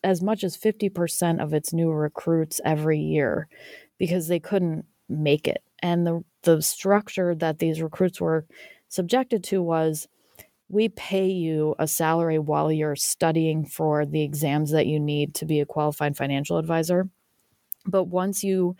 as 0.03 0.21
much 0.23 0.43
as 0.43 0.57
50% 0.57 1.39
of 1.41 1.53
its 1.53 1.73
new 1.73 1.91
recruits 1.91 2.59
every 2.65 2.99
year 2.99 3.47
because 3.97 4.27
they 4.27 4.39
couldn't 4.39 4.85
make 5.09 5.47
it. 5.47 5.63
And 5.81 6.05
the 6.05 6.23
the 6.43 6.61
structure 6.61 7.35
that 7.35 7.59
these 7.59 7.81
recruits 7.81 8.21
were 8.21 8.45
subjected 8.89 9.43
to 9.45 9.61
was 9.61 10.07
we 10.69 10.89
pay 10.89 11.27
you 11.27 11.75
a 11.79 11.87
salary 11.87 12.39
while 12.39 12.71
you're 12.71 12.95
studying 12.95 13.65
for 13.65 14.05
the 14.05 14.21
exams 14.21 14.71
that 14.71 14.87
you 14.87 14.99
need 14.99 15.33
to 15.35 15.45
be 15.45 15.59
a 15.59 15.65
qualified 15.65 16.17
financial 16.17 16.57
advisor. 16.57 17.09
But 17.85 18.05
once 18.05 18.43
you 18.43 18.75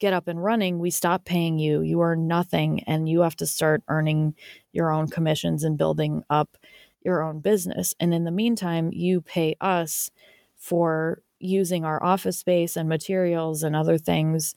get 0.00 0.12
up 0.12 0.28
and 0.28 0.42
running, 0.42 0.78
we 0.78 0.90
stop 0.90 1.24
paying 1.24 1.58
you. 1.58 1.80
You 1.82 2.02
earn 2.02 2.26
nothing, 2.26 2.82
and 2.84 3.08
you 3.08 3.20
have 3.20 3.36
to 3.36 3.46
start 3.46 3.82
earning 3.88 4.34
your 4.72 4.90
own 4.92 5.08
commissions 5.08 5.64
and 5.64 5.78
building 5.78 6.22
up 6.30 6.56
your 7.02 7.22
own 7.22 7.40
business. 7.40 7.94
And 8.00 8.12
in 8.12 8.24
the 8.24 8.30
meantime, 8.30 8.90
you 8.92 9.20
pay 9.20 9.56
us 9.60 10.10
for 10.56 11.22
using 11.38 11.84
our 11.84 12.02
office 12.02 12.38
space 12.38 12.76
and 12.76 12.88
materials 12.88 13.62
and 13.62 13.76
other 13.76 13.96
things 13.96 14.54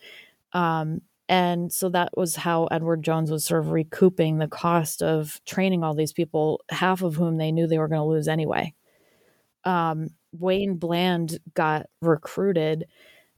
um, 0.53 1.01
and 1.31 1.71
so 1.71 1.87
that 1.87 2.09
was 2.17 2.35
how 2.35 2.65
Edward 2.65 3.03
Jones 3.03 3.31
was 3.31 3.45
sort 3.45 3.61
of 3.61 3.71
recouping 3.71 4.37
the 4.37 4.49
cost 4.49 5.01
of 5.01 5.39
training 5.45 5.81
all 5.81 5.93
these 5.95 6.11
people, 6.11 6.61
half 6.69 7.03
of 7.03 7.15
whom 7.15 7.37
they 7.37 7.53
knew 7.53 7.67
they 7.67 7.77
were 7.77 7.87
going 7.87 8.01
to 8.01 8.05
lose 8.05 8.27
anyway. 8.27 8.73
Um, 9.63 10.09
Wayne 10.33 10.75
Bland 10.75 11.39
got 11.53 11.85
recruited 12.01 12.85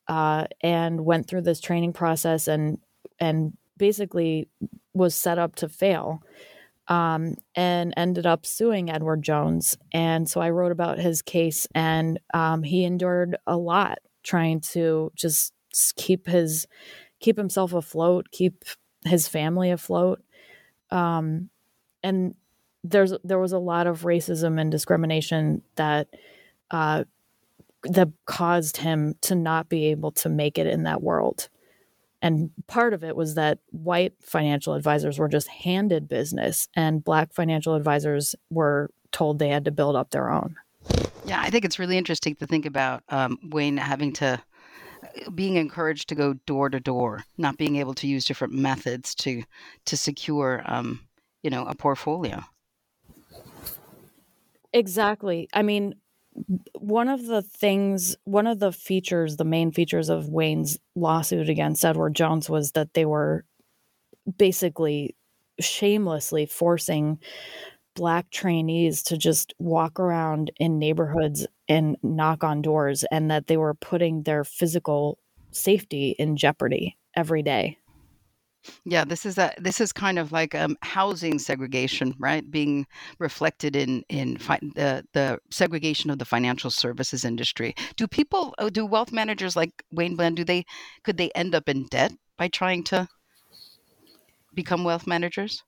uh, 0.08 0.46
and 0.62 1.06
went 1.06 1.28
through 1.28 1.44
this 1.44 1.60
training 1.60 1.94
process 1.94 2.48
and 2.48 2.80
and 3.20 3.56
basically 3.78 4.50
was 4.96 5.14
set 5.14 5.38
up 5.38 5.56
to 5.58 5.70
fail 5.70 6.24
um, 6.88 7.36
and 7.54 7.94
ended 7.96 8.26
up 8.26 8.44
suing 8.48 8.90
Edward 8.90 9.22
Jones. 9.22 9.78
And 9.92 10.28
so 10.28 10.42
I 10.42 10.50
wrote 10.50 10.72
about 10.72 10.98
his 10.98 11.22
case, 11.22 11.68
and 11.76 12.20
um, 12.34 12.64
he 12.64 12.86
endured 12.86 13.38
a 13.46 13.56
lot 13.56 14.00
trying 14.24 14.62
to 14.62 15.12
just 15.16 15.54
keep 15.96 16.26
his 16.28 16.68
keep 17.24 17.38
himself 17.38 17.74
afloat, 17.74 18.28
keep 18.32 18.66
his 19.06 19.28
family 19.28 19.72
afloat. 19.72 20.22
Um, 20.92 21.50
and 22.04 22.36
there's 22.84 23.14
there 23.24 23.40
was 23.40 23.54
a 23.54 23.60
lot 23.60 23.88
of 23.88 24.02
racism 24.02 24.60
and 24.60 24.70
discrimination 24.70 25.62
that 25.76 26.10
uh, 26.70 27.06
that 27.84 28.10
caused 28.26 28.78
him 28.78 29.16
to 29.22 29.36
not 29.36 29.70
be 29.70 29.86
able 29.88 30.12
to 30.12 30.30
make 30.30 30.58
it 30.58 30.68
in 30.68 30.84
that 30.84 31.02
world. 31.02 31.48
And 32.22 32.52
part 32.68 32.94
of 32.94 33.04
it 33.04 33.16
was 33.16 33.36
that 33.36 33.60
white 33.72 34.14
financial 34.22 34.74
advisors 34.74 35.18
were 35.18 35.30
just 35.30 35.48
handed 35.48 36.08
business, 36.10 36.68
and 36.76 37.04
black 37.04 37.34
financial 37.34 37.74
advisors 37.74 38.36
were 38.50 38.92
told 39.12 39.40
they 39.40 39.50
had 39.50 39.66
to 39.66 39.72
build 39.72 39.96
up 39.96 40.12
their 40.12 40.30
own. 40.30 40.56
Yeah, 41.26 41.42
I 41.42 41.50
think 41.50 41.64
it's 41.64 41.80
really 41.80 41.98
interesting 41.98 42.36
to 42.36 42.48
think 42.48 42.66
about 42.66 43.04
um, 43.08 43.38
Wayne 43.44 43.78
having 43.78 44.12
to 44.14 44.42
being 45.36 45.56
encouraged 45.56 46.10
to 46.10 46.16
go 46.16 46.34
door 46.46 46.70
to 46.70 46.80
door, 46.80 47.24
not 47.38 47.58
being 47.58 47.78
able 47.78 47.94
to 47.96 48.08
use 48.08 48.26
different 48.26 48.54
methods 48.54 49.16
to 49.16 49.44
to 49.86 49.98
secure, 49.98 50.62
um, 50.66 51.08
you 51.42 51.50
know, 51.50 51.66
a 51.66 51.76
portfolio. 51.76 52.44
Exactly. 54.74 55.48
I 55.54 55.62
mean, 55.62 55.96
one 56.80 57.10
of 57.10 57.28
the 57.28 57.42
things, 57.42 58.16
one 58.24 58.48
of 58.48 58.60
the 58.60 58.72
features, 58.72 59.38
the 59.38 59.44
main 59.46 59.72
features 59.72 60.10
of 60.10 60.30
Wayne's 60.30 60.80
lawsuit 60.96 61.50
against 61.50 61.86
Edward 61.86 62.16
Jones 62.16 62.50
was 62.50 62.72
that 62.72 62.94
they 62.94 63.06
were 63.06 63.46
basically 64.38 65.16
shamelessly 65.60 66.46
forcing 66.46 67.20
black 67.96 68.30
trainees 68.32 69.04
to 69.04 69.18
just 69.18 69.54
walk 69.60 70.00
around 70.00 70.52
in 70.58 70.80
neighborhoods 70.80 71.46
and 71.68 71.98
knock 72.04 72.44
on 72.44 72.62
doors 72.62 73.04
and 73.12 73.30
that 73.32 73.48
they 73.48 73.58
were 73.58 73.74
putting 73.74 74.24
their 74.24 74.44
physical 74.44 75.18
safety 75.52 76.16
in 76.18 76.36
jeopardy 76.36 76.98
every 77.16 77.44
day. 77.44 77.78
Yeah, 78.86 79.04
this 79.04 79.26
is 79.26 79.38
a 79.38 79.54
this 79.58 79.82
is 79.82 79.92
kind 79.92 80.18
of 80.18 80.32
like 80.32 80.56
um, 80.56 80.78
housing 80.82 81.38
segregation, 81.38 82.14
right? 82.18 82.50
Being 82.50 82.88
reflected 83.20 83.76
in 83.76 84.04
in 84.08 84.38
fi- 84.38 84.60
the 84.62 85.04
the 85.14 85.40
segregation 85.52 86.10
of 86.10 86.18
the 86.18 86.26
financial 86.26 86.70
services 86.72 87.26
industry. 87.26 87.76
Do 87.98 88.08
people, 88.08 88.54
uh, 88.58 88.70
do 88.70 88.86
wealth 88.86 89.12
managers 89.12 89.58
like 89.58 89.84
Wayne 89.92 90.16
Bland, 90.16 90.38
do 90.38 90.46
they 90.46 90.66
could 91.04 91.18
they 91.18 91.30
end 91.32 91.56
up 91.56 91.68
in 91.68 91.88
debt 91.88 92.14
by 92.38 92.48
trying 92.48 92.84
to 92.86 93.08
become 94.54 94.86
wealth 94.86 95.08
managers? 95.08 95.62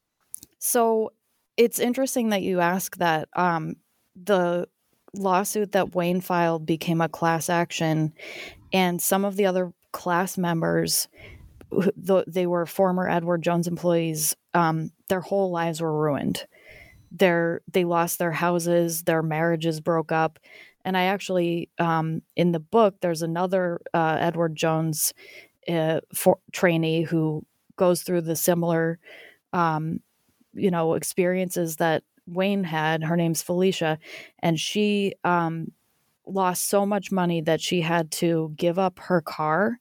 So 0.60 1.12
it's 1.58 1.80
interesting 1.80 2.30
that 2.30 2.42
you 2.42 2.60
ask 2.60 2.98
that. 2.98 3.30
Um, 3.36 3.76
the 4.16 4.68
lawsuit 5.14 5.74
that 5.74 5.96
Wayne 5.96 6.22
filed 6.22 6.66
became 6.66 7.02
a 7.02 7.10
class 7.10 7.50
action, 7.50 8.14
and 8.74 9.02
some 9.02 9.26
of 9.26 9.36
the 9.36 9.46
other 9.46 9.74
class 9.92 10.38
members 10.38 11.08
they 12.28 12.48
were 12.48 12.66
former 12.66 13.10
Edward 13.10 13.42
Jones 13.42 13.68
employees. 13.68 14.36
Um, 14.54 14.92
their 15.10 15.22
whole 15.22 15.52
lives 15.52 15.82
were 15.82 16.02
ruined. 16.02 16.46
Their 17.12 17.62
they 17.72 17.86
lost 17.86 18.20
their 18.20 18.32
houses, 18.32 19.04
their 19.04 19.24
marriages 19.24 19.80
broke 19.80 20.12
up, 20.12 20.40
and 20.84 20.98
I 20.98 21.04
actually 21.04 21.70
um, 21.80 22.22
in 22.36 22.52
the 22.52 22.60
book 22.60 22.96
there's 23.02 23.22
another 23.22 23.82
uh, 23.94 24.18
Edward 24.20 24.56
Jones 24.56 25.14
uh, 25.68 26.02
for, 26.14 26.40
trainee 26.52 27.04
who 27.04 27.46
goes 27.78 28.04
through 28.04 28.22
the 28.22 28.36
similar, 28.36 29.00
um, 29.54 30.02
you 30.56 30.72
know, 30.72 30.94
experiences 30.94 31.76
that 31.78 32.04
Wayne 32.28 32.64
had. 32.64 33.04
Her 33.04 33.16
name's 33.16 33.44
Felicia, 33.44 34.00
and 34.40 34.60
she 34.60 35.14
um, 35.24 35.72
lost 36.26 36.70
so 36.70 36.86
much 36.86 37.12
money 37.12 37.42
that 37.42 37.62
she 37.62 37.82
had 37.82 38.12
to 38.12 38.54
give 38.56 38.80
up 38.80 39.00
her 39.00 39.22
car 39.22 39.80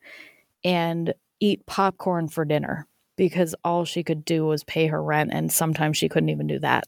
and 0.63 1.15
eat 1.41 1.65
popcorn 1.67 2.29
for 2.29 2.45
dinner 2.45 2.87
because 3.17 3.55
all 3.65 3.85
she 3.85 4.03
could 4.03 4.25
do 4.25 4.45
was 4.45 4.65
pay 4.65 4.87
her 4.87 5.03
rent 5.03 5.31
and 5.33 5.53
sometimes 5.53 5.97
she 5.97 6.09
couldn't 6.09 6.31
even 6.31 6.47
do 6.47 6.59
that. 6.59 6.85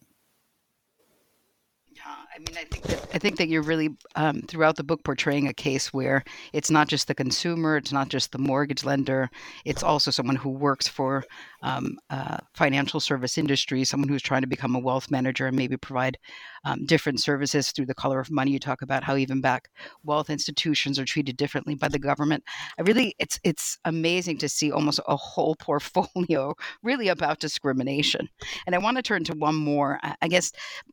I 2.36 2.38
mean, 2.38 2.58
I 2.58 2.64
think 2.64 2.84
that 2.84 3.08
I 3.14 3.18
think 3.18 3.38
that 3.38 3.48
you're 3.48 3.62
really 3.62 3.96
um, 4.14 4.42
throughout 4.42 4.76
the 4.76 4.84
book 4.84 5.02
portraying 5.04 5.48
a 5.48 5.54
case 5.54 5.90
where 5.94 6.22
it's 6.52 6.70
not 6.70 6.86
just 6.86 7.08
the 7.08 7.14
consumer, 7.14 7.78
it's 7.78 7.92
not 7.92 8.10
just 8.10 8.30
the 8.30 8.38
mortgage 8.38 8.84
lender, 8.84 9.30
it's 9.64 9.82
also 9.82 10.10
someone 10.10 10.36
who 10.36 10.50
works 10.50 10.86
for 10.86 11.24
um, 11.62 11.96
uh, 12.10 12.36
financial 12.52 13.00
service 13.00 13.38
industry, 13.38 13.84
someone 13.84 14.10
who's 14.10 14.20
trying 14.20 14.42
to 14.42 14.46
become 14.46 14.74
a 14.74 14.78
wealth 14.78 15.10
manager 15.10 15.46
and 15.46 15.56
maybe 15.56 15.78
provide 15.78 16.18
um, 16.66 16.84
different 16.84 17.20
services 17.20 17.70
through 17.70 17.86
the 17.86 17.94
color 17.94 18.18
of 18.18 18.30
money. 18.30 18.50
You 18.50 18.58
talk 18.58 18.82
about 18.82 19.04
how 19.04 19.16
even 19.16 19.40
back 19.40 19.70
wealth 20.02 20.28
institutions 20.28 20.98
are 20.98 21.04
treated 21.04 21.36
differently 21.36 21.76
by 21.76 21.88
the 21.88 21.98
government. 21.98 22.42
I 22.76 22.82
really, 22.82 23.14
it's 23.20 23.38
it's 23.44 23.78
amazing 23.84 24.38
to 24.38 24.48
see 24.48 24.72
almost 24.72 25.00
a 25.06 25.16
whole 25.16 25.54
portfolio 25.60 26.54
really 26.82 27.08
about 27.08 27.38
discrimination. 27.38 28.28
And 28.66 28.74
I 28.74 28.78
want 28.78 28.96
to 28.96 29.02
turn 29.02 29.22
to 29.24 29.34
one 29.34 29.54
more. 29.54 30.00
I 30.20 30.28
guess 30.28 30.52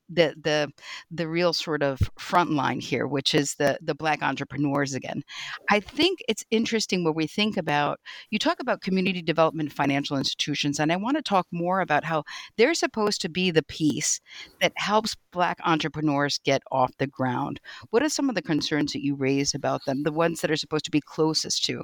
the 0.10 0.36
the 0.42 0.72
the 1.10 1.28
real 1.28 1.54
sort 1.54 1.82
of 1.82 2.00
front 2.20 2.52
line 2.52 2.80
here, 2.80 3.08
which 3.08 3.34
is 3.34 3.56
the 3.56 3.80
the 3.82 3.96
black 3.96 4.22
entrepreneurs 4.22 4.94
again. 4.94 5.24
I 5.72 5.80
think 5.80 6.20
it's 6.30 6.46
interesting 6.52 7.04
when 7.04 7.16
we 7.16 7.26
think 7.26 7.58
about 7.58 8.00
you 8.30 8.38
talk 8.38 8.60
about 8.60 8.82
community 8.82 9.24
development 9.24 9.74
financial 9.74 10.18
institutions, 10.18 10.80
and 10.80 10.92
I 10.92 10.98
want 10.98 11.18
to 11.18 11.24
talk 11.24 11.48
more 11.52 11.82
about 11.82 12.04
how 12.04 12.24
they're 12.58 12.76
supposed 12.76 13.22
to 13.22 13.30
be 13.30 13.50
the 13.50 13.64
piece 13.64 14.22
that 14.62 14.74
helps 14.76 15.16
black 15.32 15.58
entrepreneurs 15.64 16.40
get 16.44 16.62
off 16.72 16.92
the 16.98 17.08
ground. 17.08 17.60
What 17.90 18.04
are 18.04 18.10
some 18.10 18.30
of 18.30 18.36
the 18.36 18.42
concerns 18.42 18.94
that 18.94 19.04
you 19.04 19.16
raise 19.16 19.54
about 19.54 19.86
them, 19.86 20.04
the 20.04 20.12
ones 20.12 20.42
that 20.42 20.52
are 20.52 20.58
supposed 20.58 20.86
to 20.86 20.92
be 20.92 21.02
closest 21.02 21.66
to 21.66 21.84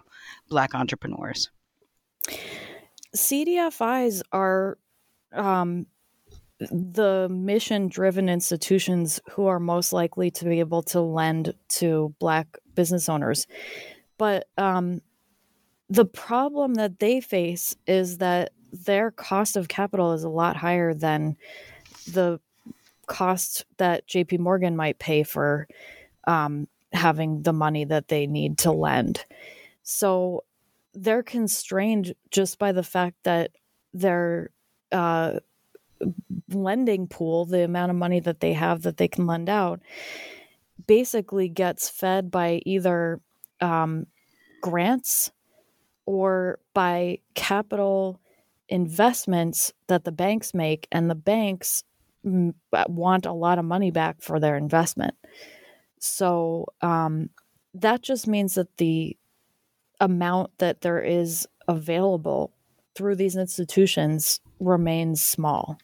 Black 0.49 0.75
entrepreneurs? 0.75 1.49
CDFIs 3.15 4.21
are 4.31 4.77
um, 5.33 5.85
the 6.59 7.27
mission 7.29 7.87
driven 7.87 8.29
institutions 8.29 9.19
who 9.31 9.47
are 9.47 9.59
most 9.59 9.93
likely 9.93 10.29
to 10.31 10.45
be 10.45 10.59
able 10.59 10.83
to 10.83 11.01
lend 11.01 11.53
to 11.69 12.13
Black 12.19 12.57
business 12.75 13.07
owners. 13.09 13.47
But 14.17 14.47
um, 14.57 15.01
the 15.89 16.05
problem 16.05 16.75
that 16.75 16.99
they 16.99 17.21
face 17.21 17.75
is 17.87 18.17
that 18.17 18.51
their 18.71 19.11
cost 19.11 19.57
of 19.57 19.67
capital 19.67 20.13
is 20.13 20.23
a 20.23 20.29
lot 20.29 20.55
higher 20.55 20.93
than 20.93 21.35
the 22.05 22.39
cost 23.09 23.65
that 23.77 24.07
JP 24.07 24.39
Morgan 24.39 24.77
might 24.77 24.99
pay 24.99 25.23
for 25.23 25.67
um, 26.25 26.67
having 26.93 27.41
the 27.41 27.51
money 27.51 27.83
that 27.83 28.07
they 28.07 28.25
need 28.25 28.59
to 28.59 28.71
lend. 28.71 29.25
So 29.83 30.45
they're 30.93 31.23
constrained 31.23 32.15
just 32.31 32.57
by 32.57 32.71
the 32.71 32.83
fact 32.83 33.17
that 33.23 33.51
their 33.93 34.51
uh, 34.91 35.39
lending 36.49 37.07
pool, 37.07 37.45
the 37.45 37.63
amount 37.63 37.89
of 37.89 37.97
money 37.97 38.19
that 38.21 38.39
they 38.39 38.53
have 38.53 38.83
that 38.83 38.97
they 38.97 39.07
can 39.07 39.25
lend 39.25 39.49
out, 39.49 39.81
basically 40.87 41.49
gets 41.49 41.89
fed 41.89 42.31
by 42.31 42.61
either 42.65 43.19
um, 43.59 44.05
grants 44.61 45.31
or 46.05 46.59
by 46.73 47.19
capital 47.35 48.19
investments 48.69 49.73
that 49.87 50.03
the 50.03 50.11
banks 50.11 50.53
make, 50.53 50.87
and 50.91 51.09
the 51.09 51.15
banks 51.15 51.83
want 52.87 53.25
a 53.25 53.33
lot 53.33 53.59
of 53.59 53.65
money 53.65 53.91
back 53.91 54.21
for 54.21 54.39
their 54.39 54.55
investment. 54.55 55.15
So 55.99 56.65
um, 56.81 57.29
that 57.73 58.01
just 58.01 58.27
means 58.27 58.55
that 58.55 58.77
the 58.77 59.17
amount 59.99 60.57
that 60.59 60.81
there 60.81 61.01
is 61.01 61.47
available 61.67 62.51
through 62.95 63.15
these 63.15 63.35
institutions 63.35 64.39
remains 64.59 65.21
small. 65.21 65.77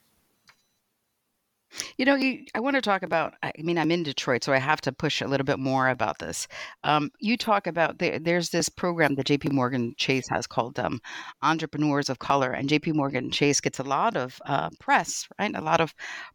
You 1.97 2.05
know, 2.05 2.15
you, 2.15 2.45
I 2.53 2.59
want 2.59 2.76
to 2.76 2.82
talk 2.82 3.03
about. 3.03 3.34
I 3.43 3.51
mean, 3.57 3.78
I'm 3.78 3.91
in 3.91 4.03
Detroit, 4.03 4.43
so 4.43 4.53
I 4.53 4.57
have 4.57 4.82
to 4.82 4.91
push 4.91 5.21
a 5.21 5.28
little 5.28 5.45
bit 5.45 5.59
more 5.59 5.89
about 5.89 6.19
this. 6.19 6.47
Um, 6.84 7.11
you 7.19 7.38
talk 7.38 7.67
about 7.67 7.99
the, 7.99 8.19
there's 8.19 8.49
this 8.49 8.69
program 8.69 9.15
that 9.15 9.26
J.P. 9.26 9.49
Morgan 9.49 9.93
Chase 9.97 10.28
has 10.30 10.47
called 10.47 10.80
um, 10.80 10.99
Entrepreneurs 11.41 12.09
of 12.09 12.19
Color, 12.19 12.51
and 12.51 12.69
J.P. 12.69 12.93
Morgan 12.93 13.32
Chase 13.32 13.59
gets 13.61 13.80
a 13.80 13.84
lot 13.84 14.15
of 14.17 14.39
uh, 14.45 14.69
press, 14.80 15.28
right? 15.39 15.55
A 15.55 15.61
lot 15.61 15.82
of 15.82 15.93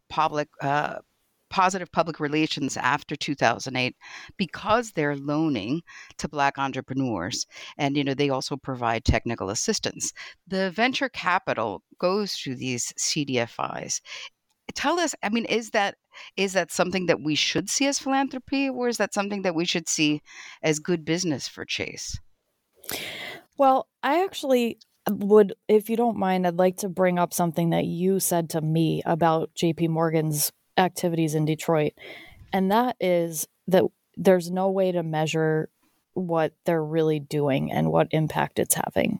public. 0.09 0.49
Uh, 0.61 0.95
positive 1.51 1.91
public 1.91 2.19
relations 2.19 2.77
after 2.77 3.15
2008 3.15 3.93
because 4.37 4.93
they're 4.93 5.17
loaning 5.17 5.81
to 6.17 6.29
black 6.29 6.57
entrepreneurs 6.57 7.45
and 7.77 7.97
you 7.97 8.05
know 8.05 8.13
they 8.13 8.29
also 8.29 8.55
provide 8.55 9.03
technical 9.03 9.49
assistance 9.49 10.13
the 10.47 10.71
venture 10.71 11.09
capital 11.09 11.83
goes 11.99 12.37
to 12.37 12.55
these 12.55 12.93
cdfis 12.97 13.99
tell 14.71 14.99
us 14.99 15.15
i 15.23 15.29
mean 15.29 15.45
is 15.45 15.71
that 15.71 15.95
is 16.35 16.53
that 16.53 16.71
something 16.71 17.05
that 17.05 17.21
we 17.21 17.35
should 17.35 17.69
see 17.69 17.87
as 17.87 17.99
philanthropy 17.99 18.69
or 18.69 18.87
is 18.87 18.97
that 18.97 19.13
something 19.13 19.41
that 19.43 19.55
we 19.55 19.65
should 19.65 19.87
see 19.87 20.21
as 20.61 20.79
good 20.79 21.05
business 21.05 21.47
for 21.47 21.65
chase? 21.65 22.17
Well 23.57 23.87
i 24.03 24.23
actually 24.23 24.79
would 25.09 25.53
if 25.67 25.89
you 25.89 25.97
don't 25.97 26.17
mind 26.17 26.45
i'd 26.45 26.57
like 26.57 26.77
to 26.77 26.89
bring 26.89 27.17
up 27.17 27.33
something 27.33 27.71
that 27.71 27.85
you 27.85 28.19
said 28.19 28.49
to 28.49 28.61
me 28.61 29.01
about 29.05 29.49
jp 29.55 29.89
morgan's 29.89 30.51
activities 30.77 31.33
in 31.33 31.43
detroit 31.45 31.93
and 32.53 32.71
that 32.71 32.95
is 32.99 33.47
that 33.67 33.83
there's 34.17 34.51
no 34.51 34.69
way 34.69 34.91
to 34.91 35.03
measure 35.03 35.69
what 36.13 36.53
they're 36.65 36.83
really 36.83 37.19
doing 37.19 37.71
and 37.71 37.91
what 37.91 38.07
impact 38.11 38.59
it's 38.59 38.75
having. 38.75 39.19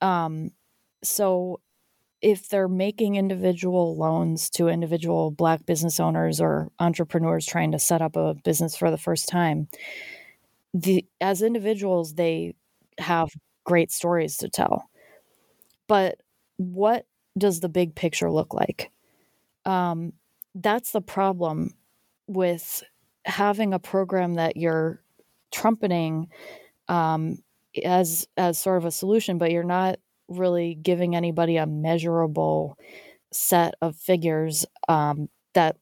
Um 0.00 0.50
so 1.04 1.60
if 2.22 2.48
they're 2.48 2.68
making 2.68 3.16
individual 3.16 3.96
loans 3.96 4.48
to 4.50 4.68
individual 4.68 5.30
black 5.30 5.66
business 5.66 6.00
owners 6.00 6.40
or 6.40 6.70
entrepreneurs 6.78 7.46
trying 7.46 7.72
to 7.72 7.78
set 7.78 8.02
up 8.02 8.16
a 8.16 8.34
business 8.34 8.76
for 8.76 8.90
the 8.90 8.98
first 8.98 9.28
time 9.28 9.68
the 10.82 11.06
as 11.20 11.42
individuals 11.42 12.14
they 12.14 12.54
have 12.98 13.30
great 13.64 13.90
stories 13.90 14.36
to 14.38 14.48
tell. 14.48 14.90
But 15.88 16.20
what 16.56 17.06
does 17.38 17.60
the 17.60 17.68
big 17.68 17.94
picture 17.94 18.30
look 18.30 18.54
like? 18.54 18.90
Um, 19.64 20.12
that's 20.54 20.92
the 20.92 21.00
problem 21.00 21.74
with 22.26 22.82
having 23.24 23.74
a 23.74 23.78
program 23.78 24.34
that 24.34 24.56
you're 24.56 25.00
trumpeting 25.52 26.28
um, 26.88 27.38
as 27.84 28.26
as 28.36 28.58
sort 28.58 28.78
of 28.78 28.84
a 28.84 28.90
solution 28.90 29.38
but 29.38 29.50
you're 29.50 29.62
not 29.62 29.98
really 30.28 30.74
giving 30.74 31.14
anybody 31.14 31.56
a 31.56 31.66
measurable 31.66 32.78
set 33.32 33.74
of 33.82 33.96
figures 33.96 34.64
um, 34.88 35.28
that 35.54 35.76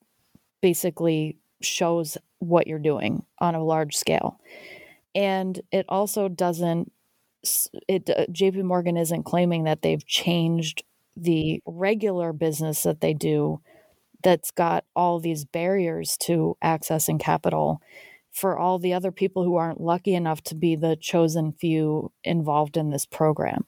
basically 0.60 1.36
shows 1.62 2.18
what 2.38 2.66
you're 2.66 2.78
doing 2.78 3.24
on 3.38 3.54
a 3.54 3.64
large 3.64 3.96
scale. 3.96 4.38
And 5.14 5.60
it 5.70 5.86
also 5.88 6.28
doesn't, 6.28 6.90
it, 7.88 8.08
uh, 8.10 8.26
JP 8.30 8.64
Morgan 8.64 8.96
isn't 8.96 9.24
claiming 9.24 9.64
that 9.64 9.82
they've 9.82 10.04
changed 10.06 10.82
the 11.16 11.62
regular 11.66 12.32
business 12.32 12.82
that 12.82 13.00
they 13.00 13.14
do 13.14 13.60
that's 14.22 14.50
got 14.50 14.84
all 14.96 15.20
these 15.20 15.44
barriers 15.44 16.16
to 16.16 16.56
accessing 16.64 17.20
capital 17.20 17.80
for 18.32 18.58
all 18.58 18.78
the 18.78 18.92
other 18.92 19.12
people 19.12 19.44
who 19.44 19.54
aren't 19.54 19.80
lucky 19.80 20.14
enough 20.14 20.42
to 20.42 20.54
be 20.56 20.74
the 20.74 20.96
chosen 20.96 21.52
few 21.52 22.10
involved 22.24 22.76
in 22.76 22.90
this 22.90 23.06
program. 23.06 23.64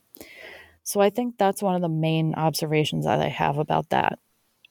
So 0.87 1.01
I 1.01 1.11
think 1.11 1.37
that's 1.37 1.65
one 1.65 1.75
of 1.75 1.83
the 1.83 1.89
main 1.89 2.33
observations 2.37 3.07
that 3.07 3.19
I 3.19 3.27
have 3.27 3.59
about 3.59 3.91
that. 3.91 4.21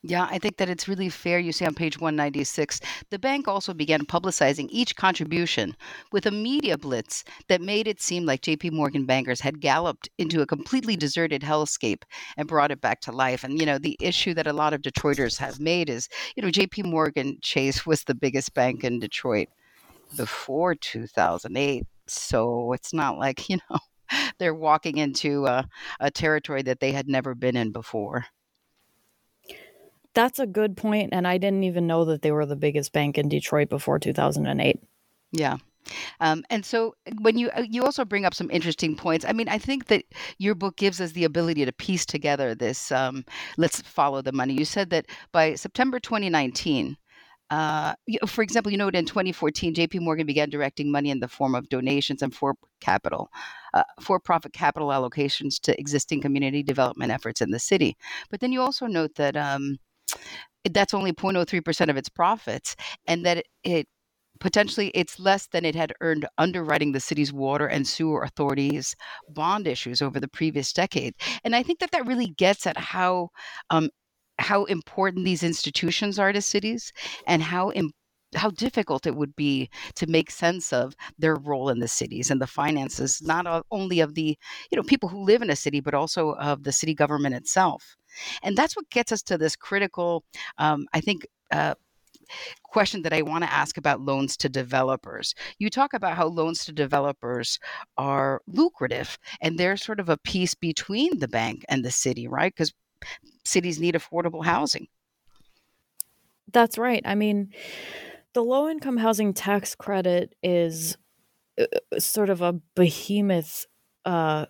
Yeah, 0.01 0.29
I 0.31 0.37
think 0.37 0.55
that 0.57 0.69
it's 0.69 0.87
really 0.87 1.09
fair. 1.09 1.39
You 1.39 1.51
see 1.51 1.65
on 1.65 1.73
page 1.73 1.99
196, 1.99 2.79
the 3.09 3.19
bank 3.19 3.49
also 3.49 3.73
began 3.73 4.05
publicizing 4.05 4.67
each 4.69 4.95
contribution 4.95 5.75
with 6.13 6.25
a 6.25 6.31
media 6.31 6.77
blitz 6.77 7.25
that 7.49 7.59
made 7.59 7.85
it 7.85 8.01
seem 8.01 8.25
like 8.25 8.43
JP 8.43 8.71
Morgan 8.71 9.05
bankers 9.05 9.41
had 9.41 9.59
galloped 9.59 10.07
into 10.17 10.41
a 10.41 10.45
completely 10.45 10.95
deserted 10.95 11.41
hellscape 11.41 12.03
and 12.37 12.47
brought 12.47 12.71
it 12.71 12.79
back 12.79 13.01
to 13.01 13.11
life. 13.11 13.43
And, 13.43 13.59
you 13.59 13.65
know, 13.65 13.77
the 13.77 13.97
issue 13.99 14.33
that 14.35 14.47
a 14.47 14.53
lot 14.53 14.73
of 14.73 14.81
Detroiters 14.81 15.37
have 15.39 15.59
made 15.59 15.89
is, 15.89 16.07
you 16.37 16.43
know, 16.43 16.49
JP 16.49 16.85
Morgan 16.85 17.39
Chase 17.41 17.85
was 17.85 18.05
the 18.05 18.15
biggest 18.15 18.53
bank 18.53 18.85
in 18.85 18.99
Detroit 18.99 19.49
before 20.15 20.75
2008. 20.75 21.85
So 22.07 22.71
it's 22.71 22.93
not 22.93 23.17
like, 23.17 23.49
you 23.49 23.57
know, 23.69 23.79
they're 24.37 24.53
walking 24.53 24.97
into 24.97 25.45
a, 25.45 25.67
a 25.99 26.11
territory 26.11 26.61
that 26.63 26.79
they 26.79 26.91
had 26.91 27.07
never 27.07 27.35
been 27.35 27.55
in 27.55 27.71
before. 27.71 28.25
That's 30.13 30.39
a 30.39 30.47
good 30.47 30.77
point, 30.77 31.09
and 31.11 31.27
I 31.27 31.37
didn't 31.37 31.65
even 31.65 31.87
know 31.87 32.05
that 32.05 32.21
they 32.21 32.31
were 32.31 32.45
the 32.45 32.55
biggest 32.55 32.93
bank 32.93 33.17
in 33.17 33.27
Detroit 33.27 33.69
before 33.69 33.99
2008. 33.99 34.79
Yeah. 35.33 35.57
Um, 36.19 36.43
and 36.49 36.65
so 36.65 36.95
when 37.21 37.37
you 37.37 37.49
uh, 37.49 37.63
you 37.69 37.83
also 37.83 38.05
bring 38.05 38.25
up 38.25 38.33
some 38.33 38.49
interesting 38.49 38.95
points. 38.95 39.25
I 39.25 39.33
mean, 39.33 39.47
I 39.47 39.57
think 39.57 39.85
that 39.87 40.05
your 40.37 40.55
book 40.55 40.77
gives 40.77 40.99
us 40.99 41.11
the 41.11 41.25
ability 41.25 41.65
to 41.65 41.71
piece 41.71 42.05
together 42.05 42.55
this. 42.55 42.91
Um, 42.91 43.25
let's 43.57 43.81
follow 43.81 44.21
the 44.21 44.31
money. 44.31 44.53
You 44.53 44.65
said 44.65 44.89
that 44.91 45.05
by 45.31 45.55
September 45.55 45.99
2019, 45.99 46.97
uh, 47.49 47.93
for 48.25 48.41
example, 48.41 48.71
you 48.71 48.77
know, 48.77 48.87
in 48.87 49.05
2014, 49.05 49.75
JP 49.75 50.01
Morgan 50.01 50.25
began 50.25 50.49
directing 50.49 50.91
money 50.91 51.09
in 51.11 51.19
the 51.19 51.27
form 51.27 51.53
of 51.53 51.69
donations 51.69 52.21
and 52.21 52.33
for 52.33 52.55
capital, 52.81 53.29
uh, 53.73 53.83
for 54.01 54.19
profit 54.19 54.53
capital 54.53 54.89
allocations 54.89 55.59
to 55.61 55.79
existing 55.79 56.21
community 56.21 56.63
development 56.63 57.11
efforts 57.11 57.41
in 57.41 57.51
the 57.51 57.59
city. 57.59 57.95
But 58.31 58.39
then 58.39 58.51
you 58.51 58.61
also 58.61 58.87
note 58.87 59.15
that 59.15 59.37
um, 59.37 59.77
that's 60.71 60.93
only 60.93 61.13
0.03% 61.13 61.89
of 61.89 61.97
its 61.97 62.09
profits 62.09 62.75
and 63.05 63.25
that 63.25 63.37
it, 63.37 63.47
it 63.63 63.87
potentially 64.39 64.87
it's 64.89 65.19
less 65.19 65.47
than 65.47 65.63
it 65.63 65.75
had 65.75 65.93
earned 66.01 66.27
underwriting 66.37 66.91
the 66.91 66.99
city's 66.99 67.31
water 67.31 67.67
and 67.67 67.87
sewer 67.87 68.23
authorities 68.23 68.95
bond 69.29 69.65
issues 69.65 70.01
over 70.01 70.19
the 70.19 70.27
previous 70.27 70.73
decade 70.73 71.13
and 71.45 71.55
i 71.55 71.63
think 71.63 71.79
that 71.79 71.91
that 71.91 72.05
really 72.05 72.27
gets 72.27 72.67
at 72.67 72.77
how 72.77 73.29
um, 73.69 73.89
how 74.39 74.65
important 74.65 75.25
these 75.25 75.43
institutions 75.43 76.19
are 76.19 76.33
to 76.33 76.41
cities 76.41 76.91
and 77.27 77.41
how 77.41 77.71
how 78.35 78.49
difficult 78.49 79.05
it 79.07 79.15
would 79.15 79.33
be 79.35 79.69
to 79.95 80.07
make 80.07 80.29
sense 80.29 80.73
of 80.73 80.93
their 81.17 81.35
role 81.35 81.69
in 81.69 81.79
the 81.79 81.87
cities 81.87 82.29
and 82.29 82.41
the 82.41 82.47
finances 82.47 83.21
not 83.21 83.65
only 83.71 83.99
of 84.01 84.13
the 84.15 84.37
you 84.71 84.75
know 84.75 84.83
people 84.83 85.07
who 85.09 85.23
live 85.23 85.41
in 85.41 85.49
a 85.49 85.55
city 85.55 85.79
but 85.79 85.93
also 85.93 86.31
of 86.33 86.63
the 86.63 86.71
city 86.71 86.93
government 86.93 87.35
itself 87.35 87.95
and 88.43 88.57
that's 88.57 88.75
what 88.75 88.89
gets 88.89 89.11
us 89.11 89.21
to 89.21 89.37
this 89.37 89.55
critical 89.55 90.23
um, 90.57 90.85
i 90.93 90.99
think 90.99 91.25
uh, 91.51 91.75
question 92.63 93.01
that 93.03 93.13
I 93.13 93.21
want 93.21 93.43
to 93.43 93.53
ask 93.53 93.77
about 93.77 94.01
loans 94.01 94.35
to 94.37 94.49
developers. 94.49 95.33
You 95.59 95.69
talk 95.69 95.93
about 95.93 96.17
how 96.17 96.27
loans 96.27 96.65
to 96.65 96.73
developers 96.73 97.59
are 97.97 98.41
lucrative 98.47 99.17
and 99.41 99.57
they're 99.57 99.77
sort 99.77 99.99
of 99.99 100.09
a 100.09 100.17
piece 100.17 100.55
between 100.55 101.19
the 101.19 101.27
bank 101.27 101.63
and 101.69 101.83
the 101.85 101.91
city, 101.91 102.27
right? 102.27 102.53
Because 102.53 102.73
cities 103.43 103.79
need 103.79 103.95
affordable 103.95 104.43
housing. 104.43 104.87
That's 106.51 106.77
right. 106.77 107.01
I 107.05 107.15
mean, 107.15 107.53
the 108.33 108.43
low 108.43 108.69
income 108.69 108.97
housing 108.97 109.33
tax 109.33 109.75
credit 109.75 110.35
is 110.43 110.97
uh, 111.59 111.65
uh, 111.93 111.99
sort 111.99 112.29
of 112.29 112.41
a 112.41 112.53
behemoth 112.75 113.65
uh, 114.05 114.45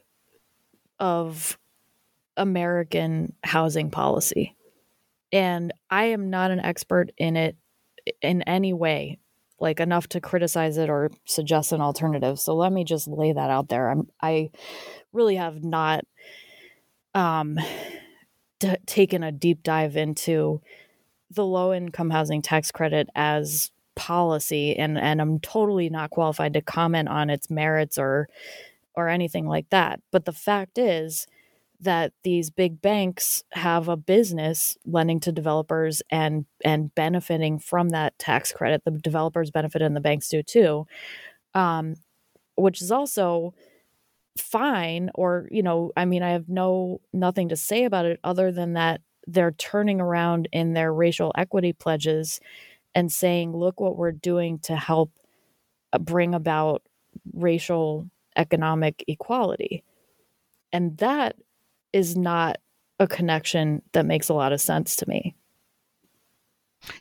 of 1.00 1.58
American 2.38 3.34
housing 3.44 3.92
policy. 3.92 4.56
And 5.32 5.74
I 5.90 6.06
am 6.06 6.30
not 6.30 6.52
an 6.52 6.60
expert 6.60 7.12
in 7.18 7.36
it 7.36 7.56
in 8.22 8.42
any 8.44 8.74
way, 8.74 9.20
like 9.60 9.80
enough 9.80 10.08
to 10.10 10.22
criticize 10.22 10.78
it 10.78 10.90
or 10.90 11.12
suggest 11.26 11.72
an 11.72 11.82
alternative. 11.82 12.40
So 12.40 12.56
let 12.56 12.72
me 12.72 12.84
just 12.84 13.08
lay 13.08 13.34
that 13.34 13.50
out 13.50 13.70
there. 13.70 13.90
I'm, 13.90 14.08
I 14.22 14.52
really 15.12 15.36
have 15.36 15.64
not 15.64 16.06
um, 17.14 17.58
d- 18.60 18.76
taken 18.86 19.24
a 19.24 19.32
deep 19.32 19.64
dive 19.64 19.98
into 19.98 20.62
the 21.32 21.46
low 21.46 21.74
income 21.74 22.10
housing 22.10 22.42
tax 22.42 22.72
credit 22.72 23.10
as 23.16 23.72
policy 23.96 24.76
and 24.76 24.98
and 24.98 25.22
I'm 25.22 25.40
totally 25.40 25.90
not 25.90 26.10
qualified 26.10 26.54
to 26.54 26.62
comment 26.62 27.08
on 27.10 27.30
its 27.30 27.50
merits 27.50 27.98
or 27.98 28.28
or 28.96 29.10
anything 29.10 29.48
like 29.48 29.70
that. 29.70 30.00
But 30.12 30.26
the 30.26 30.34
fact 30.34 30.78
is 30.78 31.28
that 31.82 32.14
these 32.24 32.50
big 32.50 32.82
banks 32.82 33.44
have 33.52 33.88
a 33.90 33.98
business 33.98 34.78
lending 34.86 35.20
to 35.22 35.32
developers 35.32 36.02
and 36.10 36.46
and 36.64 36.94
benefiting 36.96 37.60
from 37.60 37.90
that 37.90 38.18
tax 38.20 38.52
credit. 38.52 38.84
The 38.86 38.92
developers 38.92 39.52
benefit 39.52 39.82
and 39.82 39.96
the 39.96 40.02
banks 40.02 40.30
do 40.30 40.44
too. 40.44 40.88
Um, 41.54 41.96
which 42.56 42.82
is 42.82 42.92
also 42.92 43.54
fine 44.38 45.10
or 45.16 45.48
you 45.52 45.64
know 45.64 45.92
i 45.96 46.06
mean 46.06 46.22
i 46.22 46.32
have 46.32 46.50
no 46.50 47.00
nothing 47.14 47.50
to 47.50 47.56
say 47.56 47.86
about 47.86 48.06
it 48.06 48.20
other 48.24 48.52
than 48.52 48.74
that 48.74 49.02
they're 49.28 49.54
turning 49.54 50.02
around 50.02 50.48
in 50.52 50.74
their 50.74 50.94
racial 50.94 51.32
equity 51.38 51.74
pledges 51.74 52.40
and 52.96 53.12
saying 53.12 53.56
look 53.56 53.80
what 53.80 53.98
we're 53.98 54.12
doing 54.12 54.60
to 54.60 54.76
help 54.76 55.12
uh, 55.94 56.00
bring 56.00 56.34
about 56.36 56.84
racial 57.34 58.10
economic 58.36 59.04
equality. 59.08 59.84
And 60.74 60.98
that 60.98 61.36
is 61.94 62.18
not 62.18 62.58
a 63.00 63.08
connection 63.08 63.82
that 63.94 64.06
makes 64.06 64.30
a 64.30 64.34
lot 64.34 64.54
of 64.54 64.62
sense 64.62 64.96
to 64.98 65.10
me 65.10 65.36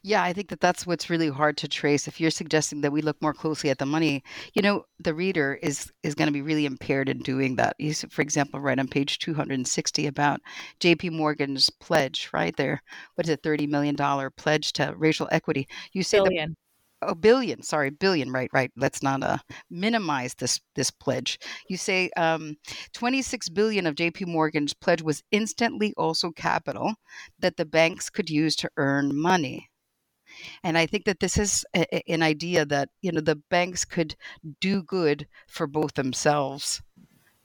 yeah, 0.03 0.23
I 0.23 0.33
think 0.33 0.49
that 0.49 0.61
that's 0.61 0.87
what's 0.87 1.11
really 1.11 1.29
hard 1.29 1.57
to 1.59 1.69
trace. 1.69 2.09
If 2.09 2.21
you're 2.21 2.31
suggesting 2.31 2.81
that 2.83 2.93
we 2.93 3.03
look 3.03 3.21
more 3.21 3.35
closely 3.35 3.71
at 3.71 3.79
the 3.79 3.87
money, 3.87 4.23
you 4.55 4.63
know, 4.63 4.85
the 4.99 5.15
reader 5.15 5.59
is 5.63 5.93
is 6.03 6.15
going 6.15 6.27
to 6.27 6.33
be 6.33 6.43
really 6.43 6.67
impaired 6.67 7.09
in 7.09 7.19
doing 7.19 7.57
that. 7.57 7.77
You, 7.79 7.95
for 7.95 8.23
example, 8.23 8.61
right 8.61 8.79
on 8.79 8.89
page 8.89 9.19
260 9.19 10.07
about 10.07 10.41
J.P. 10.81 11.11
Morgan's 11.11 11.71
pledge, 11.71 12.31
right 12.33 12.57
there. 12.57 12.83
What 13.15 13.27
is 13.27 13.31
it, 13.31 13.43
30 13.43 13.67
million 13.67 13.95
dollar 13.95 14.31
pledge 14.31 14.73
to 14.75 14.95
racial 14.97 15.29
equity? 15.33 15.69
You 15.93 16.03
say 16.03 16.19
billion. 16.19 16.57
a 17.03 17.07
oh, 17.09 17.15
billion 17.15 17.63
sorry 17.63 17.91
billion 17.91 18.31
right 18.31 18.51
right 18.53 18.71
let's 18.77 19.03
not 19.03 19.23
uh, 19.23 19.37
minimize 19.71 20.35
this 20.35 20.61
this 20.75 20.91
pledge 20.91 21.39
you 21.69 21.77
say 21.77 22.11
um, 22.17 22.57
26 22.95 23.49
billion 23.51 23.87
of 23.87 23.95
jp 23.95 24.27
morgan's 24.27 24.75
pledge 24.75 25.03
was 25.03 25.23
instantly 25.31 25.93
also 25.97 26.31
capital 26.31 26.95
that 27.39 27.57
the 27.57 27.65
banks 27.67 28.09
could 28.11 28.31
use 28.31 28.57
to 28.57 28.71
earn 28.77 29.15
money 29.15 29.69
and 30.63 30.77
I 30.79 30.87
think 30.87 31.05
that 31.05 31.21
this 31.21 31.39
is 31.39 31.65
a, 31.75 32.11
an 32.11 32.23
idea 32.23 32.65
that, 32.67 32.89
you 33.03 33.13
know, 33.13 33.21
the 33.21 33.37
banks 33.37 33.85
could 33.85 34.17
do 34.61 34.83
good 34.83 35.27
for 35.49 35.67
both 35.67 35.95
themselves 35.95 36.83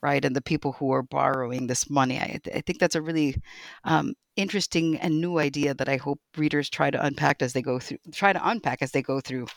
right? 0.02 0.24
And 0.24 0.36
the 0.36 0.42
people 0.42 0.74
who 0.74 0.92
are 0.92 1.04
borrowing 1.04 1.68
this 1.68 1.90
money. 1.90 2.20
I, 2.20 2.40
I 2.54 2.62
think 2.62 2.80
that's 2.80 2.96
a 2.96 3.02
really 3.02 3.36
um, 3.84 4.14
interesting 4.40 4.98
and 5.00 5.20
new 5.20 5.38
idea 5.38 5.74
that 5.74 5.90
I 5.90 5.98
hope 5.98 6.22
readers 6.38 6.70
try 6.70 6.90
to 6.90 7.06
unpack 7.06 7.42
as 7.42 7.52
they 7.52 7.62
go 7.62 7.78
through 7.78 7.98
try 8.14 8.32
to 8.32 8.50
unpack 8.50 8.82
as 8.82 8.92
they 8.92 9.02
go 9.02 9.20
through 9.20 9.48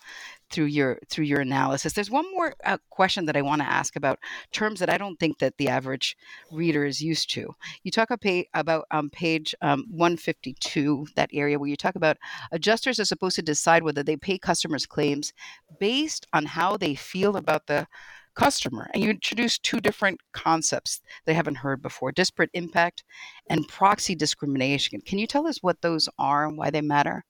through 0.50 0.64
your 0.64 0.98
through 1.08 1.26
your 1.26 1.40
analysis. 1.40 1.92
There's 1.92 2.10
one 2.10 2.28
more 2.32 2.54
uh, 2.64 2.78
question 2.90 3.26
that 3.26 3.36
I 3.36 3.42
want 3.42 3.62
to 3.62 3.68
ask 3.68 3.94
about 3.94 4.18
terms 4.50 4.80
that 4.80 4.90
I 4.90 4.98
don't 4.98 5.18
think 5.20 5.38
that 5.38 5.56
the 5.56 5.68
average 5.68 6.16
reader 6.50 6.84
is 6.84 7.00
used 7.00 7.30
to. 7.30 7.54
You 7.84 7.92
talk 7.92 8.10
about 8.10 8.86
um, 8.90 9.08
page 9.10 9.54
um, 9.62 9.86
152, 9.90 11.06
that 11.14 11.30
area 11.32 11.60
where 11.60 11.68
you 11.68 11.76
talk 11.76 11.94
about 11.94 12.16
adjusters 12.50 12.98
are 12.98 13.04
supposed 13.04 13.36
to 13.36 13.42
decide 13.42 13.84
whether 13.84 14.02
they 14.02 14.16
pay 14.16 14.36
customers' 14.36 14.84
claims 14.84 15.32
based 15.78 16.26
on 16.32 16.44
how 16.44 16.76
they 16.76 16.96
feel 16.96 17.36
about 17.36 17.68
the 17.68 17.86
customer. 18.34 18.90
And 18.92 19.02
you 19.02 19.10
introduce 19.10 19.58
two 19.58 19.80
different 19.80 20.20
concepts 20.32 21.00
they 21.24 21.34
haven't 21.34 21.56
heard 21.56 21.82
before 21.82 22.12
disparate 22.12 22.50
impact 22.54 23.04
and 23.48 23.66
proxy 23.68 24.14
discrimination. 24.14 25.00
Can 25.00 25.18
you 25.18 25.26
tell 25.26 25.46
us 25.46 25.58
what 25.62 25.80
those 25.82 26.08
are 26.18 26.46
and 26.46 26.56
why 26.56 26.70
they 26.70 26.80
matter? 26.80 27.24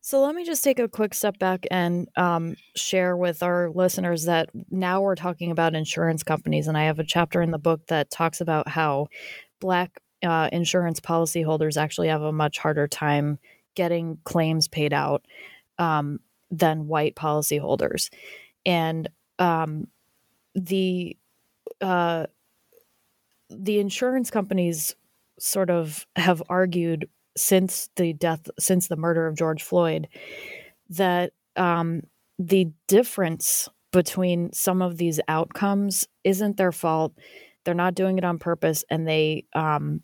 So 0.00 0.22
let 0.22 0.34
me 0.34 0.44
just 0.44 0.64
take 0.64 0.78
a 0.78 0.88
quick 0.88 1.14
step 1.14 1.38
back 1.38 1.66
and 1.70 2.08
um, 2.16 2.56
share 2.76 3.16
with 3.16 3.42
our 3.42 3.70
listeners 3.70 4.24
that 4.24 4.48
now 4.70 5.02
we're 5.02 5.14
talking 5.14 5.50
about 5.50 5.74
insurance 5.74 6.22
companies, 6.22 6.66
and 6.66 6.78
I 6.78 6.84
have 6.84 6.98
a 6.98 7.04
chapter 7.04 7.42
in 7.42 7.50
the 7.50 7.58
book 7.58 7.86
that 7.88 8.10
talks 8.10 8.40
about 8.40 8.68
how 8.68 9.08
Black 9.60 10.00
uh, 10.22 10.48
insurance 10.52 11.00
policyholders 11.00 11.76
actually 11.76 12.08
have 12.08 12.22
a 12.22 12.32
much 12.32 12.58
harder 12.58 12.88
time 12.88 13.38
getting 13.74 14.18
claims 14.24 14.68
paid 14.68 14.92
out 14.92 15.24
um, 15.78 16.20
than 16.50 16.86
white 16.86 17.14
policyholders, 17.14 18.10
and 18.64 19.08
um, 19.38 19.88
the 20.54 21.16
uh, 21.80 22.26
the 23.48 23.78
insurance 23.78 24.30
companies 24.30 24.94
sort 25.38 25.70
of 25.70 26.06
have 26.16 26.42
argued 26.48 27.08
since 27.36 27.88
the 27.96 28.12
death 28.12 28.48
since 28.58 28.88
the 28.88 28.96
murder 28.96 29.26
of 29.26 29.36
George 29.36 29.62
Floyd 29.62 30.08
that 30.90 31.32
um, 31.56 32.02
the 32.38 32.70
difference 32.88 33.68
between 33.92 34.52
some 34.52 34.82
of 34.82 34.96
these 34.98 35.20
outcomes 35.28 36.06
isn't 36.24 36.56
their 36.56 36.72
fault. 36.72 37.12
They're 37.64 37.74
not 37.74 37.94
doing 37.94 38.18
it 38.18 38.24
on 38.24 38.38
purpose, 38.38 38.84
and 38.90 39.06
they 39.06 39.44
um, 39.54 40.00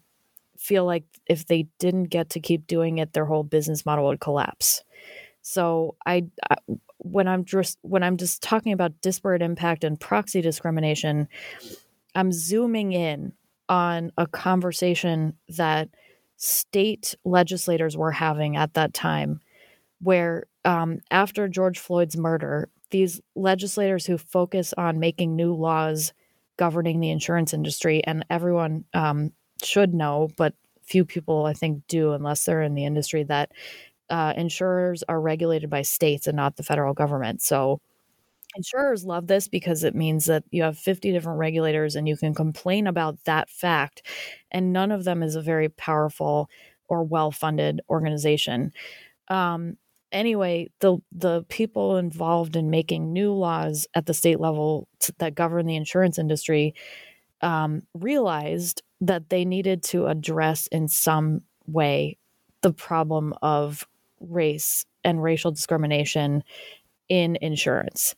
feel 0.58 0.84
like 0.84 1.04
if 1.26 1.46
they 1.46 1.68
didn't 1.78 2.04
get 2.04 2.30
to 2.30 2.40
keep 2.40 2.66
doing 2.66 2.98
it, 2.98 3.12
their 3.12 3.24
whole 3.24 3.42
business 3.44 3.86
model 3.86 4.06
would 4.06 4.20
collapse. 4.20 4.82
So 5.42 5.96
I, 6.04 6.26
I 6.50 6.56
when 7.10 7.28
I'm 7.28 7.44
just 7.44 7.78
when 7.82 8.02
I'm 8.02 8.16
just 8.16 8.42
talking 8.42 8.72
about 8.72 9.00
disparate 9.00 9.42
impact 9.42 9.84
and 9.84 9.98
proxy 9.98 10.40
discrimination, 10.40 11.28
I'm 12.14 12.32
zooming 12.32 12.92
in 12.92 13.32
on 13.68 14.12
a 14.16 14.26
conversation 14.26 15.34
that 15.48 15.88
state 16.36 17.14
legislators 17.24 17.96
were 17.96 18.12
having 18.12 18.56
at 18.56 18.74
that 18.74 18.94
time, 18.94 19.40
where 20.00 20.44
um, 20.64 21.00
after 21.10 21.48
George 21.48 21.78
Floyd's 21.78 22.16
murder, 22.16 22.68
these 22.90 23.20
legislators 23.34 24.06
who 24.06 24.18
focus 24.18 24.74
on 24.76 25.00
making 25.00 25.34
new 25.34 25.54
laws 25.54 26.12
governing 26.56 27.00
the 27.00 27.10
insurance 27.10 27.52
industry, 27.52 28.02
and 28.04 28.24
everyone 28.30 28.84
um, 28.94 29.32
should 29.62 29.94
know, 29.94 30.28
but 30.36 30.54
few 30.86 31.04
people 31.04 31.46
I 31.46 31.52
think 31.52 31.82
do 31.88 32.12
unless 32.12 32.44
they're 32.44 32.62
in 32.62 32.74
the 32.74 32.84
industry 32.84 33.24
that 33.24 33.50
uh, 34.10 34.34
insurers 34.36 35.02
are 35.08 35.20
regulated 35.20 35.70
by 35.70 35.82
states 35.82 36.26
and 36.26 36.36
not 36.36 36.56
the 36.56 36.62
federal 36.62 36.94
government. 36.94 37.42
So 37.42 37.80
insurers 38.56 39.04
love 39.04 39.26
this 39.26 39.48
because 39.48 39.84
it 39.84 39.94
means 39.94 40.26
that 40.26 40.44
you 40.50 40.62
have 40.62 40.78
50 40.78 41.12
different 41.12 41.38
regulators 41.38 41.94
and 41.96 42.08
you 42.08 42.16
can 42.16 42.34
complain 42.34 42.86
about 42.86 43.22
that 43.24 43.50
fact, 43.50 44.02
and 44.50 44.72
none 44.72 44.90
of 44.90 45.04
them 45.04 45.22
is 45.22 45.36
a 45.36 45.42
very 45.42 45.68
powerful 45.68 46.48
or 46.88 47.04
well 47.04 47.32
funded 47.32 47.80
organization. 47.90 48.72
Um, 49.28 49.76
anyway, 50.12 50.70
the 50.80 50.98
the 51.12 51.44
people 51.48 51.96
involved 51.96 52.56
in 52.56 52.70
making 52.70 53.12
new 53.12 53.32
laws 53.32 53.86
at 53.94 54.06
the 54.06 54.14
state 54.14 54.40
level 54.40 54.88
that 55.18 55.34
govern 55.34 55.66
the 55.66 55.76
insurance 55.76 56.18
industry 56.18 56.74
um, 57.42 57.82
realized 57.94 58.82
that 59.00 59.28
they 59.28 59.44
needed 59.44 59.82
to 59.82 60.06
address 60.06 60.66
in 60.68 60.88
some 60.88 61.42
way 61.66 62.16
the 62.62 62.72
problem 62.72 63.34
of 63.42 63.86
race 64.20 64.84
and 65.04 65.22
racial 65.22 65.50
discrimination 65.50 66.42
in 67.08 67.36
insurance. 67.40 68.14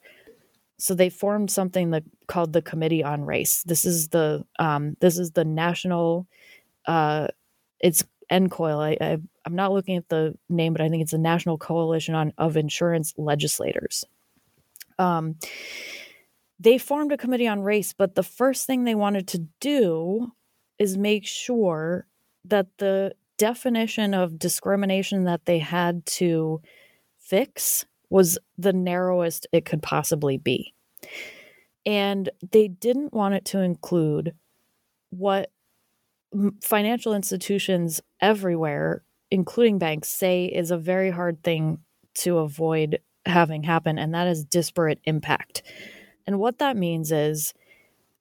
So 0.78 0.94
they 0.94 1.10
formed 1.10 1.50
something 1.50 1.90
that 1.90 2.04
called 2.28 2.52
the 2.52 2.62
Committee 2.62 3.02
on 3.02 3.24
Race. 3.24 3.62
This 3.64 3.84
is 3.84 4.08
the 4.08 4.44
um, 4.58 4.96
this 5.00 5.18
is 5.18 5.32
the 5.32 5.44
national. 5.44 6.26
Uh, 6.86 7.28
it's 7.80 8.04
NCOIL. 8.30 8.78
I, 8.78 9.04
I, 9.04 9.18
I'm 9.44 9.54
not 9.54 9.72
looking 9.72 9.96
at 9.96 10.08
the 10.08 10.34
name, 10.48 10.72
but 10.72 10.82
I 10.82 10.88
think 10.88 11.02
it's 11.02 11.12
the 11.12 11.18
national 11.18 11.58
coalition 11.58 12.14
on 12.14 12.32
of 12.38 12.56
insurance 12.56 13.12
legislators. 13.16 14.04
Um, 14.98 15.36
they 16.60 16.78
formed 16.78 17.12
a 17.12 17.16
committee 17.16 17.46
on 17.48 17.60
race, 17.60 17.92
but 17.92 18.14
the 18.14 18.22
first 18.22 18.66
thing 18.66 18.84
they 18.84 18.94
wanted 18.94 19.28
to 19.28 19.46
do 19.60 20.32
is 20.78 20.96
make 20.96 21.26
sure 21.26 22.06
that 22.44 22.66
the 22.78 23.14
definition 23.38 24.12
of 24.14 24.38
discrimination 24.38 25.24
that 25.24 25.46
they 25.46 25.58
had 25.58 26.04
to 26.06 26.60
fix 27.18 27.86
was 28.10 28.38
the 28.56 28.72
narrowest 28.72 29.46
it 29.52 29.64
could 29.64 29.82
possibly 29.82 30.36
be. 30.36 30.74
And 31.86 32.28
they 32.50 32.68
didn't 32.68 33.14
want 33.14 33.34
it 33.34 33.44
to 33.46 33.60
include 33.60 34.34
what 35.10 35.50
financial 36.62 37.14
institutions 37.14 38.00
everywhere, 38.20 39.02
including 39.30 39.78
banks, 39.78 40.08
say 40.08 40.46
is 40.46 40.70
a 40.70 40.76
very 40.76 41.10
hard 41.10 41.42
thing 41.42 41.78
to 42.14 42.38
avoid 42.38 42.98
having 43.24 43.62
happen, 43.62 43.98
and 43.98 44.14
that 44.14 44.26
is 44.26 44.44
disparate 44.44 45.00
impact. 45.04 45.62
And 46.26 46.38
what 46.38 46.58
that 46.58 46.76
means 46.76 47.12
is 47.12 47.54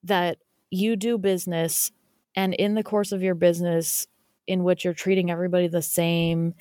that 0.04 0.38
you 0.70 0.96
do 0.96 1.18
business, 1.18 1.92
and 2.36 2.54
in 2.54 2.76
the 2.76 2.84
course 2.84 3.12
of 3.12 3.22
your 3.22 3.36
business, 3.36 4.08
in 4.48 4.64
which 4.64 4.84
you're 4.84 4.94
treating 4.94 5.30
everybody 5.30 5.68
the 5.68 5.82
same, 5.82 6.54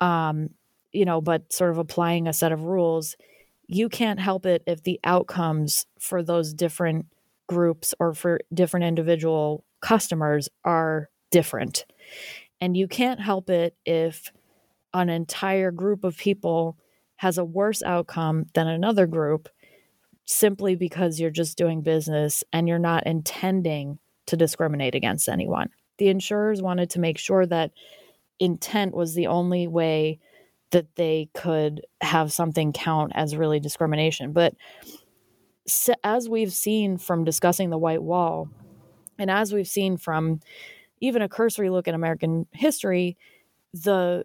um, 0.00 0.50
you 0.92 1.04
know, 1.04 1.20
but 1.20 1.52
sort 1.52 1.70
of 1.70 1.78
applying 1.78 2.26
a 2.26 2.32
set 2.32 2.52
of 2.52 2.64
rules, 2.64 3.16
you 3.66 3.88
can't 3.88 4.20
help 4.20 4.44
it 4.44 4.62
if 4.66 4.82
the 4.82 5.00
outcomes 5.04 5.86
for 5.98 6.22
those 6.22 6.52
different 6.52 7.06
groups 7.46 7.94
or 7.98 8.12
for 8.12 8.40
different 8.52 8.84
individual 8.84 9.64
customers 9.80 10.48
are 10.64 11.08
different. 11.30 11.86
And 12.60 12.76
you 12.76 12.86
can't 12.86 13.20
help 13.20 13.50
it 13.50 13.76
if 13.84 14.30
an 14.94 15.08
entire 15.08 15.70
group 15.70 16.04
of 16.04 16.16
people 16.16 16.76
has 17.16 17.38
a 17.38 17.44
worse 17.44 17.82
outcome 17.82 18.46
than 18.54 18.68
another 18.68 19.06
group 19.06 19.48
simply 20.24 20.74
because 20.74 21.18
you're 21.18 21.30
just 21.30 21.56
doing 21.56 21.82
business 21.82 22.44
and 22.52 22.68
you're 22.68 22.78
not 22.78 23.06
intending 23.06 23.98
to 24.26 24.36
discriminate 24.36 24.94
against 24.94 25.28
anyone 25.28 25.70
the 26.02 26.08
insurers 26.08 26.60
wanted 26.60 26.90
to 26.90 26.98
make 26.98 27.16
sure 27.16 27.46
that 27.46 27.70
intent 28.40 28.92
was 28.92 29.14
the 29.14 29.28
only 29.28 29.68
way 29.68 30.18
that 30.72 30.96
they 30.96 31.28
could 31.32 31.86
have 32.00 32.32
something 32.32 32.72
count 32.72 33.12
as 33.14 33.36
really 33.36 33.60
discrimination. 33.60 34.32
But 34.32 34.56
as 36.02 36.28
we've 36.28 36.52
seen 36.52 36.98
from 36.98 37.22
discussing 37.22 37.70
the 37.70 37.78
white 37.78 38.02
wall, 38.02 38.48
and 39.16 39.30
as 39.30 39.52
we've 39.52 39.68
seen 39.68 39.96
from 39.96 40.40
even 41.00 41.22
a 41.22 41.28
cursory 41.28 41.70
look 41.70 41.86
at 41.86 41.94
American 41.94 42.48
history, 42.50 43.16
the 43.72 44.24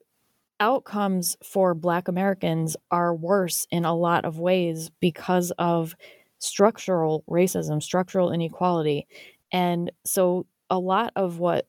outcomes 0.60 1.38
for 1.44 1.76
Black 1.76 2.08
Americans 2.08 2.76
are 2.90 3.14
worse 3.14 3.68
in 3.70 3.86
a 3.86 3.96
lot 3.96 4.26
of 4.26 4.40
ways 4.40 4.90
because 5.00 5.52
of 5.60 5.96
structural 6.40 7.24
racism, 7.30 7.84
structural 7.84 8.32
inequality. 8.32 9.06
And 9.52 9.92
so 10.06 10.48
a 10.70 10.80
lot 10.80 11.14
of 11.16 11.40
what 11.40 11.68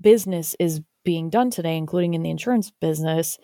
business 0.00 0.56
is 0.58 0.80
being 1.04 1.30
done 1.30 1.50
today, 1.50 1.76
including 1.76 2.14
in 2.14 2.22
the 2.22 2.30
insurance 2.30 2.70
business, 2.80 3.38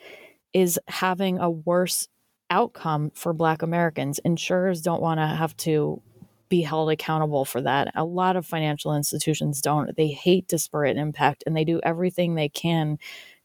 is 0.53 0.79
having 0.89 1.39
a 1.39 1.51
worse 1.51 2.09
outcome 2.51 3.11
for 3.15 3.33
Black 3.33 3.63
Americans. 3.63 4.19
Insurers 4.25 4.83
don't 4.83 5.03
want 5.03 5.21
to 5.21 5.27
have 5.27 5.57
to 5.59 6.03
be 6.49 6.63
held 6.63 6.91
accountable 6.91 7.45
for 7.45 7.61
that. 7.61 7.93
A 7.95 8.05
lot 8.05 8.37
of 8.37 8.45
financial 8.45 8.95
institutions 8.95 9.61
don't. 9.61 9.97
They 9.97 10.09
hate 10.09 10.49
disparate 10.49 10.97
impact 10.97 11.45
and 11.47 11.57
they 11.57 11.65
do 11.65 11.81
everything 11.85 12.35
they 12.35 12.49
can 12.49 12.99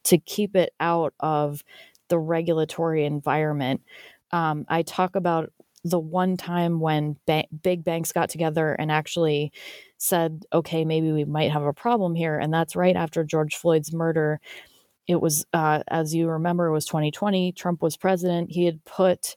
to 0.06 0.18
keep 0.18 0.56
it 0.56 0.74
out 0.80 1.14
of 1.20 1.64
the 2.10 2.18
regulatory 2.18 3.06
environment. 3.06 3.82
Um, 4.32 4.66
I 4.68 4.82
talk 4.82 5.16
about 5.16 5.52
the 5.84 6.00
one 6.00 6.36
time 6.36 6.80
when 6.80 7.18
ba- 7.28 7.46
big 7.62 7.84
banks 7.84 8.12
got 8.12 8.30
together 8.30 8.74
and 8.74 8.92
actually 8.92 9.52
said, 9.98 10.44
okay, 10.54 10.86
maybe 10.86 11.12
we 11.12 11.26
might 11.26 11.52
have 11.52 11.64
a 11.64 11.74
problem 11.74 12.16
here. 12.16 12.38
And 12.38 12.54
that's 12.54 12.76
right 12.76 12.96
after 12.96 13.24
George 13.24 13.56
Floyd's 13.56 13.94
murder. 13.94 14.40
It 15.08 15.22
was, 15.22 15.46
uh, 15.54 15.84
as 15.88 16.16
you 16.16 16.30
remember, 16.30 16.68
it 16.68 16.74
was 16.74 16.86
2020. 16.86 17.52
Trump 17.54 17.82
was 17.82 17.98
president. 17.98 18.52
He 18.52 18.66
had 18.66 18.84
put 18.86 19.36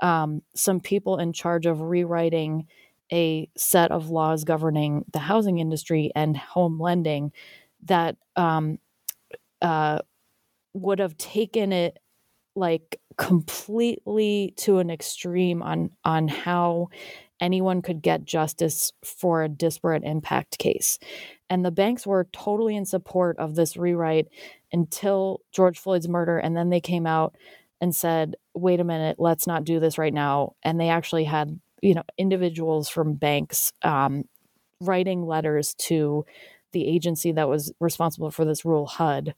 um, 0.00 0.42
some 0.54 0.80
people 0.80 1.18
in 1.18 1.32
charge 1.32 1.66
of 1.66 1.80
rewriting 1.80 2.66
a 3.12 3.48
set 3.56 3.90
of 3.90 4.10
laws 4.10 4.44
governing 4.44 5.04
the 5.12 5.18
housing 5.18 5.58
industry 5.58 6.12
and 6.14 6.36
home 6.36 6.78
lending 6.80 7.32
that 7.84 8.16
um, 8.36 8.78
uh, 9.62 10.00
would 10.74 10.98
have 10.98 11.16
taken 11.16 11.72
it 11.72 11.98
like 12.54 13.00
completely 13.16 14.54
to 14.56 14.78
an 14.78 14.90
extreme 14.90 15.62
on 15.62 15.90
on 16.04 16.28
how 16.28 16.88
anyone 17.40 17.82
could 17.82 18.02
get 18.02 18.24
justice 18.24 18.92
for 19.04 19.42
a 19.42 19.48
disparate 19.48 20.04
impact 20.04 20.58
case. 20.58 20.98
And 21.50 21.64
the 21.64 21.70
banks 21.70 22.06
were 22.06 22.28
totally 22.32 22.76
in 22.76 22.84
support 22.84 23.38
of 23.38 23.54
this 23.54 23.76
rewrite 23.76 24.28
until 24.72 25.40
George 25.52 25.78
Floyd's 25.78 26.08
murder. 26.08 26.38
And 26.38 26.56
then 26.56 26.70
they 26.70 26.80
came 26.80 27.06
out 27.06 27.36
and 27.80 27.94
said, 27.94 28.36
wait 28.54 28.80
a 28.80 28.84
minute, 28.84 29.16
let's 29.18 29.46
not 29.46 29.64
do 29.64 29.80
this 29.80 29.98
right 29.98 30.12
now. 30.12 30.54
And 30.62 30.80
they 30.80 30.88
actually 30.88 31.24
had, 31.24 31.58
you 31.80 31.94
know, 31.94 32.02
individuals 32.18 32.88
from 32.88 33.14
banks 33.14 33.72
um, 33.82 34.24
writing 34.80 35.26
letters 35.26 35.74
to 35.74 36.26
the 36.72 36.86
agency 36.86 37.32
that 37.32 37.48
was 37.48 37.72
responsible 37.80 38.30
for 38.30 38.44
this 38.44 38.64
rule, 38.64 38.86
HUD, 38.86 39.34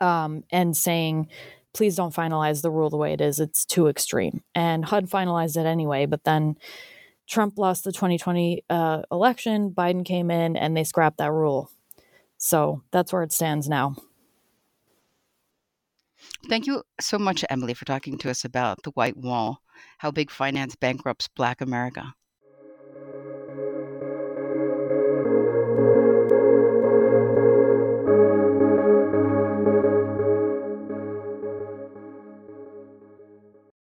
um, 0.00 0.44
and 0.50 0.76
saying, 0.76 1.28
please 1.72 1.94
don't 1.94 2.14
finalize 2.14 2.62
the 2.62 2.70
rule 2.70 2.90
the 2.90 2.96
way 2.96 3.12
it 3.12 3.20
is. 3.20 3.38
It's 3.38 3.64
too 3.64 3.86
extreme. 3.86 4.42
And 4.54 4.84
HUD 4.84 5.08
finalized 5.08 5.56
it 5.56 5.66
anyway, 5.66 6.06
but 6.06 6.24
then 6.24 6.56
Trump 7.28 7.58
lost 7.58 7.84
the 7.84 7.92
2020 7.92 8.64
uh, 8.68 9.02
election, 9.10 9.70
Biden 9.70 10.04
came 10.04 10.30
in, 10.30 10.56
and 10.56 10.76
they 10.76 10.84
scrapped 10.84 11.18
that 11.18 11.32
rule. 11.32 11.70
So 12.38 12.82
that's 12.90 13.12
where 13.12 13.22
it 13.22 13.32
stands 13.32 13.68
now. 13.68 13.94
Thank 16.48 16.66
you 16.66 16.82
so 17.00 17.18
much, 17.18 17.44
Emily, 17.50 17.74
for 17.74 17.84
talking 17.84 18.18
to 18.18 18.30
us 18.30 18.44
about 18.44 18.82
the 18.82 18.90
White 18.90 19.16
Wall, 19.16 19.60
how 19.98 20.10
big 20.10 20.30
finance 20.30 20.76
bankrupts 20.76 21.28
Black 21.28 21.60
America. 21.60 22.14